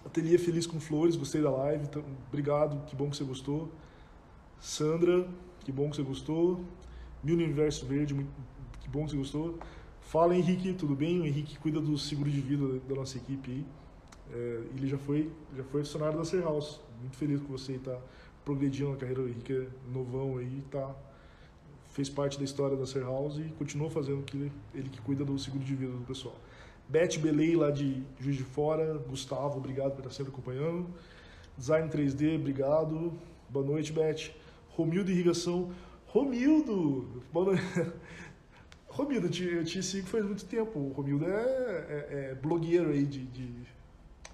ateliê 0.05 0.39
Feliz 0.39 0.67
com 0.67 0.79
Flores, 0.81 1.17
gostei 1.17 1.43
da 1.43 1.51
live, 1.51 1.85
então, 1.85 2.05
obrigado, 2.29 2.85
que 2.87 2.95
bom 2.95 3.11
que 3.11 3.17
você 3.17 3.25
gostou. 3.25 3.71
Sandra, 4.61 5.27
que 5.61 5.73
bom 5.73 5.91
que 5.91 5.97
você 5.97 6.03
gostou. 6.03 6.65
Mil 7.23 7.37
Universo 7.37 7.87
Verde, 7.87 8.15
que 8.81 8.89
bom 8.89 9.05
que 9.05 9.13
você 9.13 9.17
gostou. 9.17 9.59
Fala 10.03 10.37
Henrique, 10.37 10.75
tudo 10.75 10.95
bem? 10.95 11.21
O 11.21 11.27
Henrique 11.27 11.59
cuida 11.59 11.81
do 11.81 11.97
seguro 11.97 12.31
de 12.31 12.41
vida 12.41 12.79
da 12.89 12.95
nossa 12.95 13.17
equipe. 13.17 13.65
É, 14.33 14.63
ele 14.77 14.87
já 14.87 14.99
foi, 14.99 15.31
já 15.57 15.65
foi 15.65 15.83
funcionário 15.85 16.19
da 16.19 16.25
Ser. 16.25 16.45
Muito 16.45 17.17
feliz 17.17 17.41
com 17.41 17.49
você 17.49 17.73
estar 17.73 17.93
tá 17.93 18.01
progredindo 18.45 18.91
na 18.91 18.97
carreira. 18.97 19.23
O 19.23 19.29
Henrique 19.29 19.53
é 19.53 19.67
novão 19.93 20.39
aí, 20.39 20.63
tá, 20.71 20.95
fez 21.89 22.09
parte 22.11 22.39
da 22.39 22.45
história 22.45 22.77
da 22.77 22.87
Ser 22.87 23.03
e 23.39 23.53
continua 23.53 23.91
fazendo 23.91 24.23
que 24.23 24.37
ele, 24.37 24.53
ele 24.75 24.89
que 24.89 25.01
cuida 25.01 25.25
do 25.25 25.39
seguro 25.39 25.65
de 25.65 25.75
vida 25.75 25.93
do 25.93 26.05
pessoal. 26.05 26.37
Beth 26.89 27.19
Belei, 27.19 27.57
lá 27.57 27.71
de 27.71 28.03
Juiz 28.21 28.37
de 28.37 28.45
Fora. 28.45 28.99
Gustavo, 29.09 29.59
obrigado 29.59 29.93
por 29.93 30.01
estar 30.01 30.11
sempre 30.11 30.33
acompanhando. 30.33 30.87
Design 31.57 31.89
3D, 31.89 32.37
obrigado. 32.37 33.13
Boa 33.49 33.65
noite, 33.65 33.93
Beth. 33.93 34.31
Romildo 34.71 35.11
Irrigação. 35.11 35.73
Romildo! 36.07 37.23
Boa 37.33 37.47
noite. 37.47 37.63
Romildo, 38.87 39.27
eu 39.27 39.31
te, 39.31 39.45
eu 39.45 39.65
te 39.65 39.83
sigo 39.83 40.07
faz 40.07 40.25
muito 40.25 40.45
tempo. 40.45 40.79
O 40.79 40.93
Romildo 40.93 41.27
é, 41.27 41.31
é, 41.31 42.09
é 42.31 42.35
blogueiro 42.35 42.91
aí 42.91 43.05
de, 43.05 43.25
de, 43.25 43.53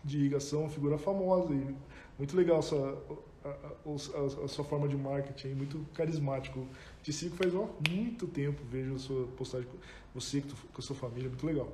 de 0.05 0.19
irrigação, 0.19 0.69
figura 0.69 0.99
famosa. 0.99 1.55
E 1.55 1.75
muito 2.19 2.37
legal 2.37 2.59
a 2.59 2.63
sua, 2.63 3.03
a, 3.45 3.49
a, 3.49 4.45
a, 4.45 4.49
sua 4.49 4.65
forma 4.65 4.87
de 4.89 4.97
marketing, 4.97 5.55
muito 5.55 5.87
carismático. 5.95 6.67
Te 7.03 7.13
sigo 7.13 7.37
faz 7.37 7.55
ó, 7.55 7.71
muito 7.89 8.27
tempo, 8.27 8.63
vejo 8.71 8.95
a 8.95 8.99
sua 8.99 9.27
postagem, 9.29 9.67
você 10.15 10.43
com 10.43 10.79
a 10.79 10.83
sua 10.83 10.97
família, 10.97 11.29
muito 11.29 11.47
legal. 11.47 11.73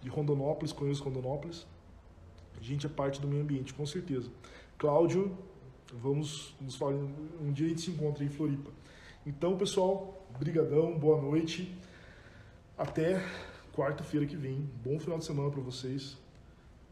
De 0.00 0.08
Rondonópolis, 0.08 0.72
conheço 0.72 1.02
Rondonópolis. 1.02 1.66
A 2.58 2.62
gente 2.62 2.86
é 2.86 2.88
parte 2.88 3.20
do 3.20 3.28
meio 3.28 3.42
ambiente, 3.42 3.74
com 3.74 3.86
certeza. 3.86 4.30
Cláudio, 4.76 5.36
vamos 5.92 6.54
nos 6.60 6.76
falar, 6.76 6.94
um 7.40 7.52
dia 7.52 7.66
a 7.66 7.68
gente 7.70 7.80
se 7.80 7.90
encontra 7.90 8.24
em 8.24 8.28
Floripa. 8.28 8.70
Então, 9.26 9.56
pessoal, 9.56 10.26
brigadão, 10.38 10.98
boa 10.98 11.20
noite. 11.20 11.76
Até 12.76 13.22
quarta-feira 13.74 14.26
que 14.26 14.36
vem. 14.36 14.68
Bom 14.84 14.98
final 14.98 15.18
de 15.18 15.24
semana 15.24 15.50
para 15.50 15.60
vocês. 15.60 16.16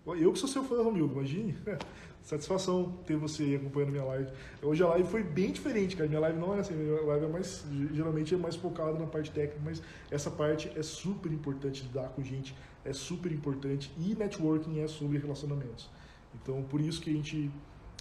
Eu 0.07 0.33
que 0.33 0.39
sou 0.39 0.49
seu 0.49 0.63
fã, 0.63 0.83
Romildo, 0.83 1.15
imagine. 1.15 1.57
Satisfação 2.23 2.93
ter 3.07 3.17
você 3.17 3.43
aí 3.43 3.57
acompanhando 3.57 3.91
minha 3.91 4.05
live. 4.05 4.31
Hoje 4.63 4.83
a 4.83 4.89
live 4.89 5.09
foi 5.09 5.23
bem 5.23 5.51
diferente, 5.51 5.97
cara. 5.97 6.09
Minha 6.09 6.21
live 6.21 6.39
não 6.39 6.55
é 6.55 6.61
assim, 6.61 6.75
minha 6.75 7.01
live 7.03 7.25
é 7.25 7.29
mais, 7.29 7.65
geralmente 7.93 8.35
é 8.35 8.37
mais 8.37 8.57
focada 8.57 8.99
na 8.99 9.07
parte 9.07 9.31
técnica, 9.31 9.61
mas 9.65 9.83
essa 10.11 10.31
parte 10.31 10.71
é 10.77 10.83
super 10.83 11.33
importante 11.33 11.83
lidar 11.85 12.09
com 12.11 12.23
gente, 12.23 12.55
é 12.87 12.93
super 12.93 13.33
importante 13.33 13.93
e 13.99 14.15
networking 14.15 14.81
é 14.81 14.87
sobre 14.87 15.19
relacionamentos. 15.19 15.89
Então, 16.35 16.63
por 16.63 16.81
isso 16.81 17.01
que 17.01 17.11
a 17.11 17.13
gente 17.13 17.51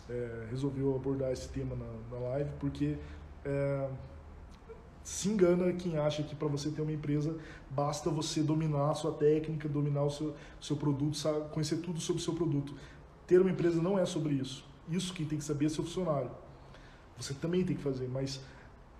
é, 0.09 0.47
resolveu 0.49 0.95
abordar 0.95 1.31
esse 1.31 1.49
tema 1.49 1.75
na, 1.75 2.17
na 2.17 2.23
live, 2.29 2.49
porque 2.59 2.97
é, 3.43 3.89
se 5.03 5.29
engana 5.29 5.71
quem 5.73 5.97
acha 5.97 6.23
que 6.23 6.35
para 6.35 6.47
você 6.47 6.69
ter 6.69 6.81
uma 6.81 6.91
empresa 6.91 7.37
basta 7.69 8.09
você 8.09 8.41
dominar 8.41 8.91
a 8.91 8.95
sua 8.95 9.11
técnica, 9.11 9.67
dominar 9.67 10.03
o 10.03 10.09
seu, 10.09 10.35
seu 10.61 10.75
produto, 10.75 11.17
sabe, 11.17 11.49
conhecer 11.49 11.77
tudo 11.77 11.99
sobre 11.99 12.21
o 12.21 12.25
seu 12.25 12.33
produto. 12.33 12.73
Ter 13.27 13.41
uma 13.41 13.51
empresa 13.51 13.81
não 13.81 13.97
é 13.97 14.05
sobre 14.05 14.33
isso. 14.33 14.65
Isso 14.89 15.13
quem 15.13 15.25
tem 15.25 15.37
que 15.37 15.43
saber 15.43 15.65
é 15.65 15.69
seu 15.69 15.83
funcionário. 15.83 16.31
Você 17.17 17.33
também 17.33 17.63
tem 17.63 17.75
que 17.75 17.81
fazer, 17.81 18.07
mas 18.07 18.41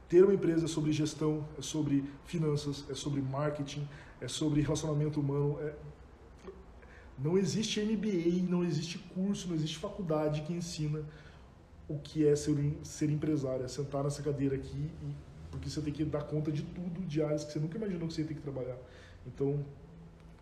ter 0.08 0.24
uma 0.24 0.34
empresa 0.34 0.66
é 0.66 0.68
sobre 0.68 0.92
gestão, 0.92 1.46
é 1.58 1.62
sobre 1.62 2.04
finanças, 2.26 2.86
é 2.90 2.94
sobre 2.94 3.22
marketing, 3.22 3.88
é 4.22 4.28
sobre 4.28 4.62
relacionamento 4.62 5.20
humano. 5.20 5.58
É... 5.62 5.74
Não 7.18 7.38
existe 7.38 7.82
MBA, 7.82 8.50
não 8.50 8.64
existe 8.64 8.98
curso, 8.98 9.48
não 9.48 9.56
existe 9.56 9.78
faculdade 9.78 10.42
que 10.42 10.54
ensina 10.54 11.04
o 11.88 11.98
que 12.00 12.28
é 12.28 12.36
ser, 12.36 12.78
ser 12.84 13.10
empresário, 13.10 13.64
é 13.64 13.68
sentar 13.68 14.04
nessa 14.04 14.22
cadeira 14.22 14.56
aqui 14.56 14.90
e 15.02 15.26
porque 15.52 15.70
você 15.70 15.82
tem 15.82 15.94
que 15.94 16.04
dar 16.04 16.24
conta 16.24 16.52
de 16.52 16.64
tudo, 16.64 17.02
de 17.06 17.22
áreas 17.22 17.46
que 17.46 17.54
você 17.54 17.60
nunca 17.60 17.78
imaginou 17.78 18.08
que 18.08 18.14
você 18.14 18.22
ia 18.22 18.28
ter 18.28 18.34
que 18.34 18.42
trabalhar. 18.42 18.78
Então, 19.26 19.66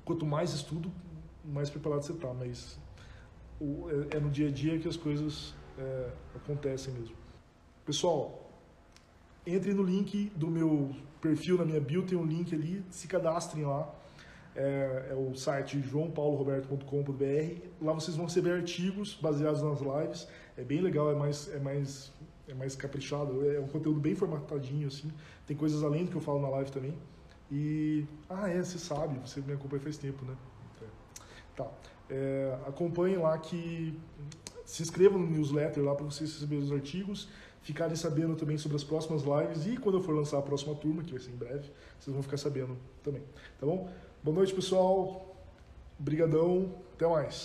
quanto 0.03 0.25
mais 0.25 0.53
estudo, 0.53 0.91
mais 1.45 1.69
preparado 1.69 2.01
você 2.01 2.13
está, 2.13 2.33
mas 2.33 2.79
o, 3.59 3.87
é, 4.11 4.17
é, 4.17 4.19
no 4.19 4.31
dia 4.31 4.47
a 4.47 4.51
dia 4.51 4.79
que 4.79 4.87
as 4.87 4.97
coisas 4.97 5.53
é, 5.77 6.09
acontecem 6.35 6.93
mesmo. 6.93 7.15
Pessoal, 7.85 8.49
entre 9.45 9.73
no 9.73 9.83
link 9.83 10.31
do 10.35 10.47
meu 10.47 10.95
perfil 11.23 11.57
na 11.57 11.65
minha 11.65 11.79
bio, 11.79 12.03
tem 12.03 12.17
um 12.17 12.25
link 12.25 12.53
ali, 12.53 12.83
se 12.91 13.07
cadastrem 13.07 13.65
lá. 13.65 13.89
É, 14.55 15.07
é 15.11 15.15
o 15.15 15.33
site 15.35 15.81
joaopauloroberto.com.br. 15.81 17.67
Lá 17.81 17.93
vocês 17.93 18.15
vão 18.15 18.25
receber 18.25 18.51
artigos 18.51 19.17
baseados 19.19 19.63
nas 19.63 19.79
lives. 19.79 20.27
É 20.55 20.63
bem 20.63 20.81
legal, 20.81 21.09
é 21.11 21.15
mais, 21.15 21.49
é 21.51 21.59
mais 21.59 22.11
é 22.47 22.53
mais 22.53 22.75
caprichado, 22.75 23.49
é 23.49 23.59
um 23.59 23.67
conteúdo 23.67 23.99
bem 23.99 24.15
formatadinho, 24.15 24.87
assim. 24.87 25.09
Tem 25.47 25.55
coisas 25.55 25.83
além 25.83 26.05
do 26.05 26.11
que 26.11 26.17
eu 26.17 26.21
falo 26.21 26.41
na 26.41 26.49
live 26.49 26.71
também. 26.71 26.93
E, 27.51 28.05
ah, 28.29 28.49
é, 28.49 28.61
você 28.61 28.77
sabe, 28.77 29.17
você 29.19 29.39
me 29.41 29.53
acompanha 29.53 29.81
faz 29.81 29.97
tempo, 29.97 30.25
né? 30.25 30.35
É. 30.81 30.85
Tá. 31.55 31.71
É, 32.09 32.57
acompanhe 32.67 33.15
lá 33.15 33.37
que 33.37 33.97
se 34.65 34.81
inscrevam 34.83 35.19
no 35.19 35.29
newsletter 35.29 35.83
lá 35.83 35.95
para 35.95 36.05
vocês 36.05 36.33
receberem 36.33 36.63
os 36.63 36.71
artigos, 36.71 37.29
ficarem 37.63 37.95
sabendo 37.95 38.35
também 38.35 38.57
sobre 38.57 38.75
as 38.75 38.83
próximas 38.83 39.23
lives 39.23 39.65
e 39.65 39.77
quando 39.77 39.97
eu 39.97 40.03
for 40.03 40.13
lançar 40.13 40.37
a 40.37 40.41
próxima 40.41 40.75
turma, 40.75 41.01
que 41.01 41.11
vai 41.11 41.19
ser 41.19 41.31
em 41.31 41.35
breve, 41.35 41.71
vocês 41.99 42.13
vão 42.13 42.21
ficar 42.21 42.37
sabendo 42.37 42.77
também. 43.01 43.23
Tá 43.59 43.65
bom? 43.65 43.89
Boa 44.21 44.35
noite, 44.35 44.53
pessoal. 44.53 45.35
Obrigadão. 45.99 46.69
Até 46.95 47.07
mais. 47.07 47.41